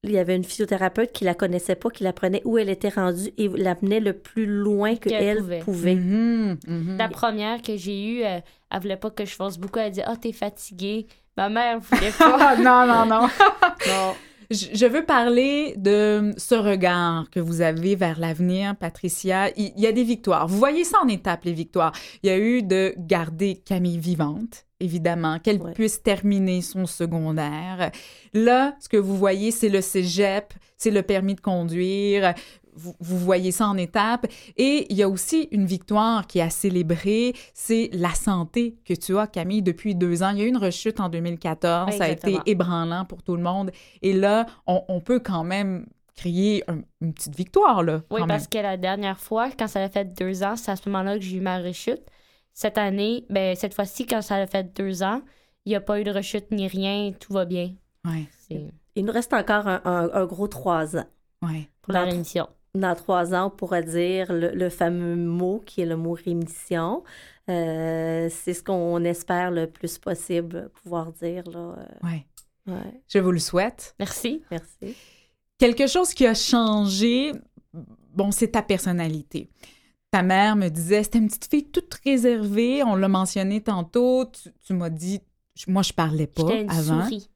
il 0.03 0.11
y 0.11 0.17
avait 0.17 0.35
une 0.35 0.45
physiothérapeute 0.45 1.11
qui 1.11 1.25
la 1.25 1.33
connaissait 1.33 1.75
pas, 1.75 1.89
qui 1.89 2.03
la 2.03 2.13
prenait 2.13 2.41
où 2.45 2.57
elle 2.57 2.69
était 2.69 2.89
rendue 2.89 3.31
et 3.37 3.49
l'amenait 3.49 3.99
le 3.99 4.13
plus 4.13 4.45
loin 4.45 4.95
qu'elle 4.95 5.59
pouvait. 5.59 5.95
Mm-hmm, 5.95 6.65
mm-hmm. 6.65 6.97
La 6.97 7.09
première 7.09 7.61
que 7.61 7.75
j'ai 7.75 8.05
eue, 8.05 8.19
elle, 8.21 8.39
euh, 8.39 8.41
elle 8.71 8.81
voulait 8.81 8.97
pas 8.97 9.09
que 9.09 9.25
je 9.25 9.35
fasse 9.35 9.57
beaucoup. 9.57 9.79
Elle 9.79 9.91
dit 9.91 10.01
Ah, 10.01 10.13
oh, 10.13 10.19
t'es 10.19 10.31
fatiguée. 10.31 11.07
Ma 11.35 11.49
mère 11.49 11.79
voulait 11.79 12.11
pas. 12.11 12.55
non, 12.57 12.87
non, 12.87 13.05
non. 13.05 13.27
non. 13.87 14.15
Je 14.51 14.87
veux 14.87 15.05
parler 15.05 15.75
de 15.77 16.33
ce 16.37 16.55
regard 16.55 17.29
que 17.29 17.39
vous 17.39 17.61
avez 17.61 17.95
vers 17.95 18.19
l'avenir, 18.19 18.75
Patricia. 18.75 19.51
Il 19.57 19.79
y 19.79 19.85
a 19.85 19.91
des 19.91 20.03
victoires. 20.03 20.47
Vous 20.47 20.57
voyez 20.57 20.85
ça 20.85 20.97
en 21.03 21.07
étapes, 21.07 21.43
les 21.43 21.53
victoires. 21.53 21.91
Il 22.23 22.29
y 22.29 22.33
a 22.33 22.37
eu 22.39 22.63
de 22.63 22.95
garder 22.97 23.61
Camille 23.63 23.99
vivante, 23.99 24.65
évidemment, 24.79 25.39
qu'elle 25.39 25.59
puisse 25.73 26.01
terminer 26.01 26.61
son 26.61 26.85
secondaire. 26.85 27.91
Là, 28.33 28.75
ce 28.79 28.89
que 28.89 28.97
vous 28.97 29.17
voyez, 29.17 29.51
c'est 29.51 29.69
le 29.69 29.81
cégep, 29.81 30.53
c'est 30.77 30.91
le 30.91 31.03
permis 31.03 31.35
de 31.35 31.41
conduire 31.41 32.33
vous, 32.79 33.17
voyez 33.17 33.51
ça 33.51 33.67
en 33.67 33.77
étapes. 33.77 34.25
Et 34.57 34.87
il 34.89 34.97
y 34.97 35.03
a 35.03 35.09
aussi 35.09 35.47
une 35.51 35.65
victoire 35.65 36.27
qui 36.27 36.39
est 36.39 36.43
à 36.43 36.49
célébrer, 36.49 37.33
c'est 37.53 37.89
la 37.93 38.13
santé 38.13 38.75
que 38.85 38.93
tu 38.93 39.17
as, 39.17 39.27
Camille, 39.27 39.61
depuis 39.61 39.95
deux 39.95 40.23
ans. 40.23 40.31
Il 40.31 40.39
y 40.39 40.41
a 40.41 40.45
eu 40.45 40.49
une 40.49 40.57
rechute 40.57 40.99
en 40.99 41.09
2014, 41.09 41.95
ça 41.95 42.05
a 42.05 42.09
été 42.09 42.37
ébranlant 42.45 43.05
pour 43.05 43.23
tout 43.23 43.35
le 43.35 43.43
monde. 43.43 43.71
Et 44.01 44.13
là, 44.13 44.45
on, 44.67 44.99
peut 44.99 45.19
quand 45.19 45.43
même 45.43 45.85
crier 46.15 46.63
une 47.01 47.13
petite 47.13 47.35
victoire, 47.35 47.83
là. 47.83 48.01
Oui, 48.11 48.21
parce 48.27 48.47
que 48.47 48.57
la 48.57 48.77
dernière 48.77 49.19
fois, 49.19 49.49
quand 49.57 49.67
ça 49.67 49.81
a 49.81 49.89
fait 49.89 50.13
deux 50.17 50.43
ans, 50.43 50.55
c'est 50.55 50.71
à 50.71 50.75
ce 50.75 50.89
moment-là 50.89 51.17
que 51.17 51.23
j'ai 51.23 51.37
eu 51.37 51.41
ma 51.41 51.59
rechute. 51.59 52.01
Cette 52.53 52.77
année, 52.77 53.25
ben, 53.29 53.55
cette 53.55 53.73
fois-ci, 53.73 54.05
quand 54.05 54.21
ça 54.21 54.35
a 54.35 54.47
fait 54.47 54.75
deux 54.75 55.03
ans, 55.03 55.21
il 55.65 55.69
n'y 55.69 55.75
a 55.75 55.81
pas 55.81 55.99
eu 55.99 56.03
de 56.03 56.11
rechute 56.11 56.51
ni 56.51 56.67
rien, 56.67 57.13
tout 57.19 57.33
va 57.33 57.45
bien. 57.45 57.73
Ouais. 58.05 58.27
Il 58.95 59.05
nous 59.05 59.13
reste 59.13 59.33
encore 59.33 59.67
un, 59.67 60.25
gros 60.25 60.47
trois 60.47 60.97
ans. 60.97 61.05
Ouais. 61.41 61.69
Pour 61.81 61.93
la 61.93 62.03
rémission 62.03 62.47
dans 62.75 62.95
trois 62.95 63.33
ans, 63.33 63.47
on 63.47 63.49
pourra 63.49 63.81
dire 63.81 64.27
le, 64.29 64.69
fameux 64.69 65.15
mot 65.15 65.61
qui 65.65 65.81
est 65.81 65.85
le 65.85 65.97
mot 65.97 66.13
rémission. 66.13 67.03
Euh, 67.49 68.29
c'est 68.29 68.53
ce 68.53 68.63
qu'on 68.63 69.03
espère 69.03 69.51
le 69.51 69.67
plus 69.67 69.97
possible 69.97 70.69
pouvoir 70.81 71.11
dire. 71.13 71.43
Là. 71.49 71.75
Euh, 71.77 71.85
oui. 72.03 72.25
Ouais. 72.67 73.01
Je 73.07 73.19
vous 73.19 73.31
le 73.31 73.39
souhaite. 73.39 73.95
Merci. 73.99 74.43
Merci. 74.51 74.95
Quelque 75.57 75.87
chose 75.87 76.13
qui 76.13 76.27
a 76.27 76.35
changé, 76.35 77.31
bon, 78.13 78.31
c'est 78.31 78.49
ta 78.49 78.61
personnalité. 78.61 79.49
Ta 80.11 80.23
mère 80.23 80.55
me 80.55 80.69
disait, 80.69 81.03
c'était 81.03 81.19
une 81.19 81.27
petite 81.27 81.49
fille 81.49 81.69
toute 81.69 81.93
réservée, 82.03 82.83
on 82.83 82.95
l'a 82.95 83.07
mentionné 83.07 83.61
tantôt, 83.61 84.25
tu, 84.65 84.73
m'as 84.73 84.89
dit, 84.89 85.21
moi 85.67 85.83
je 85.83 85.93
parlais 85.93 86.27
pas 86.27 86.53
une 86.53 86.69
avant. 86.69 87.03
Souris. 87.03 87.29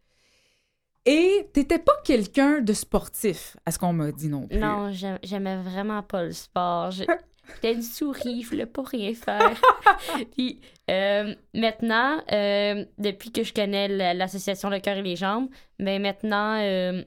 Et 1.06 1.50
t'étais 1.54 1.80
pas 1.80 1.94
quelqu'un 2.04 2.62
de 2.62 2.74
sportif, 2.74 3.58
à 3.66 3.72
ce 3.72 3.78
qu'on 3.78 3.94
m'a 3.94 4.12
dit 4.12 4.30
non 4.30 4.48
plus. 4.48 4.58
Non, 4.58 4.92
j'aimais 4.92 5.58
vraiment 5.58 6.02
pas 6.02 6.24
le 6.24 6.32
sport. 6.32 6.92
J'étais 7.56 7.74
une 7.74 7.82
souris, 7.82 8.42
je 8.42 8.50
voulais 8.50 8.66
pas 8.66 8.84
rien 8.84 9.14
faire. 9.14 9.60
Puis 10.32 10.62
euh, 10.90 11.36
maintenant, 11.54 12.22
euh, 12.32 12.86
depuis 12.98 13.32
que 13.32 13.44
je 13.44 13.54
connais 13.54 14.14
l'association 14.14 14.70
Le 14.70 14.80
cœur 14.80 14.98
et 14.98 15.02
les 15.02 15.16
jambes, 15.16 15.50
mais 15.78 16.00
ben 16.00 16.04
maintenant, 16.04 16.58
euh, 16.62 17.04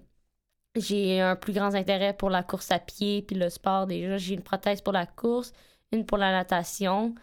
j'ai 0.76 1.20
un 1.20 1.36
plus 1.36 1.52
grand 1.52 1.74
intérêt 1.74 2.12
pour 2.12 2.30
la 2.30 2.42
course 2.42 2.70
à 2.70 2.78
pied 2.78 3.22
puis 3.22 3.36
le 3.36 3.48
sport. 3.48 3.86
Déjà, 3.86 4.18
j'ai 4.18 4.34
une 4.34 4.42
prothèse 4.42 4.80
pour 4.80 4.92
la 4.92 5.06
course, 5.06 5.52
une 5.92 6.04
pour 6.04 6.18
la 6.18 6.30
natation. 6.30 7.14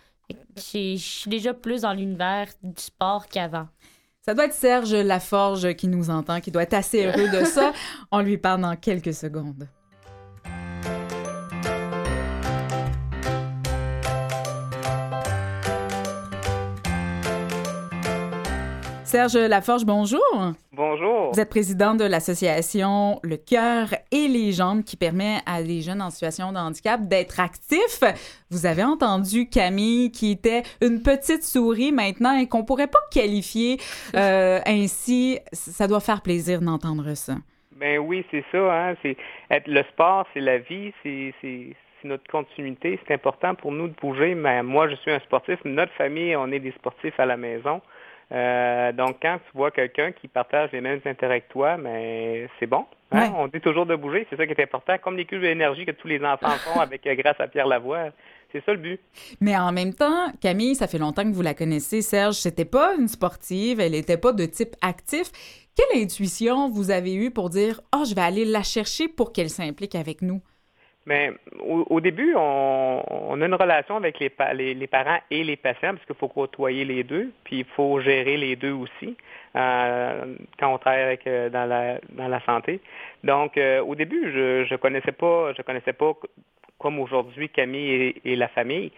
Je 0.56 0.96
suis 0.98 1.30
déjà 1.30 1.54
plus 1.54 1.82
dans 1.82 1.94
l'univers 1.94 2.48
du 2.64 2.82
sport 2.82 3.28
qu'avant. 3.28 3.68
Ça 4.22 4.34
doit 4.34 4.46
être 4.46 4.54
Serge 4.54 4.94
Laforge 4.94 5.76
qui 5.76 5.88
nous 5.88 6.10
entend, 6.10 6.40
qui 6.40 6.50
doit 6.50 6.64
être 6.64 6.74
assez 6.74 7.06
heureux 7.06 7.30
de 7.30 7.44
ça. 7.44 7.74
On 8.12 8.22
lui 8.22 8.38
parle 8.38 8.62
dans 8.62 8.76
quelques 8.76 9.14
secondes. 9.14 9.68
Serge 19.14 19.38
Laforge, 19.38 19.86
bonjour. 19.86 20.20
Bonjour. 20.72 21.30
Vous 21.32 21.40
êtes 21.40 21.52
président 21.52 21.94
de 21.94 22.04
l'association 22.04 23.20
Le 23.22 23.38
Cœur 23.38 23.90
et 24.12 24.28
les 24.28 24.54
Jambes 24.54 24.84
qui 24.84 24.98
permet 24.98 25.36
à 25.46 25.62
des 25.62 25.82
jeunes 25.82 26.02
en 26.02 26.10
situation 26.10 26.52
de 26.52 26.58
handicap 26.58 27.00
d'être 27.00 27.40
actifs. 27.40 28.02
Vous 28.50 28.66
avez 28.66 28.84
entendu 28.84 29.48
Camille 29.48 30.10
qui 30.10 30.32
était 30.32 30.64
une 30.82 31.04
petite 31.04 31.44
souris 31.44 31.92
maintenant 31.92 32.36
et 32.36 32.48
qu'on 32.48 32.66
pourrait 32.66 32.88
pas 32.88 33.02
qualifier 33.12 33.78
euh, 34.16 34.58
ainsi. 34.66 35.38
Ça 35.52 35.86
doit 35.88 36.00
faire 36.00 36.24
plaisir 36.24 36.62
d'entendre 36.62 37.14
ça. 37.14 37.36
Ben 37.76 38.00
oui, 38.00 38.26
c'est 38.32 38.44
ça. 38.52 38.74
Hein? 38.74 38.96
C'est 39.04 39.16
être 39.52 39.68
le 39.68 39.84
sport, 39.92 40.26
c'est 40.34 40.42
la 40.42 40.58
vie, 40.58 40.92
c'est 41.04 41.36
notre 42.04 42.28
continuité. 42.32 43.00
C'est 43.06 43.14
important 43.14 43.54
pour 43.54 43.72
nous 43.72 43.90
de 43.90 43.94
bouger. 44.02 44.34
Mais 44.34 44.64
moi, 44.64 44.90
je 44.90 44.96
suis 44.96 45.12
un 45.12 45.20
sportif. 45.20 45.60
Notre 45.66 45.94
famille, 45.94 46.36
on 46.36 46.52
est 46.52 46.60
des 46.60 46.72
sportifs 46.72 47.20
à 47.20 47.28
la 47.28 47.38
maison. 47.38 47.80
Euh, 48.32 48.92
donc, 48.92 49.18
quand 49.22 49.38
tu 49.38 49.58
vois 49.58 49.72
quelqu'un 49.72 50.12
qui 50.12 50.28
partage 50.28 50.72
les 50.72 50.82
mêmes 50.82 51.02
intérêts 51.06 51.42
que 51.42 51.52
toi, 51.52 51.78
mais 51.78 52.48
c'est 52.60 52.66
bon. 52.66 52.86
Hein? 53.12 53.32
On 53.38 53.48
dit 53.48 53.62
toujours 53.62 53.86
de 53.86 53.96
bouger, 53.96 54.26
c'est 54.30 54.38
ça 54.38 54.48
qui 54.48 54.54
est 54.54 54.64
important. 54.64 54.98
Comme 55.04 55.18
les 55.18 55.26
cubes 55.26 55.42
d'énergie 55.42 55.86
que 55.86 55.92
tous 55.92 56.08
les 56.08 56.24
enfants 56.24 56.50
font 56.50 56.80
avec 56.80 57.06
euh, 57.06 57.16
grâce 57.16 57.40
à 57.40 57.48
Pierre 57.48 57.68
Lavoie. 57.68 58.10
C'est 58.52 58.64
ça 58.66 58.72
le 58.72 58.78
but. 58.78 59.02
Mais 59.42 59.58
en 59.58 59.72
même 59.72 59.94
temps, 59.94 60.32
Camille, 60.40 60.76
ça 60.76 60.88
fait 60.88 61.00
longtemps 61.00 61.24
que 61.24 61.36
vous 61.36 61.42
la 61.42 61.56
connaissez. 61.56 62.02
Serge, 62.02 62.36
c'était 62.36 62.66
pas 62.66 62.96
une 62.96 63.08
sportive, 63.08 63.80
elle 63.80 63.94
n'était 63.94 64.18
pas 64.18 64.32
de 64.32 64.46
type 64.46 64.76
actif. 64.82 65.32
Quelle 65.76 66.04
intuition 66.04 66.70
vous 66.70 66.92
avez 66.92 67.16
eue 67.16 67.32
pour 67.32 67.50
dire 67.50 67.82
Oh, 67.96 68.04
je 68.08 68.14
vais 68.14 68.22
aller 68.22 68.46
la 68.46 68.62
chercher 68.62 69.08
pour 69.08 69.34
qu'elle 69.34 69.50
s'implique 69.50 69.96
avec 69.96 70.22
nous? 70.22 70.42
Mais 71.06 71.32
au, 71.60 72.00
début, 72.00 72.34
on, 72.38 73.42
a 73.42 73.46
une 73.46 73.54
relation 73.56 73.98
avec 73.98 74.20
les, 74.20 74.74
les, 74.74 74.88
parents 74.88 75.20
et 75.30 75.44
les 75.44 75.58
patients 75.58 75.94
parce 75.96 76.06
qu'il 76.06 76.16
faut 76.16 76.30
côtoyer 76.30 76.86
les 76.86 77.04
deux, 77.04 77.32
puis 77.44 77.60
il 77.60 77.66
faut 77.66 78.00
gérer 78.00 78.38
les 78.38 78.56
deux 78.56 78.72
aussi 78.72 79.18
euh, 79.58 80.36
quand 80.58 80.74
on 80.74 80.78
travaille 80.78 81.02
avec, 81.02 81.28
euh, 81.28 81.50
dans, 81.50 81.66
la, 81.66 82.00
dans 82.10 82.30
la 82.30 82.40
santé. 82.46 82.80
Donc, 83.24 83.58
euh, 83.58 83.82
au 83.82 83.96
début, 83.96 84.32
je 84.32 84.72
ne 84.72 84.78
connaissais 84.78 85.12
pas, 85.12 85.52
je 85.58 85.62
connaissais 85.62 85.94
pas 85.94 86.14
comme 86.80 87.00
aujourd'hui 87.00 87.50
Camille 87.50 88.14
et, 88.24 88.36
la 88.36 88.48
famille. 88.48 88.92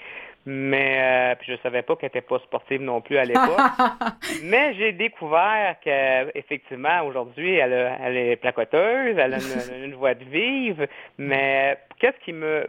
Mais 0.47 0.97
euh, 0.99 1.35
puis 1.39 1.53
je 1.53 1.61
savais 1.61 1.81
pas 1.81 1.95
qu'elle 1.95 2.07
n'était 2.07 2.21
pas 2.21 2.37
sportive 2.39 2.81
non 2.81 3.01
plus 3.01 3.17
à 3.17 3.25
l'époque. 3.25 3.57
mais 4.43 4.75
j'ai 4.75 4.91
découvert 4.91 5.75
qu'effectivement, 5.81 7.01
aujourd'hui, 7.03 7.55
elle, 7.55 7.73
elle, 7.73 8.17
est 8.17 8.35
placoteuse, 8.35 9.17
elle 9.17 9.33
a 9.33 9.37
une, 9.83 9.95
voix 9.95 10.13
de 10.13 10.23
vive. 10.23 10.87
Mais 11.17 11.79
qu'est-ce 11.99 12.23
qui 12.23 12.33
me 12.33 12.67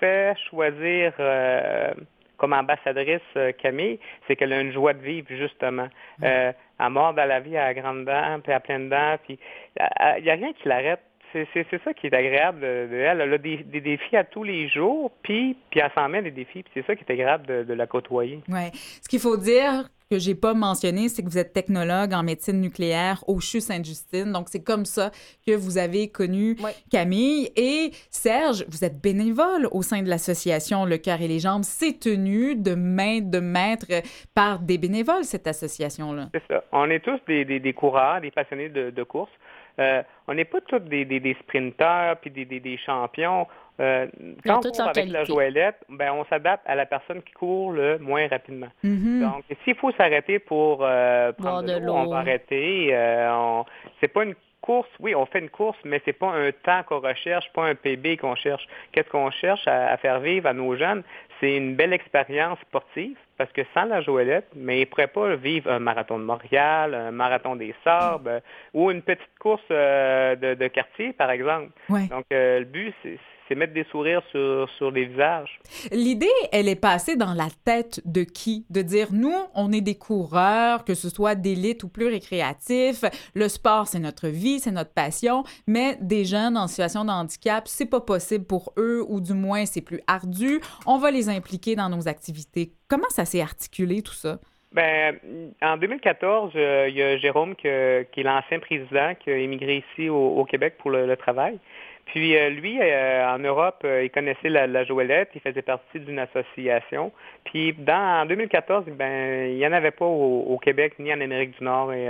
fait 0.00 0.36
choisir 0.50 1.12
euh, 1.18 1.92
comme 2.36 2.52
ambassadrice 2.52 3.20
euh, 3.36 3.52
Camille, 3.52 3.98
c'est 4.26 4.36
qu'elle 4.36 4.52
a 4.52 4.60
une 4.60 4.72
joie 4.72 4.92
de 4.92 5.02
vivre, 5.02 5.26
justement. 5.30 5.88
Euh, 6.22 6.52
elle 6.78 6.90
mord 6.90 7.14
dans 7.14 7.24
la 7.24 7.40
vie 7.40 7.56
à 7.56 7.74
grande 7.74 8.04
dents, 8.04 8.40
puis 8.42 8.52
à 8.52 8.60
pleine 8.60 8.88
puis 9.24 9.38
il 9.78 10.22
n'y 10.22 10.30
a 10.30 10.34
rien 10.34 10.52
qui 10.52 10.68
l'arrête 10.68 11.00
c'est 11.32 11.84
ça 11.84 11.94
qui 11.94 12.06
est 12.06 12.14
agréable 12.14 12.60
de, 12.60 12.88
elle. 12.92 13.20
Elle 13.20 13.32
a 13.32 13.38
des, 13.38 13.56
défis 13.80 14.16
à 14.16 14.24
tous 14.24 14.44
les 14.44 14.68
jours, 14.68 15.10
puis, 15.22 15.56
puis 15.70 15.80
elle 15.80 15.90
s'en 15.94 16.08
met 16.08 16.22
des 16.22 16.30
défis. 16.30 16.64
c'est 16.74 16.86
ça 16.86 16.96
qui 16.96 17.04
est 17.04 17.12
agréable 17.12 17.66
de, 17.66 17.74
la 17.74 17.86
côtoyer. 17.86 18.40
Oui. 18.48 18.70
Ce 19.02 19.08
qu'il 19.08 19.20
faut 19.20 19.36
dire 19.36 19.88
que 20.10 20.18
j'ai 20.18 20.34
pas 20.34 20.54
mentionné, 20.54 21.08
c'est 21.08 21.22
que 21.22 21.28
vous 21.28 21.38
êtes 21.38 21.52
technologue 21.52 22.14
en 22.14 22.22
médecine 22.22 22.60
nucléaire 22.60 23.22
au 23.26 23.40
CHU 23.40 23.60
Sainte-Justine. 23.60 24.32
Donc, 24.32 24.48
c'est 24.48 24.64
comme 24.64 24.86
ça 24.86 25.10
que 25.46 25.54
vous 25.54 25.76
avez 25.76 26.10
connu 26.10 26.56
Camille. 26.90 27.50
Et 27.56 27.90
Serge, 28.10 28.64
vous 28.68 28.84
êtes 28.84 29.00
bénévole 29.02 29.68
au 29.70 29.82
sein 29.82 30.02
de 30.02 30.08
l'association 30.08 30.86
Le 30.86 30.96
Cœur 30.96 31.20
et 31.20 31.28
les 31.28 31.40
Jambes. 31.40 31.62
C'est 31.62 32.00
tenu 32.00 32.56
de 32.56 32.74
main 32.74 33.20
de 33.20 33.38
maître 33.38 33.86
par 34.34 34.60
des 34.60 34.78
bénévoles, 34.78 35.24
cette 35.24 35.46
association-là. 35.46 36.30
C'est 36.32 36.42
ça. 36.48 36.64
On 36.72 36.88
est 36.88 37.00
tous 37.00 37.20
des, 37.26 37.44
des, 37.44 37.72
coureurs, 37.74 38.20
des 38.22 38.30
passionnés 38.30 38.70
de, 38.70 38.90
de 38.90 39.02
course. 39.02 39.30
Euh, 39.78 40.02
on 40.26 40.34
n'est 40.34 40.44
pas 40.44 40.60
tous 40.60 40.80
des, 40.80 41.04
des, 41.04 41.20
des 41.20 41.36
sprinteurs 41.42 42.16
puis 42.16 42.30
des, 42.30 42.44
des, 42.44 42.60
des 42.60 42.76
champions. 42.78 43.46
Euh, 43.80 44.08
quand 44.44 44.66
on 44.66 44.70
court 44.70 44.88
avec 44.88 45.08
la 45.08 45.24
joëlette, 45.24 45.84
ben, 45.88 46.12
on 46.12 46.24
s'adapte 46.24 46.64
à 46.66 46.74
la 46.74 46.84
personne 46.84 47.22
qui 47.22 47.32
court 47.32 47.70
le 47.70 47.98
moins 47.98 48.26
rapidement. 48.26 48.66
Mm-hmm. 48.84 49.20
Donc, 49.20 49.44
s'il 49.62 49.76
faut 49.76 49.92
s'arrêter 49.92 50.40
pour 50.40 50.80
euh, 50.82 51.30
prendre 51.32 51.62
de 51.62 51.78
l'eau, 51.78 51.92
on 51.94 52.06
va 52.06 52.18
arrêter. 52.18 52.88
Euh, 52.92 53.62
c'est 54.00 54.08
pas 54.08 54.24
une 54.24 54.34
course, 54.68 54.90
oui, 55.00 55.14
on 55.14 55.24
fait 55.24 55.38
une 55.38 55.48
course, 55.48 55.78
mais 55.82 55.98
c'est 56.04 56.12
pas 56.12 56.30
un 56.30 56.52
temps 56.52 56.82
qu'on 56.86 57.00
recherche, 57.00 57.50
pas 57.54 57.64
un 57.64 57.74
PB 57.74 58.18
qu'on 58.20 58.34
cherche. 58.34 58.66
Qu'est-ce 58.92 59.08
qu'on 59.08 59.30
cherche 59.30 59.66
à, 59.66 59.96
faire 59.96 60.20
vivre 60.20 60.46
à 60.46 60.52
nos 60.52 60.76
jeunes? 60.76 61.02
C'est 61.40 61.56
une 61.56 61.74
belle 61.74 61.94
expérience 61.94 62.58
sportive, 62.68 63.16
parce 63.38 63.50
que 63.52 63.62
sans 63.72 63.84
la 63.84 64.02
Joëlette, 64.02 64.50
mais 64.54 64.76
ils 64.76 64.80
ne 64.80 64.84
pourraient 64.84 65.06
pas 65.06 65.36
vivre 65.36 65.72
un 65.72 65.78
marathon 65.78 66.18
de 66.18 66.24
Montréal, 66.24 66.94
un 66.94 67.12
marathon 67.12 67.56
des 67.56 67.74
Sables, 67.82 68.42
ou 68.74 68.90
une 68.90 69.00
petite 69.00 69.38
course 69.38 69.62
euh, 69.70 70.36
de, 70.36 70.68
quartier, 70.68 71.14
par 71.14 71.30
exemple. 71.30 71.70
Donc, 71.88 72.26
euh, 72.30 72.58
le 72.58 72.66
but, 72.66 72.94
c'est 73.02 73.18
c'est 73.48 73.54
mettre 73.54 73.72
des 73.72 73.84
sourires 73.90 74.22
sur, 74.30 74.68
sur 74.76 74.90
les 74.90 75.06
visages. 75.06 75.58
L'idée, 75.90 76.26
elle 76.52 76.68
est 76.68 76.80
passée 76.80 77.16
dans 77.16 77.34
la 77.34 77.48
tête 77.64 78.00
de 78.04 78.22
qui? 78.22 78.66
De 78.70 78.82
dire, 78.82 79.08
nous, 79.12 79.34
on 79.54 79.72
est 79.72 79.80
des 79.80 79.96
coureurs, 79.96 80.84
que 80.84 80.94
ce 80.94 81.08
soit 81.08 81.34
d'élite 81.34 81.82
ou 81.84 81.88
plus 81.88 82.06
récréatif. 82.06 83.04
Le 83.34 83.48
sport, 83.48 83.86
c'est 83.86 83.98
notre 83.98 84.28
vie, 84.28 84.60
c'est 84.60 84.70
notre 84.70 84.92
passion, 84.92 85.44
mais 85.66 85.96
des 86.00 86.24
jeunes 86.24 86.56
en 86.56 86.66
situation 86.66 87.04
de 87.04 87.10
handicap, 87.10 87.66
c'est 87.66 87.88
pas 87.88 88.00
possible 88.00 88.44
pour 88.44 88.72
eux, 88.76 89.04
ou 89.08 89.20
du 89.20 89.32
moins, 89.32 89.64
c'est 89.64 89.82
plus 89.82 90.00
ardu. 90.06 90.60
On 90.86 90.98
va 90.98 91.10
les 91.10 91.28
impliquer 91.28 91.74
dans 91.74 91.88
nos 91.88 92.08
activités. 92.08 92.72
Comment 92.88 93.08
ça 93.08 93.24
s'est 93.24 93.40
articulé, 93.40 94.02
tout 94.02 94.14
ça? 94.14 94.38
Ben, 94.72 95.18
en 95.62 95.78
2014, 95.78 96.52
euh, 96.54 96.86
il 96.90 96.94
y 96.94 97.02
a 97.02 97.16
Jérôme 97.16 97.56
qui 97.56 97.68
est 97.68 98.22
l'ancien 98.22 98.58
président 98.58 99.14
qui 99.18 99.30
a 99.30 99.38
émigré 99.38 99.82
ici 99.92 100.10
au, 100.10 100.44
Québec 100.44 100.74
pour 100.78 100.90
le 100.90 101.16
travail. 101.16 101.58
Puis 102.08 102.36
euh, 102.36 102.48
lui, 102.48 102.78
euh, 102.80 103.28
en 103.28 103.38
Europe, 103.38 103.82
euh, 103.84 104.04
il 104.04 104.10
connaissait 104.10 104.48
la, 104.48 104.66
la, 104.66 104.84
Joëlette, 104.84 105.30
il 105.34 105.40
faisait 105.40 105.62
partie 105.62 106.00
d'une 106.00 106.18
association. 106.18 107.12
Puis 107.44 107.74
dans, 107.74 108.22
en 108.22 108.26
2014, 108.26 108.86
ben, 108.86 109.50
il 109.50 109.56
n'y 109.56 109.66
en 109.66 109.72
avait 109.72 109.90
pas 109.90 110.06
au, 110.06 110.58
Québec 110.58 110.94
ni 110.98 111.12
en 111.12 111.20
Amérique 111.20 111.56
du 111.58 111.64
Nord. 111.64 111.92
Et, 111.92 112.08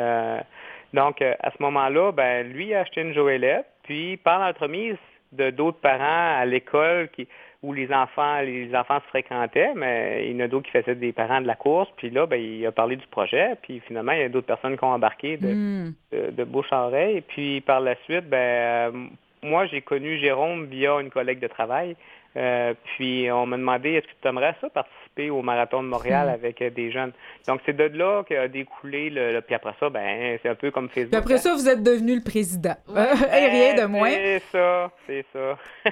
donc, 0.95 1.21
à 1.21 1.51
ce 1.51 1.63
moment-là, 1.63 2.13
ben, 2.13 2.47
lui 2.51 2.73
a 2.75 2.81
acheté 2.81 3.03
une 3.03 3.13
Joëlette. 3.13 3.67
Puis 3.83 4.17
par 4.19 4.39
l'entremise 4.39 4.97
de 5.33 5.51
d'autres 5.51 5.81
parents 5.81 6.39
à 6.39 6.45
l'école 6.47 7.09
qui 7.11 7.27
où 7.61 7.73
les 7.73 7.93
enfants 7.93 8.41
les 8.41 8.73
enfants 8.77 9.01
se 9.01 9.09
fréquentaient, 9.09 9.73
mais 9.75 10.29
il 10.29 10.37
y 10.37 10.41
en 10.41 10.45
a 10.45 10.49
d'autres 10.49 10.67
qui 10.67 10.71
faisaient 10.71 10.95
des 10.95 11.13
parents 11.13 11.41
de 11.41 11.47
la 11.49 11.57
course. 11.57 11.89
Puis 11.97 12.09
là, 12.11 12.25
ben, 12.27 12.41
il 12.41 12.65
a 12.65 12.71
parlé 12.71 12.95
du 12.95 13.07
projet. 13.09 13.57
Puis 13.63 13.81
finalement, 13.81 14.13
il 14.13 14.21
y 14.21 14.23
a 14.23 14.29
d'autres 14.29 14.47
personnes 14.47 14.79
qui 14.79 14.85
ont 14.85 14.93
embarqué 14.93 15.37
de, 15.39 15.49
hmm. 15.49 15.95
de, 16.13 16.45
bouche 16.45 16.73
à 16.73 16.87
oreille. 16.87 17.21
Puis 17.23 17.61
par 17.63 17.81
la 17.81 17.97
suite, 18.05 18.29
ben, 18.29 19.11
moi, 19.43 19.67
j'ai 19.67 19.83
connu 19.83 20.19
Jérôme 20.19 20.67
via 20.67 21.01
une 21.01 21.11
collègue 21.11 21.41
de 21.41 21.47
travail. 21.47 21.97
Euh, 22.37 22.75
puis 22.97 23.31
on 23.33 23.47
m'a 23.47 23.57
demandé 23.57 23.95
est-ce 23.95 24.07
que 24.07 24.13
tu 24.21 24.29
aimerais 24.29 24.55
ça 24.61 24.69
participer 24.69 25.31
au 25.31 25.43
marathon 25.43 25.83
de 25.83 25.89
Montréal 25.89 26.29
hmm. 26.29 26.35
avec 26.35 26.61
euh, 26.61 26.71
des 26.71 26.93
jeunes? 26.93 27.13
Donc 27.47 27.61
c'est 27.65 27.77
de 27.77 27.85
là 27.85 28.23
qu'a 28.23 28.49
découlé 28.49 29.11
le, 29.11 29.41
puis 29.41 29.55
après 29.55 29.75
ça 29.81 29.89
ben 29.89 30.39
c'est 30.43 30.49
un 30.49 30.55
peu 30.55 30.71
comme 30.71 30.89
Facebook. 30.89 31.11
Puis 31.11 31.19
après 31.19 31.39
ça 31.39 31.55
vous 31.55 31.69
êtes 31.69 31.83
devenu 31.83 32.15
le 32.15 32.23
président. 32.23 32.77
Et 32.89 33.47
rien 33.47 33.75
de 33.75 33.87
moins. 33.87 34.11
C'est 34.11 34.43
ça, 34.53 34.91
c'est 35.07 35.25
ça. 35.33 35.59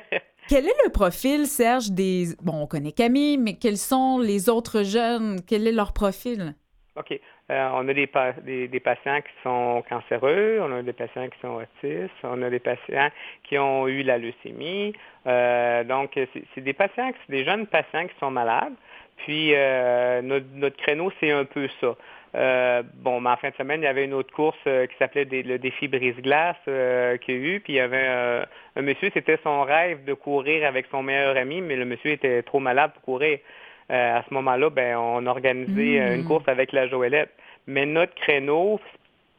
Quel 0.48 0.66
est 0.66 0.84
le 0.84 0.92
profil 0.92 1.46
Serge 1.46 1.90
des 1.90 2.26
bon 2.42 2.62
on 2.62 2.66
connaît 2.66 2.92
Camille 2.92 3.38
mais 3.38 3.54
quels 3.54 3.78
sont 3.78 4.18
les 4.18 4.48
autres 4.48 4.84
jeunes? 4.84 5.40
Quel 5.44 5.66
est 5.66 5.72
leur 5.72 5.92
profil? 5.92 6.54
OK. 6.96 7.18
Euh, 7.48 7.68
on 7.74 7.88
a 7.88 7.94
des, 7.94 8.08
des, 8.68 8.80
patients 8.80 9.20
qui 9.20 9.32
sont 9.44 9.84
cancéreux, 9.88 10.58
on 10.60 10.72
a 10.72 10.82
des 10.82 10.92
patients 10.92 11.28
qui 11.28 11.38
sont 11.40 11.60
autistes, 11.62 12.12
on 12.24 12.42
a 12.42 12.50
des 12.50 12.58
patients 12.58 13.08
qui 13.44 13.56
ont 13.56 13.86
eu 13.86 14.02
la 14.02 14.18
leucémie. 14.18 14.92
Euh, 15.28 15.84
donc, 15.84 16.18
c'est 16.54 16.60
des 16.60 16.72
patients, 16.72 17.12
des 17.28 17.44
jeunes 17.44 17.68
patients 17.68 18.08
qui 18.08 18.18
sont 18.18 18.32
malades. 18.32 18.74
Puis, 19.18 19.52
euh, 19.54 20.22
notre, 20.22 20.76
créneau, 20.76 21.12
c'est 21.20 21.30
un 21.30 21.44
peu 21.44 21.68
ça. 21.80 21.94
bon, 22.96 23.20
mais 23.20 23.30
en 23.30 23.36
fin 23.36 23.50
de 23.50 23.54
semaine, 23.54 23.80
il 23.80 23.84
y 23.84 23.88
avait 23.88 24.06
une 24.06 24.14
autre 24.14 24.34
course 24.34 24.58
qui 24.64 24.96
s'appelait 24.98 25.24
le 25.24 25.58
défi 25.58 25.86
brise-glace 25.86 26.56
qu'il 26.64 27.34
y 27.34 27.38
a 27.38 27.40
eu. 27.40 27.60
Puis 27.60 27.74
il 27.74 27.76
y 27.76 27.80
avait 27.80 28.08
un 28.74 28.82
monsieur, 28.82 29.10
c'était 29.14 29.38
son 29.44 29.62
rêve 29.62 30.04
de 30.04 30.14
courir 30.14 30.66
avec 30.66 30.86
son 30.90 31.04
meilleur 31.04 31.36
ami, 31.36 31.60
mais 31.60 31.76
le 31.76 31.84
monsieur 31.84 32.10
était 32.10 32.42
trop 32.42 32.58
malade 32.58 32.90
pour 32.94 33.02
courir. 33.02 33.38
Euh, 33.90 34.18
à 34.18 34.24
ce 34.28 34.34
moment-là, 34.34 34.70
ben, 34.70 34.96
on 34.96 35.26
a 35.26 35.30
organisé 35.30 36.00
euh, 36.00 36.16
une 36.16 36.24
course 36.24 36.48
avec 36.48 36.72
la 36.72 36.88
Joëlette. 36.88 37.30
Mais 37.66 37.86
notre 37.86 38.14
créneau 38.14 38.80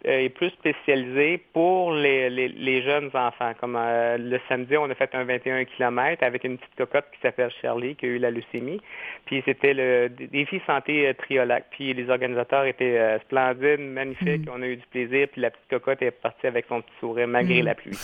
est 0.04 0.30
plus 0.30 0.50
spécialisé 0.52 1.44
pour 1.54 1.92
les, 1.92 2.30
les, 2.30 2.82
jeunes 2.82 3.10
enfants. 3.14 3.52
Comme 3.60 3.78
le 3.78 4.40
samedi, 4.48 4.78
on 4.78 4.90
a 4.90 4.96
fait 4.96 5.10
un 5.14 5.24
21 5.24 5.66
km 5.66 6.24
avec 6.24 6.44
une 6.44 6.58
petite 6.58 6.76
cocotte 6.78 7.06
qui 7.14 7.20
s'appelle 7.22 7.52
Shirley, 7.62 7.96
qui 7.96 8.06
a 8.06 8.10
eu 8.10 8.18
la 8.18 8.32
leucémie. 8.32 8.80
Puis 9.26 9.42
c'était 9.46 9.74
le 9.74 10.10
défi 10.10 10.62
santé 10.66 11.12
triolac. 11.18 11.66
Puis 11.72 11.94
les 11.94 12.10
organisateurs 12.10 12.66
étaient 12.66 13.18
splendides, 13.26 13.80
magnifiques. 13.80 14.46
Hmm. 14.46 14.54
On 14.56 14.62
a 14.62 14.68
eu 14.68 14.78
du 14.78 14.86
plaisir. 14.88 15.28
Puis 15.32 15.42
la 15.42 15.52
petite 15.52 15.70
cocotte 15.70 16.02
est 16.02 16.12
partie 16.12 16.48
avec 16.48 16.66
son 16.70 16.82
petit 16.82 16.94
sourire 17.00 17.28
malgré 17.28 17.62
hmm. 17.62 17.66
la 17.66 17.76
pluie. 17.76 17.98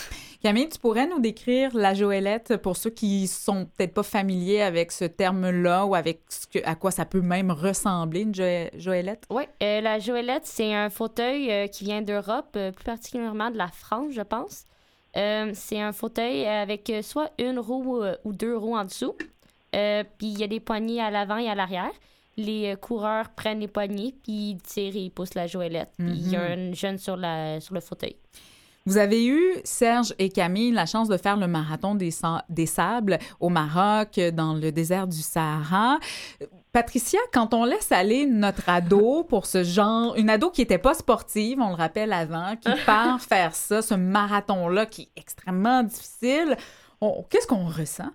Camille, 0.44 0.68
tu 0.68 0.78
pourrais 0.78 1.06
nous 1.06 1.20
décrire 1.20 1.70
la 1.74 1.94
Joëlette 1.94 2.58
pour 2.58 2.76
ceux 2.76 2.90
qui 2.90 3.28
sont 3.28 3.64
peut-être 3.64 3.94
pas 3.94 4.02
familiers 4.02 4.60
avec 4.60 4.92
ce 4.92 5.06
terme-là 5.06 5.86
ou 5.86 5.94
avec 5.94 6.20
ce 6.28 6.46
que, 6.46 6.58
à 6.66 6.74
quoi 6.74 6.90
ça 6.90 7.06
peut 7.06 7.22
même 7.22 7.50
ressembler, 7.50 8.20
une 8.20 8.34
Joëlette? 8.34 9.24
Oui, 9.30 9.44
euh, 9.62 9.80
la 9.80 9.98
Joëlette, 9.98 10.44
c'est 10.44 10.74
un 10.74 10.90
fauteuil 10.90 11.50
euh, 11.50 11.66
qui 11.84 11.90
vient 11.90 12.02
d'Europe, 12.02 12.54
euh, 12.56 12.72
plus 12.72 12.84
particulièrement 12.84 13.50
de 13.50 13.58
la 13.58 13.68
France, 13.68 14.12
je 14.12 14.22
pense. 14.22 14.64
c'est 15.14 15.80
un 15.80 15.92
fauteuil 15.92 16.46
avec 16.46 16.92
soit 17.02 17.30
une 17.38 17.58
roue 17.58 18.02
ou 18.24 18.32
deux 18.32 18.56
roues 18.56 18.76
en 18.76 18.84
dessous. 18.84 19.14
puis 19.72 20.26
il 20.26 20.38
y 20.38 20.42
a 20.42 20.48
des 20.48 20.60
poignées 20.60 21.00
à 21.00 21.10
l'avant 21.10 21.38
et 21.38 21.48
à 21.48 21.54
l'arrière. 21.54 21.92
Les 22.36 22.74
coureurs 22.80 23.28
prennent 23.28 23.60
les 23.60 23.68
poignées, 23.68 24.12
puis 24.24 24.50
ils 24.50 24.62
tirent 24.62 24.96
et 24.96 25.04
ils 25.04 25.10
poussent 25.10 25.34
la 25.34 25.46
Joëlette. 25.46 25.92
Puis 25.96 26.08
il 26.08 26.30
y 26.30 26.36
a 26.36 26.56
mm-hmm. 26.56 26.70
un 26.70 26.74
jeune 26.74 26.98
sur, 26.98 27.16
la, 27.16 27.60
sur 27.60 27.74
le 27.74 27.80
fauteuil. 27.80 28.16
Vous 28.86 28.98
avez 28.98 29.24
eu, 29.24 29.40
Serge 29.64 30.14
et 30.18 30.28
Camille, 30.28 30.72
la 30.72 30.84
chance 30.84 31.08
de 31.08 31.16
faire 31.16 31.38
le 31.38 31.46
marathon 31.46 31.94
des, 31.94 32.10
des 32.50 32.66
sables 32.66 33.18
au 33.40 33.48
Maroc, 33.48 34.20
dans 34.34 34.52
le 34.52 34.72
désert 34.72 35.06
du 35.06 35.22
Sahara. 35.22 35.98
Patricia, 36.74 37.20
quand 37.32 37.54
on 37.54 37.64
laisse 37.64 37.92
aller 37.92 38.26
notre 38.26 38.68
ado 38.68 39.22
pour 39.28 39.46
ce 39.46 39.62
genre, 39.62 40.16
une 40.16 40.28
ado 40.28 40.50
qui 40.50 40.60
n'était 40.60 40.76
pas 40.76 40.94
sportive, 40.94 41.60
on 41.60 41.68
le 41.68 41.76
rappelle 41.76 42.12
avant, 42.12 42.56
qui 42.56 42.68
part 42.86 43.20
faire 43.20 43.54
ça, 43.54 43.80
ce 43.80 43.94
marathon-là 43.94 44.84
qui 44.84 45.02
est 45.02 45.20
extrêmement 45.20 45.84
difficile, 45.84 46.56
qu'est-ce 47.30 47.46
qu'on 47.46 47.66
ressent? 47.66 48.10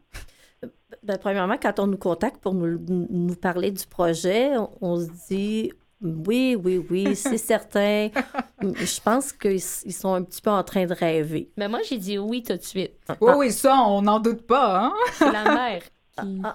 Ben, 1.04 1.18
premièrement, 1.18 1.56
quand 1.62 1.80
on 1.80 1.88
nous 1.88 1.98
contacte 1.98 2.42
pour 2.42 2.54
nous, 2.54 2.78
nous 2.90 3.36
parler 3.36 3.72
du 3.72 3.86
projet, 3.88 4.52
on, 4.82 4.98
se 4.98 5.08
dit 5.30 5.72
oui, 6.02 6.58
oui, 6.62 6.86
oui, 6.90 7.16
c'est 7.16 7.38
certain. 7.54 8.10
Je 8.62 9.00
pense 9.00 9.32
qu'ils 9.32 9.62
sont 9.62 10.14
un 10.14 10.24
petit 10.24 10.42
peu 10.42 10.50
en 10.50 10.66
train 10.66 10.86
de 10.86 10.94
rêver. 10.94 11.50
Mais 11.56 11.70
moi, 11.70 11.80
j'ai 11.88 11.98
dit 11.98 12.18
oui 12.18 12.44
tout 12.44 12.58
de 12.58 12.62
suite. 12.62 13.00
Oui, 13.22 13.32
oui, 13.38 13.52
ça, 13.54 13.84
on 13.84 14.02
n'en 14.02 14.20
doute 14.20 14.46
pas. 14.46 14.84
Hein? 14.84 14.94
C'est 15.14 15.32
la 15.32 15.46
mère. 15.46 15.82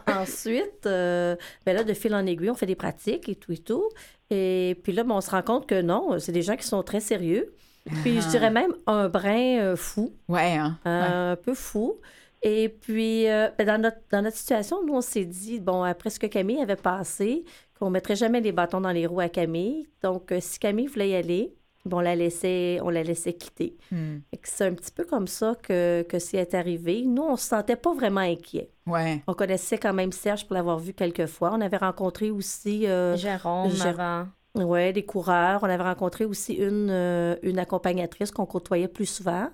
Ensuite, 0.07 0.87
euh, 0.87 1.37
ben 1.65 1.75
là, 1.75 1.85
de 1.85 1.95
fil 1.95 2.15
en 2.15 2.27
aiguille, 2.27 2.51
on 2.51 2.55
fait 2.55 2.67
des 2.67 2.75
pratiques 2.75 3.29
et 3.29 3.35
tout 3.35 3.53
et 3.53 3.59
tout. 3.59 3.89
Et 4.31 4.81
puis 4.83 4.93
là, 4.93 5.05
ben, 5.05 5.15
on 5.15 5.21
se 5.21 5.31
rend 5.31 5.43
compte 5.43 5.67
que 5.67 5.81
non, 5.81 6.19
c'est 6.19 6.33
des 6.33 6.43
gens 6.43 6.57
qui 6.57 6.67
sont 6.67 6.83
très 6.83 7.01
sérieux. 7.01 7.55
Puis 8.03 8.21
je 8.21 8.29
dirais 8.29 8.51
même 8.51 8.73
un 8.87 9.09
brin 9.09 9.59
euh, 9.59 9.77
fou. 9.77 10.15
Ouais, 10.29 10.57
hein? 10.57 10.79
Un 10.85 11.37
peu 11.37 11.55
fou. 11.55 12.01
Et 12.43 12.69
puis, 12.69 13.29
euh, 13.29 13.49
ben, 13.59 13.67
dans, 13.67 13.81
notre, 13.81 13.99
dans 14.11 14.23
notre 14.23 14.37
situation, 14.37 14.85
nous, 14.85 14.95
on 14.95 15.01
s'est 15.01 15.25
dit, 15.25 15.61
bon, 15.61 15.83
après 15.83 16.11
ce 16.11 16.19
que 16.19 16.27
Camille 16.27 16.61
avait 16.61 16.77
passé, 16.77 17.45
qu'on 17.79 17.87
ne 17.87 17.91
mettrait 17.93 18.17
jamais 18.17 18.41
les 18.41 18.53
bâtons 18.53 18.81
dans 18.81 18.93
les 18.93 19.07
roues 19.07 19.21
à 19.21 19.29
Camille. 19.29 19.89
Donc, 20.03 20.33
si 20.41 20.59
Camille 20.59 20.87
voulait 20.87 21.11
y 21.11 21.15
aller, 21.15 21.55
on 21.91 22.01
la 22.01 22.17
laissait, 22.17 22.79
on 22.83 22.91
la 22.91 23.03
laissait 23.03 23.35
quitter. 23.35 23.77
Hmm. 23.91 24.19
C'est 24.43 24.67
un 24.67 24.75
petit 24.75 24.91
peu 24.91 25.05
comme 25.05 25.27
ça 25.27 25.55
que, 25.63 26.03
que 26.03 26.19
c'est 26.19 26.55
arrivé. 26.55 27.03
Nous, 27.07 27.23
on 27.23 27.37
se 27.37 27.49
sentait 27.49 27.77
pas 27.77 27.95
vraiment 27.95 28.21
inquiets. 28.21 28.71
Ouais. 28.87 29.23
On 29.27 29.35
connaissait 29.35 29.79
quand 29.79 29.93
même 29.93 30.13
Serge 30.13 30.47
pour 30.47 30.55
l'avoir 30.55 30.79
vu 30.79 30.95
quelques 30.95 31.27
fois. 31.27 31.51
On 31.53 31.61
avait 31.61 31.77
rencontré 31.77 32.31
aussi... 32.31 32.87
Euh, 32.87 33.17
Jérôme 33.17 33.73
avant. 33.83 34.27
Oui, 34.55 34.93
des 34.93 35.05
coureurs. 35.05 35.61
On 35.63 35.69
avait 35.69 35.83
rencontré 35.83 36.25
aussi 36.25 36.55
une, 36.55 36.89
euh, 36.91 37.37
une 37.43 37.59
accompagnatrice 37.59 38.31
qu'on 38.31 38.47
côtoyait 38.47 38.89
plus 38.89 39.07
souvent 39.07 39.49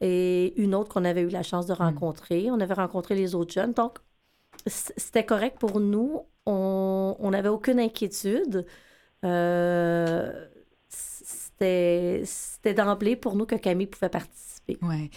et 0.00 0.60
une 0.60 0.74
autre 0.74 0.92
qu'on 0.92 1.04
avait 1.04 1.22
eu 1.22 1.28
la 1.28 1.42
chance 1.42 1.66
de 1.66 1.72
hmm. 1.72 1.76
rencontrer. 1.78 2.50
On 2.50 2.60
avait 2.60 2.74
rencontré 2.74 3.14
les 3.14 3.34
autres 3.34 3.52
jeunes. 3.52 3.72
Donc, 3.72 3.98
c'était 4.66 5.24
correct 5.24 5.58
pour 5.58 5.80
nous. 5.80 6.22
On 6.46 7.30
n'avait 7.30 7.48
aucune 7.48 7.80
inquiétude. 7.80 8.66
Euh, 9.24 10.46
c'était 12.24 12.74
d'emblée 12.74 13.16
pour 13.16 13.36
nous 13.36 13.46
que 13.46 13.56
Camille 13.56 13.86
pouvait 13.86 14.08
participer. 14.08 14.78
Ouais. 14.82 15.10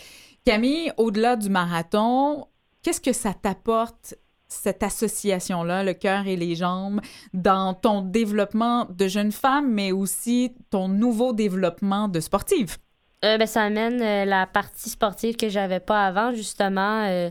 Camille, 0.46 0.92
au-delà 0.98 1.36
du 1.36 1.50
marathon, 1.50 2.48
qu'est-ce 2.84 3.02
que 3.02 3.14
ça 3.14 3.34
t'apporte 3.34 4.16
cette 4.48 4.84
association-là, 4.84 5.84
le 5.84 5.94
cœur 5.94 6.28
et 6.28 6.36
les 6.36 6.56
jambes, 6.56 7.02
dans 7.34 7.74
ton 7.74 8.02
développement 8.02 8.86
de 8.90 9.08
jeune 9.08 9.32
femme, 9.32 9.72
mais 9.72 9.92
aussi 9.92 10.54
ton 10.70 10.88
nouveau 10.88 11.34
développement 11.34 12.08
de 12.08 12.20
sportive? 12.20 12.78
Euh, 13.24 13.38
ben, 13.38 13.48
ça 13.48 13.64
amène 13.64 14.02
euh, 14.02 14.26
la 14.26 14.46
partie 14.46 14.90
sportive 14.90 15.36
que 15.36 15.50
j'avais 15.50 15.80
pas 15.80 16.06
avant, 16.06 16.32
justement. 16.34 17.06
Euh, 17.06 17.30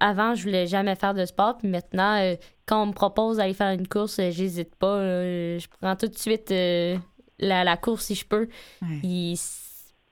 avant, 0.00 0.34
je 0.34 0.42
voulais 0.42 0.66
jamais 0.66 0.94
faire 0.94 1.12
de 1.12 1.24
sport, 1.24 1.58
puis 1.58 1.68
maintenant, 1.68 2.34
quand 2.66 2.82
on 2.82 2.86
me 2.86 2.92
propose 2.92 3.38
d'aller 3.38 3.54
faire 3.54 3.72
une 3.72 3.88
course, 3.88 4.20
j'hésite 4.30 4.74
pas. 4.76 5.00
je 5.00 5.66
prends 5.80 5.96
tout 5.96 6.08
de 6.08 6.16
suite 6.16 6.52
la, 7.38 7.76
course 7.76 8.06
si 8.06 8.14
je 8.14 8.26
peux. 8.26 8.48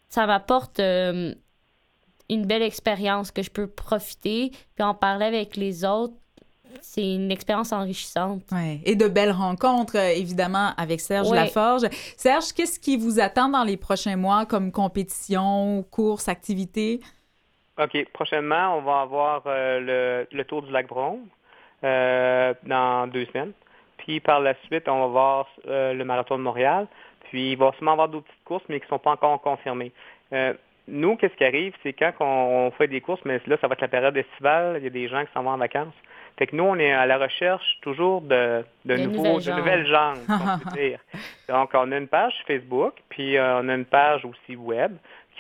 ça 0.09 0.27
m'apporte 0.27 0.81
euh, 0.81 1.35
une 2.31 2.47
belle 2.47 2.62
expérience 2.62 3.31
que 3.31 3.43
je 3.43 3.51
peux 3.51 3.66
profiter, 3.66 4.51
puis 4.75 4.85
en 4.85 4.95
parler 4.95 5.27
avec 5.27 5.57
les 5.57 5.85
autres. 5.85 6.14
C'est 6.81 7.14
une 7.14 7.31
expérience 7.31 7.72
enrichissante. 7.72 8.43
Ouais. 8.51 8.81
Et 8.85 8.97
de 8.97 9.07
belles 9.07 9.31
rencontres, 9.31 9.97
euh, 9.97 10.09
évidemment, 10.09 10.72
avec 10.77 11.01
Serge 11.01 11.31
Laforge. 11.31 11.83
Serge, 12.16 12.53
qu'est-ce 12.53 12.81
qui 12.81 12.97
vous 12.97 13.20
attend 13.20 13.49
dans 13.49 13.62
les 13.62 13.77
prochains 13.77 14.16
mois 14.16 14.45
comme 14.45 14.72
compétition, 14.72 15.85
course, 15.93 16.27
activité? 16.29 16.99
OK. 17.79 17.97
Prochainement, 18.12 18.77
on 18.77 18.83
va 18.83 19.03
avoir 19.03 19.43
euh, 19.47 20.27
le, 20.33 20.45
Tour 20.45 20.62
du 20.62 20.72
Lac 20.72 20.89
Bron 20.89 21.20
dans 21.83 23.09
deux 23.12 23.27
semaines. 23.27 23.53
Puis 23.99 24.18
par 24.20 24.41
la 24.41 24.55
suite, 24.64 24.89
on 24.89 25.01
va 25.01 25.07
voir 25.07 25.49
le 25.66 26.03
Marathon 26.03 26.39
de 26.39 26.43
Montréal. 26.43 26.89
Puis 27.25 27.53
il 27.53 27.57
va 27.57 27.72
sûrement 27.72 27.93
avoir 27.93 28.09
d'autres 28.09 28.27
petites 28.27 28.45
courses, 28.45 28.64
mais 28.68 28.81
qui 28.81 28.87
ne 28.87 28.91
sont 28.91 28.99
pas 28.99 29.12
encore 29.12 29.41
confirmées. 29.41 29.93
Euh, 30.33 30.55
nous, 30.87 31.16
qu'est-ce 31.16 31.35
qui 31.35 31.45
arrive, 31.45 31.72
c'est 31.83 31.95
quand 31.95 32.12
on, 32.20 32.70
fait 32.72 32.89
des 32.89 33.01
courses, 33.01 33.20
mais 33.25 33.41
là, 33.47 33.57
ça 33.61 33.68
va 33.68 33.72
être 33.72 33.81
la 33.81 33.89
période 33.89 34.16
estivale, 34.16 34.77
il 34.79 34.85
y 34.85 34.87
a 34.87 34.91
des 34.91 35.09
gens 35.09 35.25
qui 35.25 35.33
s'en 35.33 35.43
vont 35.43 35.51
en 35.51 35.57
vacances. 35.57 35.95
Fait 36.39 36.47
que 36.47 36.57
nous, 36.57 36.64
on 36.64 36.77
est 36.79 36.93
à 36.93 37.07
la 37.07 37.16
recherche 37.16 37.79
toujours 37.81 38.20
de, 38.20 38.64
de, 38.85 38.97
nouveaux, 38.97 39.41
de 39.41 39.53
nouvelles 39.53 39.87
gens, 39.87 40.14
on 40.29 40.59
peut 40.59 40.70
dire. 40.77 40.99
Donc, 41.49 41.70
on 41.75 41.91
a 41.93 41.97
une 41.97 42.09
page 42.09 42.35
Facebook, 42.47 42.95
puis 43.09 43.37
euh, 43.37 43.61
on 43.61 43.68
a 43.68 43.75
une 43.75 43.85
page 43.85 44.25
aussi 44.25 44.57
web 44.57 44.93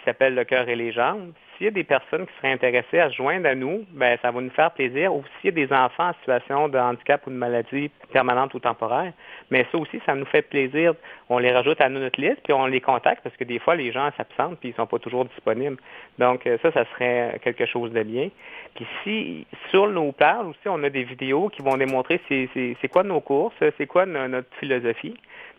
s'appelle 0.04 0.34
Le 0.34 0.44
cœur 0.44 0.68
et 0.68 0.76
les 0.76 0.92
jambes 0.92 1.32
s'il 1.56 1.66
y 1.66 1.68
a 1.68 1.72
des 1.72 1.84
personnes 1.84 2.26
qui 2.26 2.32
seraient 2.36 2.52
intéressées 2.52 2.98
à 2.98 3.10
se 3.10 3.16
joindre 3.16 3.48
à 3.48 3.54
nous, 3.54 3.84
ben, 3.92 4.18
ça 4.22 4.30
va 4.30 4.40
nous 4.40 4.50
faire 4.50 4.70
plaisir. 4.72 5.14
Ou 5.14 5.22
s'il 5.40 5.50
y 5.56 5.62
a 5.62 5.66
des 5.66 5.72
enfants 5.72 6.08
en 6.08 6.14
situation 6.14 6.68
de 6.68 6.78
handicap 6.78 7.26
ou 7.26 7.30
de 7.30 7.36
maladie 7.36 7.90
permanente 8.12 8.54
ou 8.54 8.60
temporaire, 8.60 9.12
mais 9.50 9.66
ça 9.70 9.78
aussi, 9.78 10.00
ça 10.06 10.14
nous 10.14 10.24
fait 10.26 10.42
plaisir. 10.42 10.94
On 11.28 11.38
les 11.38 11.52
rajoute 11.52 11.80
à 11.80 11.88
notre 11.88 12.20
liste, 12.20 12.40
puis 12.44 12.52
on 12.52 12.66
les 12.66 12.80
contacte 12.80 13.22
parce 13.22 13.36
que 13.36 13.44
des 13.44 13.58
fois, 13.58 13.76
les 13.76 13.92
gens 13.92 14.10
s'absentent 14.16 14.58
puis 14.58 14.70
ils 14.70 14.74
sont 14.74 14.86
pas 14.86 14.98
toujours 14.98 15.24
disponibles. 15.24 15.76
Donc, 16.18 16.46
euh, 16.46 16.58
ça, 16.62 16.72
ça 16.72 16.84
serait 16.94 17.40
quelque 17.42 17.66
chose 17.66 17.92
de 17.92 18.02
bien. 18.02 18.30
Puis 18.74 18.86
si, 19.02 19.46
sur 19.70 19.88
nos 19.88 20.12
pages 20.12 20.46
aussi, 20.46 20.66
on 20.66 20.82
a 20.82 20.90
des 20.90 21.04
vidéos 21.04 21.48
qui 21.48 21.62
vont 21.62 21.76
démontrer 21.76 22.20
c'est 22.28 22.88
quoi 22.88 23.04
nos 23.04 23.20
courses, 23.20 23.54
c'est 23.78 23.86
quoi 23.86 24.06
notre 24.06 24.48
philosophie. 24.58 25.14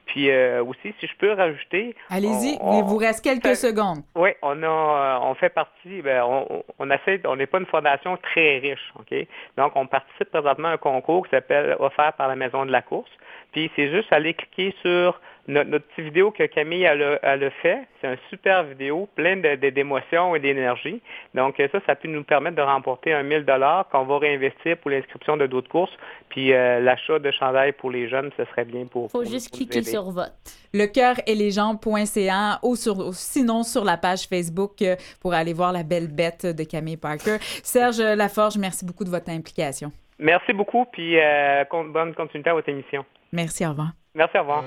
Puis 0.05 0.29
euh, 0.29 0.63
aussi, 0.63 0.93
si 0.99 1.07
je 1.07 1.15
peux 1.17 1.31
rajouter. 1.33 1.95
Allez-y, 2.09 2.57
il 2.61 2.83
vous 2.83 2.97
reste 2.97 3.23
quelques 3.23 3.55
secondes. 3.55 4.03
Oui, 4.15 4.31
on 4.41 4.61
a, 4.63 4.67
euh, 4.67 5.19
on 5.21 5.35
fait 5.35 5.49
partie, 5.49 6.01
ben, 6.01 6.23
on, 6.23 6.63
on 6.79 6.91
essaie, 6.91 7.21
on 7.25 7.35
n'est 7.35 7.47
pas 7.47 7.59
une 7.59 7.65
fondation 7.65 8.17
très 8.17 8.59
riche, 8.59 8.93
OK? 8.99 9.15
Donc, 9.57 9.71
on 9.75 9.87
participe 9.87 10.29
présentement 10.29 10.69
à 10.69 10.71
un 10.73 10.77
concours 10.77 11.25
qui 11.25 11.31
s'appelle 11.31 11.75
Offert 11.79 12.13
par 12.13 12.27
la 12.27 12.35
Maison 12.35 12.65
de 12.65 12.71
la 12.71 12.81
Course. 12.81 13.11
Puis 13.51 13.71
c'est 13.75 13.89
juste 13.89 14.11
aller 14.11 14.33
cliquer 14.33 14.75
sur 14.81 15.19
notre, 15.47 15.77
petite 15.77 16.05
vidéo 16.05 16.31
que 16.31 16.43
Camille 16.45 16.85
a 16.85 16.95
le, 16.95 17.49
fait. 17.61 17.87
C'est 18.01 18.07
un 18.07 18.17
super 18.29 18.63
vidéo, 18.63 19.07
plein 19.15 19.37
d'émotions 19.37 20.35
et 20.35 20.39
d'énergie. 20.39 21.01
Donc 21.33 21.55
ça, 21.57 21.79
ça 21.85 21.95
peut 21.95 22.07
nous 22.07 22.23
permettre 22.23 22.55
de 22.55 22.61
remporter 22.61 23.13
un 23.13 23.23
1000 23.23 23.45
dollars 23.45 23.87
qu'on 23.89 24.05
va 24.05 24.17
réinvestir 24.17 24.77
pour 24.77 24.91
l'inscription 24.91 25.37
de 25.37 25.47
d'autres 25.47 25.69
courses. 25.69 25.95
Puis 26.29 26.53
euh, 26.53 26.79
l'achat 26.79 27.19
de 27.19 27.31
chandail 27.31 27.73
pour 27.73 27.91
les 27.91 28.09
jeunes, 28.09 28.31
ce 28.37 28.45
serait 28.45 28.65
bien 28.65 28.85
pour. 28.85 29.11
Faut 29.11 29.23
juste 29.23 29.53
cliquer 29.53 29.83
sur 29.83 30.11
vote. 30.11 30.33
Le 30.73 30.87
cœur 30.87 31.15
et 31.27 31.35
les 31.35 31.51
jambes.ca 31.51 32.59
ou 32.63 32.75
sur, 32.75 33.13
sinon 33.13 33.63
sur 33.63 33.85
la 33.85 33.97
page 33.97 34.27
Facebook 34.27 34.81
euh, 34.81 34.95
pour 35.21 35.33
aller 35.33 35.53
voir 35.53 35.71
la 35.71 35.83
belle 35.83 36.07
bête 36.07 36.45
de 36.45 36.63
Camille 36.63 36.97
Parker. 36.97 37.37
Serge 37.39 38.01
Laforge, 38.01 38.57
merci 38.57 38.85
beaucoup 38.85 39.03
de 39.03 39.09
votre 39.09 39.29
implication. 39.29 39.91
Merci 40.17 40.53
beaucoup, 40.53 40.85
puis 40.91 41.19
euh, 41.19 41.63
bonne 41.71 42.13
continuité 42.13 42.49
à 42.49 42.53
votre 42.53 42.69
émission. 42.69 43.05
Merci, 43.31 43.65
au 43.65 43.69
revoir. 43.69 44.04
Merci, 44.15 44.37
au 44.37 44.41
revoir. 44.41 44.63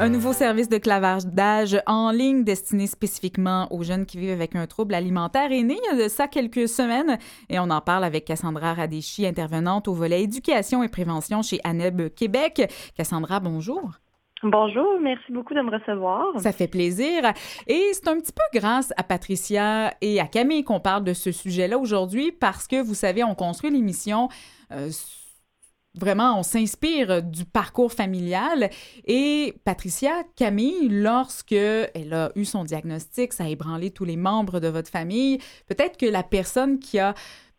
Un 0.00 0.10
nouveau 0.10 0.32
service 0.32 0.68
de 0.68 0.78
clavardage 0.78 1.82
en 1.86 2.12
ligne 2.12 2.44
destiné 2.44 2.86
spécifiquement 2.86 3.66
aux 3.72 3.82
jeunes 3.82 4.06
qui 4.06 4.16
vivent 4.16 4.30
avec 4.30 4.54
un 4.54 4.68
trouble 4.68 4.94
alimentaire 4.94 5.50
est 5.50 5.64
né 5.64 5.76
il 5.76 5.98
y 5.98 6.00
a 6.00 6.04
de 6.04 6.08
ça 6.08 6.28
quelques 6.28 6.68
semaines 6.68 7.18
et 7.48 7.58
on 7.58 7.68
en 7.68 7.80
parle 7.80 8.04
avec 8.04 8.24
Cassandra 8.24 8.74
Radéchi, 8.74 9.26
intervenante 9.26 9.88
au 9.88 9.94
volet 9.94 10.22
éducation 10.22 10.84
et 10.84 10.88
prévention 10.88 11.42
chez 11.42 11.58
ANEB 11.64 12.14
Québec. 12.14 12.72
Cassandra, 12.96 13.40
bonjour. 13.40 13.90
Bonjour, 14.44 15.00
merci 15.00 15.32
beaucoup 15.32 15.52
de 15.52 15.60
me 15.62 15.76
recevoir. 15.76 16.26
Ça 16.38 16.52
fait 16.52 16.68
plaisir. 16.68 17.24
Et 17.66 17.90
c'est 17.92 18.06
un 18.06 18.20
petit 18.20 18.32
peu 18.32 18.60
grâce 18.60 18.92
à 18.96 19.02
Patricia 19.02 19.92
et 20.00 20.20
à 20.20 20.28
Camille 20.28 20.62
qu'on 20.62 20.78
parle 20.78 21.02
de 21.02 21.12
ce 21.12 21.32
sujet-là 21.32 21.76
aujourd'hui 21.76 22.30
parce 22.30 22.68
que, 22.68 22.80
vous 22.80 22.94
savez, 22.94 23.24
on 23.24 23.34
construit 23.34 23.72
l'émission 23.72 24.28
euh, 24.70 24.90
vraiment, 25.94 26.38
on 26.38 26.42
s'inspire 26.42 27.22
du 27.22 27.44
parcours 27.44 27.92
familial. 27.92 28.70
Et 29.06 29.54
Patricia, 29.64 30.12
Camille, 30.36 30.88
lorsque 30.88 31.52
elle 31.52 32.12
a 32.12 32.32
eu 32.34 32.44
son 32.44 32.64
diagnostic, 32.64 33.32
ça 33.32 33.44
a 33.44 33.48
ébranlé 33.48 33.90
tous 33.90 34.04
les 34.04 34.16
membres 34.16 34.60
de 34.60 34.68
votre 34.68 34.90
famille. 34.90 35.38
Peut-être 35.66 35.96
que 35.96 36.06
la 36.06 36.22
personne 36.22 36.78
qui 36.78 36.98
a 36.98 37.14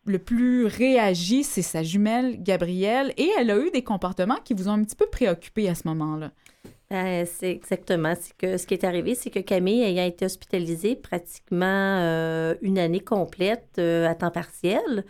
le 0.06 0.18
plus 0.18 0.66
réagi, 0.66 1.44
c'est 1.44 1.62
sa 1.62 1.82
jumelle 1.82 2.42
Gabrielle, 2.42 3.12
et 3.16 3.30
elle 3.38 3.50
a 3.50 3.58
eu 3.58 3.70
des 3.70 3.82
comportements 3.82 4.38
qui 4.44 4.54
vous 4.54 4.68
ont 4.68 4.72
un 4.72 4.82
petit 4.82 4.96
peu 4.96 5.06
préoccupé 5.06 5.68
à 5.68 5.74
ce 5.74 5.86
moment-là. 5.88 6.30
Euh, 6.92 7.24
c'est 7.24 7.50
exactement. 7.50 8.14
que 8.38 8.56
ce 8.56 8.66
qui 8.66 8.74
est 8.74 8.84
arrivé, 8.84 9.14
c'est 9.14 9.30
que 9.30 9.38
Camille 9.38 9.82
ayant 9.82 10.04
été 10.04 10.24
hospitalisée 10.24 10.96
pratiquement 10.96 11.66
euh, 12.00 12.54
une 12.62 12.78
année 12.78 13.00
complète 13.00 13.76
euh, 13.78 14.08
à 14.08 14.14
temps 14.14 14.32
partiel, 14.32 15.04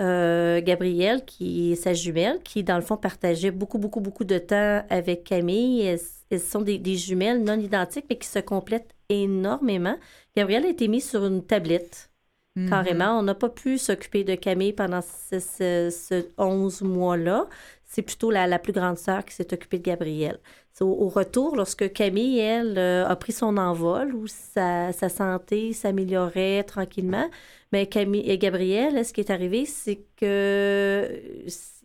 euh, 0.00 0.60
Gabrielle, 0.60 1.24
qui 1.24 1.72
est 1.72 1.76
sa 1.76 1.92
jumelle, 1.94 2.40
qui, 2.44 2.62
dans 2.62 2.76
le 2.76 2.82
fond, 2.82 2.96
partageait 2.96 3.50
beaucoup, 3.50 3.78
beaucoup, 3.78 4.00
beaucoup 4.00 4.24
de 4.24 4.38
temps 4.38 4.84
avec 4.90 5.24
Camille. 5.24 5.82
Elles, 6.30 6.40
sont 6.40 6.60
des, 6.62 6.96
jumelles 6.96 7.42
non 7.42 7.58
identiques, 7.58 8.04
mais 8.08 8.16
qui 8.18 8.28
se 8.28 8.38
complètent 8.38 8.94
énormément. 9.08 9.96
Gabrielle 10.36 10.66
a 10.66 10.68
été 10.68 10.88
mise 10.88 11.08
sur 11.08 11.24
une 11.26 11.42
tablette. 11.44 12.10
Mhm. 12.56 12.68
carrément. 12.70 13.18
On 13.18 13.22
n'a 13.22 13.34
pas 13.34 13.48
pu 13.50 13.78
s'occuper 13.78 14.24
de 14.24 14.34
Camille 14.34 14.72
pendant 14.72 15.00
ce, 15.02 15.38
ce- 15.38 15.90
ce 15.90 16.26
11 16.38 16.82
mois-là. 16.82 17.46
C'est 17.88 18.02
plutôt 18.02 18.30
la, 18.30 18.46
la 18.46 18.58
plus 18.58 18.72
grande 18.72 18.98
sœur 18.98 19.24
qui 19.24 19.34
s'est 19.34 19.52
occupée 19.52 19.78
de 19.78 19.82
Gabrielle. 19.84 20.38
Au, 20.80 21.08
retour, 21.08 21.56
lorsque 21.56 21.92
Camille, 21.92 22.38
elle, 22.38 22.78
euh, 22.78 23.06
a 23.06 23.16
pris 23.16 23.32
son 23.32 23.56
envol, 23.56 24.14
où 24.14 24.26
sa, 24.28 24.92
sa 24.92 25.08
santé 25.08 25.72
s'améliorait 25.72 26.62
tranquillement, 26.64 27.28
mais 27.72 27.86
Camille 27.88 28.30
et 28.30 28.38
Gabrielle, 28.38 29.04
ce 29.04 29.12
qui 29.12 29.20
est 29.20 29.30
arrivé, 29.30 29.66
c'est 29.66 30.04
que 30.16 31.20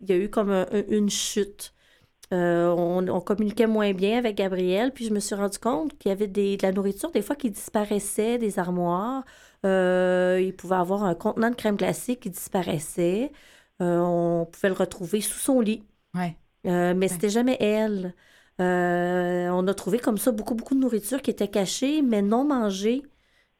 il 0.02 0.10
y 0.10 0.14
a 0.14 0.18
eu 0.18 0.30
comme 0.30 0.52
un- 0.52 0.68
un- 0.72 0.84
une 0.90 1.10
chute. 1.10 1.74
Euh, 2.34 2.70
on, 2.72 3.22
communiquait 3.22 3.68
moins 3.68 3.94
bien 3.94 4.18
avec 4.18 4.38
Gabrielle, 4.38 4.92
puis 4.94 5.06
je 5.06 5.14
me 5.14 5.20
suis 5.20 5.36
rendu 5.36 5.60
compte 5.60 5.98
qu'il 6.00 6.10
y 6.10 6.12
avait 6.12 6.28
des, 6.28 6.58
de 6.58 6.64
la 6.64 6.72
nourriture, 6.72 7.12
des 7.12 7.22
fois, 7.22 7.36
qui 7.36 7.52
disparaissait 7.52 8.38
des 8.40 8.60
armoires. 8.60 9.24
Euh, 9.66 10.40
il 10.44 10.56
pouvait 10.56 10.76
avoir 10.76 11.04
un 11.04 11.16
contenant 11.16 11.50
de 11.52 11.56
crème 11.56 11.76
glacée 11.78 12.16
qui 12.18 12.30
disparaissait. 12.30 13.32
On 13.80 14.48
pouvait 14.52 14.70
le 14.70 14.76
retrouver 14.76 15.22
sous 15.22 15.40
son 15.40 15.60
lit. 15.62 15.84
Ouais. 16.16 16.38
Euh, 16.66 16.94
mais 16.96 17.08
c'était 17.08 17.30
jamais 17.30 17.58
elle. 17.60 18.14
Euh, 18.62 19.50
on 19.50 19.68
a 19.68 19.74
trouvé 19.74 20.00
comme 20.00 20.18
ça 20.18 20.32
beaucoup, 20.32 20.56
beaucoup 20.56 20.76
de 20.76 20.80
nourriture 20.80 21.22
qui 21.22 21.32
était 21.32 21.48
cachée, 21.48 22.02
mais 22.02 22.22
non 22.22 22.46
mangée 22.46 23.02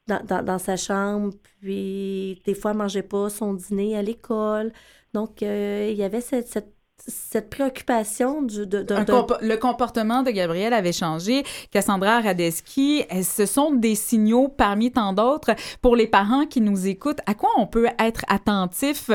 dans, 0.06 0.22
dans- 0.24 0.42
dans 0.44 0.58
sa 0.58 0.76
chambre. 0.76 1.32
Puis, 1.60 2.40
des 2.44 2.54
fois, 2.54 2.70
elle 2.70 2.76
mangeait 2.78 3.02
pas 3.02 3.28
son 3.28 3.54
dîner 3.54 3.96
à 3.96 4.02
l'école. 4.02 4.72
Donc, 5.12 5.42
euh, 5.42 5.88
il 5.90 5.96
y 5.96 6.04
avait 6.04 6.20
cette, 6.20 6.46
cette, 6.48 6.72
cette 6.98 7.50
préoccupation 7.50 8.42
du, 8.42 8.66
de, 8.66 8.82
de- 8.82 8.94
le 9.42 9.56
comportement 9.56 10.22
de 10.22 10.30
Gabrielle 10.30 10.72
avait 10.72 10.92
changé. 10.92 11.42
Cassandra 11.72 12.20
Radeski, 12.20 13.04
eh, 13.10 13.22
ce 13.24 13.46
sont 13.46 13.72
des 13.72 13.96
signaux 13.96 14.48
parmi 14.48 14.92
tant 14.92 15.12
d'autres 15.12 15.54
pour 15.82 15.96
les 15.96 16.06
parents 16.06 16.46
qui 16.46 16.60
nous 16.60 16.86
écoutent. 16.86 17.20
À 17.26 17.34
quoi 17.34 17.50
on 17.58 17.66
peut 17.66 17.88
être 17.98 18.24
attentif 18.28 19.10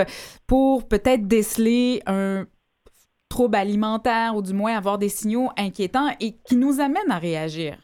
pour 0.46 0.88
peut-être 0.90 1.26
déceler 1.28 2.02
un 2.06 2.46
trouble 3.30 3.56
alimentaire 3.56 4.36
ou 4.36 4.42
du 4.42 4.54
moins 4.54 4.76
avoir 4.76 4.98
des 4.98 5.10
signaux 5.10 5.50
inquiétants 5.58 6.10
et 6.20 6.34
qui 6.46 6.56
nous 6.56 6.80
amènent 6.80 7.12
à 7.12 7.20
réagir? 7.20 7.78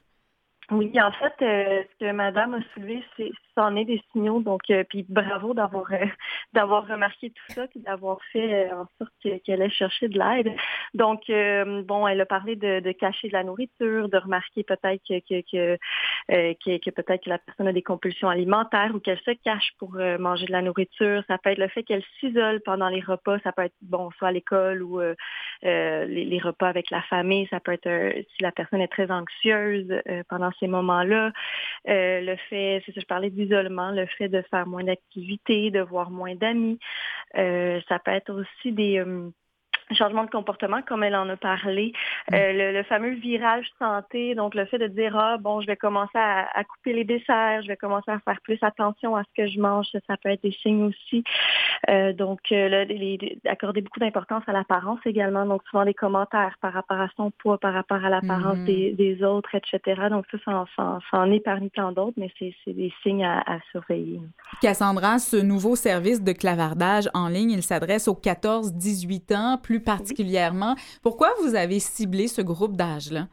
Oui, 0.71 0.91
en 0.99 1.11
fait, 1.11 1.45
euh, 1.45 1.83
ce 1.83 2.05
que 2.05 2.11
Madame 2.11 2.55
a 2.55 2.59
soulevé, 2.73 3.03
c'est 3.15 3.31
c'en 3.55 3.75
est 3.75 3.85
des 3.85 4.01
signaux. 4.11 4.41
Donc, 4.41 4.69
euh, 4.69 4.83
puis 4.87 5.05
bravo 5.07 5.53
d'avoir 5.53 5.91
euh, 5.91 6.05
d'avoir 6.53 6.87
remarqué 6.87 7.31
tout 7.31 7.53
ça, 7.53 7.67
puis 7.67 7.79
d'avoir 7.79 8.19
fait 8.31 8.69
euh, 8.69 8.75
en 8.75 8.87
sorte 8.99 9.13
que- 9.23 9.37
qu'elle 9.39 9.61
ait 9.61 9.69
cherché 9.69 10.07
de 10.07 10.17
l'aide. 10.17 10.53
Donc, 10.93 11.23
bon, 11.85 12.07
elle 12.07 12.21
a 12.21 12.25
parlé 12.25 12.55
de, 12.55 12.79
de 12.79 12.91
cacher 12.91 13.27
de 13.27 13.33
la 13.33 13.43
nourriture, 13.43 14.09
de 14.09 14.17
remarquer 14.17 14.63
peut-être 14.63 15.01
que 15.07 15.19
que, 15.19 15.41
que, 15.41 15.77
que- 16.29 16.77
que 16.77 16.89
peut-être 16.89 17.23
que 17.23 17.29
la 17.29 17.39
personne 17.39 17.67
a 17.67 17.73
des 17.73 17.81
compulsions 17.81 18.29
alimentaires 18.29 18.91
ou 18.93 18.99
qu'elle 18.99 19.19
se 19.19 19.31
cache 19.43 19.71
pour 19.79 19.97
manger 20.19 20.45
de 20.45 20.51
la 20.51 20.61
nourriture. 20.61 21.23
Ça 21.27 21.37
peut 21.37 21.51
être 21.51 21.57
le 21.57 21.67
fait 21.67 21.83
qu'elle 21.83 22.03
s'isole 22.19 22.61
pendant 22.61 22.89
les 22.89 23.01
repas. 23.01 23.39
Ça 23.39 23.51
peut 23.51 23.63
être 23.63 23.75
bon, 23.81 24.11
soit 24.17 24.29
à 24.29 24.31
l'école 24.31 24.81
ou 24.83 25.01
euh, 25.01 26.05
les, 26.05 26.39
repas 26.39 26.67
avec 26.67 26.91
la 26.91 27.01
famille. 27.03 27.47
Ça 27.49 27.59
peut 27.59 27.73
être 27.73 27.89
si 28.35 28.43
la 28.43 28.51
personne 28.51 28.81
est 28.81 28.87
très 28.87 29.09
anxieuse 29.11 29.87
euh, 30.09 30.23
pendant 30.29 30.51
ces 30.59 30.67
moments-là. 30.67 31.31
Le 31.85 32.35
fait, 32.49 32.83
c'est 32.85 32.93
ça, 32.93 33.01
je 33.01 33.05
parlais 33.05 33.29
d'isolement, 33.45 33.91
le 33.91 34.05
fait 34.05 34.29
de 34.29 34.41
faire 34.49 34.67
moins 34.67 34.83
d'activités, 34.83 35.71
de 35.71 35.81
voir 35.81 36.09
moins 36.11 36.35
d'amis. 36.35 36.79
Euh, 37.37 37.79
ça 37.87 37.99
peut 37.99 38.11
être 38.11 38.33
aussi 38.33 38.71
des 38.71 38.99
changements 39.91 40.23
de 40.23 40.29
comportement, 40.29 40.81
comme 40.87 41.03
elle 41.03 41.15
en 41.15 41.29
a 41.29 41.37
parlé. 41.37 41.93
Euh, 42.33 42.53
le, 42.53 42.73
le 42.77 42.83
fameux 42.83 43.13
virage 43.15 43.67
santé, 43.79 44.33
donc 44.35 44.55
le 44.55 44.65
fait 44.65 44.79
de 44.79 44.87
dire, 44.87 45.15
ah, 45.17 45.37
bon, 45.37 45.61
je 45.61 45.67
vais 45.67 45.75
commencer 45.75 46.17
à, 46.17 46.47
à 46.57 46.63
couper 46.63 46.93
les 46.93 47.03
desserts, 47.03 47.61
je 47.61 47.67
vais 47.67 47.77
commencer 47.77 48.09
à 48.11 48.19
faire 48.19 48.39
plus 48.41 48.57
attention 48.61 49.15
à 49.15 49.23
ce 49.23 49.41
que 49.43 49.47
je 49.49 49.59
mange, 49.59 49.85
ça, 49.91 49.99
ça 50.07 50.17
peut 50.17 50.29
être 50.29 50.41
des 50.43 50.51
signes 50.61 50.85
aussi. 50.85 51.23
Euh, 51.89 52.13
donc, 52.13 52.39
euh, 52.51 52.69
le- 52.69 52.93
les- 52.93 53.39
accorder 53.47 53.81
beaucoup 53.81 53.99
d'importance 53.99 54.43
à 54.47 54.51
l'apparence 54.53 54.99
également, 55.05 55.45
donc 55.45 55.61
souvent 55.69 55.85
des 55.85 55.93
commentaires 55.93 56.55
par 56.61 56.73
rapport 56.73 56.99
à 56.99 57.07
son 57.15 57.31
poids, 57.31 57.57
par 57.59 57.73
rapport 57.73 58.03
à 58.03 58.09
l'apparence 58.09 58.57
Mhm. 58.59 58.65
des, 58.65 58.91
des 58.93 59.23
autres, 59.23 59.53
etc. 59.55 60.01
Donc 60.09 60.25
ça, 60.31 60.37
ça 60.45 60.51
en, 60.51 60.65
ça 60.75 60.83
en- 60.83 60.99
ça 61.11 61.17
en 61.19 61.31
est 61.31 61.39
parmi 61.39 61.69
tant 61.69 61.91
d'autres, 61.91 62.15
mais 62.17 62.31
c'est 62.39 62.53
c'est 62.63 62.73
des 62.73 62.91
signes 63.03 63.23
à, 63.25 63.39
à 63.45 63.59
surveiller. 63.71 64.19
Cassandra, 64.61 65.19
ce 65.19 65.37
nouveau 65.37 65.75
service 65.75 66.23
de 66.23 66.31
clavardage 66.31 67.09
en 67.13 67.27
ligne, 67.27 67.51
il 67.51 67.61
s'adresse 67.63 68.07
aux 68.07 68.15
14-18 68.15 69.33
ans 69.35 69.57
plus 69.61 69.74
particulièrement. 69.79 70.75
Pourquoi 71.01 71.29
vous 71.41 71.55
avez 71.55 71.79
ciblé 71.79 72.27
ce 72.27 72.41
groupe 72.41 72.75
d'âge-là? 72.75 73.27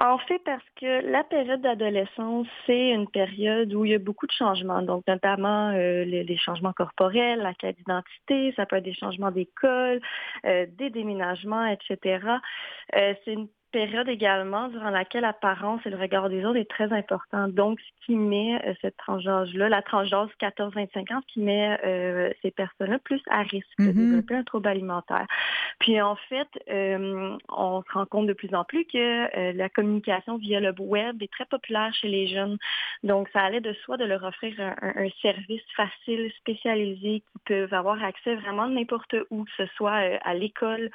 En 0.00 0.16
fait, 0.18 0.38
parce 0.44 0.62
que 0.80 1.10
la 1.10 1.24
période 1.24 1.60
d'adolescence, 1.60 2.46
c'est 2.66 2.90
une 2.90 3.08
période 3.08 3.74
où 3.74 3.84
il 3.84 3.90
y 3.90 3.94
a 3.94 3.98
beaucoup 3.98 4.28
de 4.28 4.32
changements, 4.32 4.80
donc 4.80 5.04
notamment 5.08 5.70
euh, 5.70 6.04
les, 6.04 6.22
les 6.22 6.36
changements 6.38 6.72
corporels, 6.72 7.40
la 7.40 7.52
quête 7.52 7.76
d'identité, 7.78 8.52
ça 8.54 8.64
peut 8.64 8.76
être 8.76 8.84
des 8.84 8.94
changements 8.94 9.32
d'école, 9.32 10.00
euh, 10.46 10.66
des 10.78 10.90
déménagements, 10.90 11.66
etc. 11.66 12.24
Euh, 12.94 13.14
c'est 13.24 13.32
une 13.32 13.48
période 13.70 14.08
également 14.08 14.68
durant 14.68 14.90
laquelle 14.90 15.22
l'apparence 15.22 15.80
et 15.86 15.90
le 15.90 15.96
regard 15.96 16.28
des 16.28 16.44
autres 16.44 16.58
est 16.58 16.70
très 16.70 16.92
important. 16.92 17.48
Donc, 17.48 17.80
ce 17.80 18.06
qui 18.06 18.16
met 18.16 18.60
euh, 18.66 18.74
cette 18.80 18.96
tranche 18.96 19.24
d'âge-là, 19.24 19.68
la 19.68 19.82
tranche 19.82 20.10
d'âge 20.10 20.30
14-25 20.40 21.12
ans, 21.14 21.20
ce 21.28 21.32
qui 21.32 21.40
met 21.40 21.78
euh, 21.84 22.30
ces 22.42 22.50
personnes-là 22.50 22.98
plus 22.98 23.20
à 23.30 23.42
risque 23.42 23.68
de 23.78 23.84
Mhm. 23.84 23.92
développer 23.94 24.34
un 24.36 24.44
trouble 24.44 24.68
alimentaire. 24.68 25.26
Puis 25.80 26.00
en 26.00 26.16
fait, 26.28 26.48
euh, 26.70 27.36
on 27.48 27.82
se 27.82 27.92
rend 27.92 28.06
compte 28.06 28.26
de 28.26 28.32
plus 28.32 28.54
en 28.54 28.64
plus 28.64 28.84
que 28.84 28.98
euh, 29.38 29.52
la 29.52 29.68
communication 29.68 30.36
via 30.38 30.60
le 30.60 30.74
web 30.78 31.22
est 31.22 31.32
très 31.32 31.44
populaire 31.46 31.92
chez 31.94 32.08
les 32.08 32.26
jeunes. 32.28 32.58
Donc, 33.02 33.28
ça 33.32 33.40
allait 33.42 33.60
de 33.60 33.72
soi 33.84 33.96
de 33.96 34.04
leur 34.04 34.22
offrir 34.24 34.54
un, 34.60 34.74
un- 34.82 35.08
service 35.22 35.62
facile, 35.76 36.30
spécialisé, 36.38 37.20
qui 37.20 37.38
peuvent 37.46 37.72
avoir 37.74 38.02
accès 38.04 38.34
vraiment 38.36 38.68
n'importe 38.68 39.14
où, 39.30 39.44
que 39.44 39.50
ce 39.56 39.66
soit 39.74 40.00
euh, 40.02 40.18
à 40.24 40.34
l'école, 40.34 40.90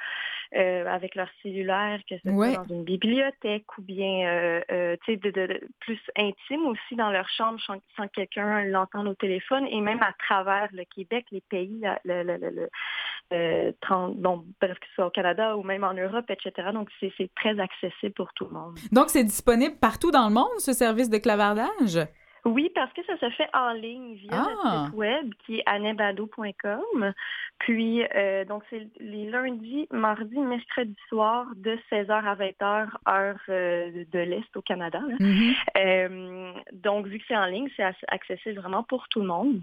euh, 0.56 0.86
avec 0.86 1.14
leur 1.14 1.28
cellulaire, 1.42 2.00
que 2.08 2.16
ce 2.24 2.28
Ouais. 2.28 2.52
soit 2.54 2.63
dans 2.68 2.74
une 2.74 2.84
bibliothèque 2.84 3.66
ou 3.78 3.82
bien 3.82 4.26
euh, 4.26 4.60
euh, 4.70 4.96
plus 5.80 6.00
intime 6.16 6.66
aussi 6.66 6.96
dans 6.96 7.10
leur 7.10 7.28
chambre 7.28 7.60
sans, 7.66 7.76
sans 7.96 8.06
que 8.08 8.12
quelqu'un 8.14 8.64
l'entende 8.64 9.08
au 9.08 9.14
téléphone 9.14 9.66
et 9.68 9.80
même 9.80 10.02
à 10.02 10.12
travers 10.18 10.68
le 10.72 10.84
Québec, 10.94 11.26
les 11.30 11.40
pays, 11.42 11.78
la- 11.80 12.00
le, 12.04 12.22
le- 12.22 12.36
le- 12.38 12.68
le- 13.30 13.74
30 13.80 14.16
bon, 14.16 14.44
bref, 14.60 14.78
que 14.78 14.86
ce 14.88 14.94
soit 14.94 15.06
au 15.06 15.10
Canada 15.10 15.56
ou 15.56 15.62
même 15.62 15.84
en 15.84 15.94
Europe, 15.94 16.26
etc. 16.28 16.68
Donc, 16.72 16.88
c'est 17.00 17.12
très 17.34 17.58
accessible 17.58 18.12
pour 18.14 18.32
tout 18.34 18.46
le 18.46 18.52
monde. 18.52 18.78
Donc, 18.92 19.10
c'est 19.10 19.24
disponible 19.24 19.76
partout 19.80 20.10
dans 20.10 20.28
le 20.28 20.34
monde, 20.34 20.58
ce 20.58 20.72
service 20.72 21.10
de 21.10 21.18
clavardage? 21.18 21.98
Oui, 22.46 22.70
parce 22.74 22.92
que 22.92 23.02
ça 23.06 23.18
se 23.18 23.30
fait 23.30 23.48
en 23.54 23.72
ligne 23.72 24.14
via 24.14 24.30
Ah. 24.32 24.44
notre 24.50 24.84
site 24.86 24.94
web 24.94 25.34
qui 25.46 25.58
est 25.58 25.62
anebado.com. 25.66 27.12
Puis, 27.58 28.02
euh, 28.14 28.44
donc, 28.44 28.62
c'est 28.70 28.86
les 29.00 29.30
lundis, 29.30 29.86
mardis, 29.90 30.38
mercredis 30.38 30.96
soir 31.08 31.46
de 31.56 31.78
16h 31.90 32.10
à 32.12 32.34
20h, 32.34 32.88
heure 33.08 33.38
euh, 33.48 34.04
de 34.12 34.18
l'Est 34.18 34.56
au 34.56 34.62
Canada. 34.62 35.00
là. 35.06 35.14
Mhm. 35.20 35.54
Euh, 35.78 36.52
donc, 36.72 37.06
vu 37.06 37.18
que 37.18 37.24
c'est 37.28 37.36
en 37.36 37.46
ligne, 37.46 37.68
c'est 37.76 37.82
ac- 37.84 38.04
accessible 38.08 38.60
vraiment 38.60 38.82
pour 38.82 39.08
tout 39.08 39.20
le 39.20 39.26
monde. 39.26 39.60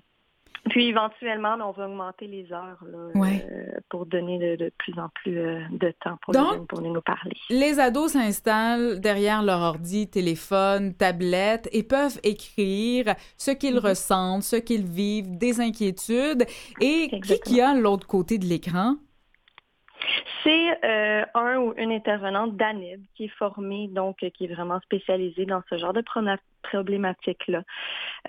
Puis 0.70 0.88
éventuellement, 0.88 1.58
ben, 1.58 1.66
on 1.66 1.72
va 1.72 1.88
augmenter 1.88 2.28
les 2.28 2.54
heures 2.54 2.78
là, 2.86 3.20
Ouais. 3.20 3.46
euh, 3.52 3.80
pour 3.90 4.06
donner 4.06 4.38
de, 4.38 4.66
de 4.66 4.72
plus 4.78 4.98
en 5.00 5.10
plus 5.10 5.38
euh, 5.38 5.60
de 5.72 5.92
temps 6.04 6.18
pour 6.22 6.34
Donc, 6.34 6.50
les 6.52 6.58
jeunes 6.58 6.68
pour 6.68 6.78
venir 6.80 6.94
nous 6.94 7.02
parler. 7.02 7.34
Les 7.50 7.80
ados 7.80 8.12
s'installent 8.14 9.00
derrière 9.02 9.42
leur 9.42 9.60
ordi, 9.60 10.08
téléphone, 10.10 10.94
tablette 10.94 11.68
et 11.74 11.84
peuvent 11.84 12.20
écrire 12.24 13.16
ce 13.38 13.52
qu'ils 13.52 13.76
Mhm. 13.76 13.86
ressentent, 13.88 14.44
ce 14.44 14.56
qu'ils 14.56 14.86
vivent, 14.86 15.36
des 15.38 15.60
inquiétudes. 15.60 16.46
Et 16.80 17.08
qui 17.10 17.16
Exactement. 17.16 17.56
qui 17.56 17.62
a 17.62 17.74
l'autre 17.74 18.08
côté 18.08 18.38
de 18.38 18.46
l'écran? 18.46 18.96
C'est 20.44 20.86
euh, 20.86 21.24
un 21.36 21.58
ou 21.58 21.74
une 21.78 21.92
intervenante 21.92 22.56
d'ANEB 22.56 23.02
qui 23.16 23.26
est 23.26 23.36
formée, 23.38 23.88
donc 23.90 24.18
qui 24.18 24.46
est 24.46 24.54
vraiment 24.54 24.80
spécialisée 24.82 25.46
dans 25.46 25.62
ce 25.70 25.78
genre 25.78 25.94
de 25.94 26.02
problématiques-là. 26.62 27.64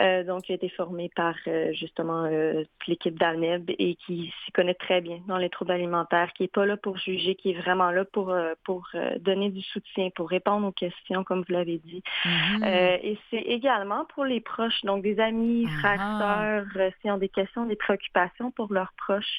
Euh, 0.01 0.25
donc, 0.25 0.49
a 0.53 0.55
été 0.55 0.69
formée 0.71 1.11
par 1.15 1.35
euh, 1.47 1.73
justement 1.73 2.25
euh, 2.25 2.65
l'équipe 2.87 3.19
d'ANEB 3.19 3.71
et 3.79 3.97
qui 3.97 4.33
s'y 4.45 4.53
connaît 4.53 4.75
très 4.75 5.01
bien 5.01 5.21
dans 5.27 5.37
les 5.37 5.51
troubles 5.51 5.73
alimentaires, 5.73 6.33
qui 6.33 6.45
n'est 6.45 6.49
pas 6.49 6.65
là 6.67 6.77
pour 6.77 6.97
juger, 6.99 7.35
qui 7.35 7.51
est 7.51 7.61
vraiment 7.61 7.91
là 7.91 8.05
pour, 8.05 8.31
euh, 8.31 8.55
pour 8.65 8.89
donner 9.21 9.51
du 9.51 9.63
soutien, 9.63 10.11
pour 10.15 10.31
répondre 10.31 10.67
aux 10.67 10.73
questions, 10.73 11.25
comme 11.25 11.41
vous 11.41 11.53
l'avez 11.53 11.79
dit. 11.79 12.03
Mhm. 12.25 12.63
Euh, 12.65 12.99
et 13.03 13.19
c'est 13.31 13.43
également 13.43 14.05
pour 14.15 14.25
les 14.25 14.41
proches, 14.41 14.83
donc 14.85 15.03
des 15.03 15.19
amis, 15.21 15.67
Ah. 15.69 15.79
frères, 15.81 16.19
sœurs, 16.19 16.93
s'ils 17.01 17.11
ont 17.11 17.19
des 17.19 17.29
questions, 17.29 17.67
des 17.67 17.77
préoccupations 17.77 18.51
pour 18.51 18.73
leurs 18.73 18.93
proches. 18.97 19.39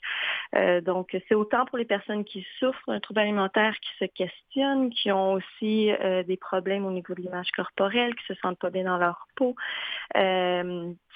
Donc, 0.84 1.18
c'est 1.28 1.36
autant 1.36 1.66
pour 1.66 1.78
les 1.80 1.86
personnes 1.86 2.24
qui 2.24 2.46
souffrent 2.60 2.92
d'un 2.92 3.00
trouble 3.00 3.22
alimentaire, 3.22 3.74
qui 3.80 3.90
se 4.00 4.06
questionnent, 4.06 4.92
qui 4.92 5.12
ont 5.12 5.34
aussi 5.34 5.92
des 6.28 6.38
problèmes 6.38 6.86
au 6.86 6.92
niveau 6.92 7.14
de 7.16 7.22
l'image 7.22 7.52
corporelle, 7.52 8.14
qui 8.16 8.26
se 8.26 8.36
sentent 8.36 8.60
pas 8.60 8.70
bien 8.70 8.83
dans 8.84 8.98
leur 8.98 9.28
peau, 9.36 9.56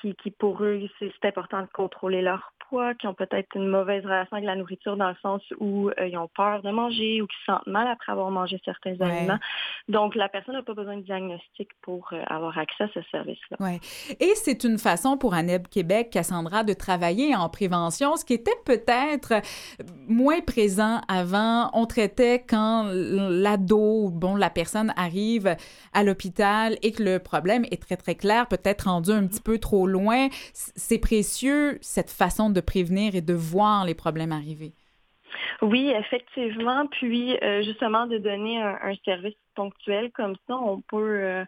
qui, 0.02 0.16
qui 0.16 0.32
pour 0.32 0.64
eux, 0.64 0.82
c'est 1.00 1.28
important 1.28 1.62
de 1.62 1.68
contrôler 1.68 2.22
leur 2.22 2.52
qui 3.00 3.08
ont 3.08 3.14
peut-être 3.14 3.56
une 3.56 3.68
mauvaise 3.68 4.04
relation 4.04 4.36
avec 4.36 4.46
la 4.46 4.56
nourriture 4.56 4.98
dans 4.98 5.10
le 5.10 5.16
sens 5.22 5.42
où 5.60 5.90
euh, 5.90 6.08
ils 6.08 6.18
ont 6.18 6.30
peur 6.36 6.62
de 6.62 6.70
manger 6.70 7.22
ou 7.22 7.28
qui 7.28 7.36
se 7.40 7.46
sentent 7.46 7.68
mal 7.68 7.88
après 7.88 8.12
avoir 8.12 8.30
mangé 8.30 8.60
certains 8.66 9.00
aliments. 9.00 9.40
Donc, 9.88 10.16
la 10.16 10.28
personne 10.28 10.56
n'a 10.56 10.64
pas 10.64 10.74
besoin 10.74 10.98
de 10.98 11.02
diagnostic 11.02 11.70
pour 11.82 12.10
euh, 12.12 12.22
avoir 12.28 12.58
accès 12.58 12.84
à 12.84 12.90
ce 12.94 13.00
service-là. 13.10 13.58
Ouais. 13.60 13.80
Et 14.20 14.34
c'est 14.36 14.64
une 14.64 14.78
façon 14.78 15.18
pour 15.18 15.34
ANEB 15.34 15.68
Québec, 15.68 16.10
Cassandra, 16.12 16.64
de 16.64 16.74
travailler 16.74 17.36
en 17.36 17.50
prévention, 17.50 18.18
ce 18.18 18.26
qui 18.26 18.34
était 18.34 18.58
peut-être 18.66 19.42
moins 20.08 20.42
présent 20.42 21.02
avant. 21.08 21.70
On 21.74 21.86
traitait 21.86 22.44
quand 22.48 22.90
l'ado, 22.92 24.10
bon, 24.10 24.36
la 24.36 24.50
personne 24.50 24.94
arrive 24.98 25.56
à 25.94 26.04
l'hôpital 26.04 26.78
et 26.82 26.92
que 26.92 27.02
le 27.02 27.20
problème 27.20 27.64
est 27.72 27.82
très, 27.82 27.96
très 27.96 28.16
clair, 28.16 28.48
peut-être 28.48 28.84
rendu 28.84 29.12
un 29.12 29.26
petit 29.26 29.42
peu 29.42 29.58
trop 29.58 29.87
loin. 29.88 30.28
C'est 30.54 31.00
précieux, 31.00 31.78
cette 31.82 32.12
façon 32.12 32.50
de 32.50 32.62
prévenir 32.62 33.16
et 33.16 33.22
de 33.22 33.34
voir 33.34 33.86
les 33.86 33.96
problèmes 33.96 34.32
arriver. 34.32 34.74
Oui, 35.62 35.90
effectivement. 35.90 36.86
Puis, 36.88 37.36
euh, 37.42 37.64
justement, 37.64 38.06
de 38.06 38.18
donner 38.18 38.62
un 38.62 38.96
service 39.04 39.36
ponctuel 39.58 40.12
comme 40.12 40.36
ça, 40.48 40.56
on 40.56 40.82
peut, 40.82 41.20
euh, 41.24 41.46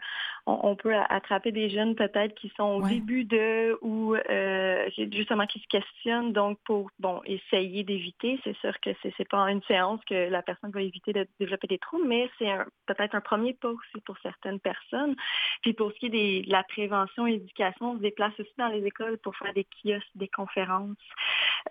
on, 0.47 0.75
peut 0.75 0.95
attraper 1.09 1.51
des 1.51 1.69
jeunes 1.69 1.93
peut-être 1.93 2.33
qui 2.33 2.51
sont 2.57 2.63
au 2.63 2.87
début 2.87 3.23
de 3.23 3.77
ou 3.83 4.15
euh, 4.15 4.89
justement 5.11 5.45
qui 5.45 5.59
se 5.59 5.67
questionnent. 5.67 6.33
Donc, 6.33 6.57
pour 6.65 6.89
bon 6.97 7.21
essayer 7.25 7.83
d'éviter, 7.83 8.39
c'est 8.43 8.57
sûr 8.57 8.73
que 8.79 8.89
c'est, 9.03 9.13
n'est 9.19 9.25
pas 9.25 9.43
une 9.51 9.61
séance 9.63 10.01
que 10.09 10.27
la 10.27 10.41
personne 10.41 10.71
va 10.71 10.81
éviter 10.81 11.13
de 11.13 11.27
développer 11.39 11.67
des 11.67 11.77
troubles, 11.77 12.07
mais 12.07 12.27
c'est 12.39 12.49
peut-être 12.87 13.13
un 13.13 13.21
premier 13.21 13.53
pas 13.53 13.69
aussi 13.69 14.01
pour 14.03 14.17
certaines 14.23 14.59
personnes. 14.59 15.15
Puis 15.61 15.73
pour 15.73 15.91
ce 15.91 15.99
qui 15.99 16.07
est 16.07 16.45
de 16.45 16.51
la 16.51 16.63
prévention 16.63 17.27
et 17.27 17.33
l'éducation, 17.33 17.91
on 17.91 17.97
se 17.97 18.01
déplace 18.01 18.33
aussi 18.39 18.53
dans 18.57 18.69
les 18.69 18.83
écoles 18.83 19.19
pour 19.19 19.35
faire 19.35 19.53
des 19.53 19.65
kiosques, 19.65 20.07
des 20.15 20.29
conférences, 20.29 20.97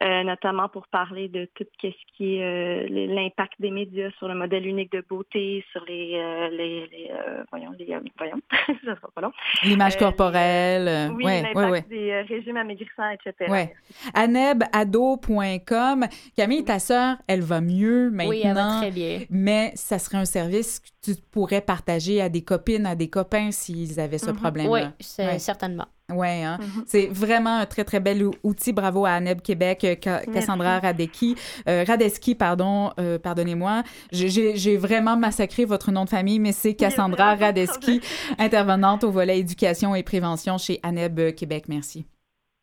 euh, 0.05 0.22
notamment 0.22 0.68
pour 0.68 0.86
parler 0.86 1.26
de 1.28 1.49
tout 1.57 1.66
ce 1.82 1.89
qui 2.16 2.36
est 2.36 2.89
l'impact 2.89 3.55
des 3.59 3.72
médias 3.72 4.11
sur 4.18 4.28
le 4.28 4.34
modèle 4.34 4.66
unique 4.66 4.93
de 4.93 5.01
beauté, 5.01 5.64
sur 5.72 5.84
les 5.86 6.28
euh, 6.29 6.49
les, 6.51 6.87
les 6.89 7.11
euh, 7.11 7.43
voyons, 7.51 7.72
les, 7.79 7.93
euh, 7.93 8.01
voyons, 8.16 8.41
ça 8.85 8.95
sera 8.97 9.09
pas 9.14 9.20
long. 9.20 9.33
L'image 9.64 9.97
corporelle. 9.97 11.11
oui, 11.14 11.24
ouais, 11.24 11.85
des 11.89 12.20
régimes 12.22 12.57
amaigrissants, 12.57 13.11
etc. 13.11 13.51
Ouais. 13.51 13.74
Anebado.com. 14.14 16.07
Camille, 16.37 16.64
ta 16.64 16.79
sœur, 16.79 17.16
elle 17.26 17.43
va 17.43 17.61
mieux 17.61 18.11
maintenant. 18.11 18.31
Oui, 18.31 18.43
elle 18.45 18.55
va 18.55 18.79
très 18.79 18.91
bien. 18.91 19.20
Mais 19.31 19.72
ça 19.74 19.99
serait 19.99 20.18
un 20.18 20.24
service 20.24 20.81
que 20.81 20.89
tu 21.12 21.20
pourrais 21.31 21.61
partager 21.61 22.20
à 22.20 22.29
des 22.29 22.43
copines, 22.43 22.87
à 22.87 22.95
des 22.95 23.09
copains 23.09 23.51
s'ils 23.51 23.99
avaient 24.01 24.18
ce 24.18 24.26
mm-hmm. 24.26 24.35
problème-là. 24.35 24.93
Oui, 25.18 25.41
certainement. 25.41 25.87
Oui, 26.11 26.43
hein? 26.43 26.59
Mm-hmm. 26.61 26.85
c'est 26.87 27.07
vraiment 27.09 27.59
un 27.59 27.67
très, 27.67 27.85
très 27.85 28.01
bel 28.01 28.31
outil. 28.43 28.73
Bravo 28.73 29.05
à 29.05 29.11
Aneb 29.11 29.43
Québec, 29.43 29.85
euh, 29.85 29.95
Cassandra 29.95 30.79
Radecki, 30.79 31.37
euh, 31.69 31.85
Radeski, 31.87 32.35
pardon, 32.35 32.93
euh, 32.99 33.19
pardonnez-moi. 33.19 33.83
J'ai 34.11 34.77
vraiment 34.77 35.17
massacré 35.17 35.67
votre 35.67 35.93
nom 35.93 36.05
de 36.05 36.11
famille, 36.11 36.39
mais 36.39 36.53
c'est 36.53 36.75
Cassandra 36.75 37.35
Radeski, 37.35 38.01
intervenante 38.39 39.05
au 39.05 39.11
volet 39.11 39.39
éducation 39.39 39.95
et 39.95 40.03
prévention 40.03 40.57
chez 40.57 40.81
Aneb 40.83 41.35
Québec. 41.35 41.65
Merci. 41.69 42.07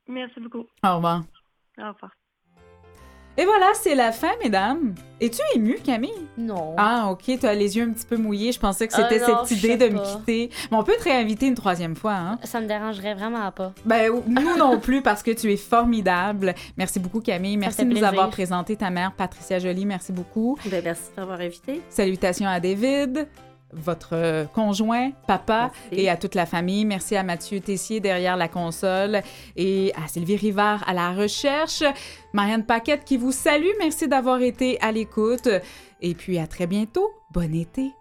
Merci 0.08 0.40
beaucoup. 0.40 0.66
Au 0.84 0.96
revoir. 0.96 1.24
Au 1.78 1.88
revoir. 1.92 2.12
Et 3.38 3.44
voilà, 3.44 3.72
c'est 3.74 3.96
la 3.96 4.14
fin, 4.14 4.32
mesdames. 4.42 4.96
Es-tu 5.20 5.42
émue, 5.56 5.78
Camille? 5.84 6.28
Non. 6.38 6.74
Ah, 6.78 7.10
OK, 7.12 7.24
tu 7.26 7.46
as 7.46 7.54
les 7.54 7.76
yeux 7.76 7.84
un 7.84 7.92
petit 7.92 8.06
peu 8.06 8.16
mouillés. 8.16 8.54
Je 8.54 8.60
pensais 8.60 8.88
que 8.88 8.94
c'était 8.94 9.22
ah 9.22 9.44
cette 9.46 9.58
idée 9.58 9.76
de 9.76 9.90
me 9.90 10.00
quitter. 10.00 10.50
Mais 10.72 10.78
on 10.78 10.84
peut 10.84 10.96
te 10.98 11.04
réinviter 11.04 11.48
une 11.48 11.56
troisième 11.56 11.98
fois, 11.98 12.14
hein? 12.14 12.40
Ça 12.44 12.62
me 12.62 12.68
dérangerait 12.68 13.14
vraiment 13.14 13.52
pas. 13.52 13.74
Ben, 13.84 14.10
nous 14.26 14.58
non 14.58 14.80
plus, 14.80 15.02
parce 15.02 15.22
que 15.22 15.32
tu 15.32 15.52
es 15.52 15.58
formidable. 15.58 16.56
Merci 16.78 17.00
beaucoup, 17.00 17.20
Camille. 17.20 17.58
Merci 17.58 17.84
de 17.84 17.94
nous 17.94 18.04
avoir 18.04 18.30
présenté 18.30 18.78
ta 18.78 18.90
mère, 18.90 19.12
Patricia 19.12 19.60
Joly. 19.60 19.86
Merci 19.86 20.14
beaucoup. 20.14 20.58
Ben, 20.66 20.82
merci 20.82 21.10
d'avoir 21.18 21.42
invité. 21.42 21.82
Salutations 21.90 22.48
à 22.48 22.62
David 22.62 23.28
votre 23.74 24.48
conjoint, 24.54 25.12
papa 25.28 25.72
et 25.92 26.10
à 26.10 26.18
toute 26.18 26.36
la 26.36 26.46
famille. 26.46 26.86
Merci 26.86 27.16
à 27.16 27.24
Mathieu 27.24 27.60
Tessier 27.60 28.00
derrière 28.00 28.38
la 28.38 28.48
console 28.48 29.22
et 29.56 29.92
à 29.96 30.08
Sylvie 30.08 30.38
Rivard 30.38 30.84
à 30.88 30.94
la 30.94 31.12
recherche. 31.12 31.84
Marianne 32.34 32.66
Paquette 32.66 33.04
qui 33.06 33.18
vous 33.18 33.32
salue. 33.32 33.72
Merci 33.80 34.08
d'avoir 34.08 34.42
été 34.42 34.80
à 34.82 34.92
l'écoute. 34.92 35.50
Et 36.02 36.14
puis 36.14 36.38
à 36.40 36.48
très 36.48 36.68
bientôt. 36.68 37.10
Bon 37.32 37.54
été. 37.54 37.94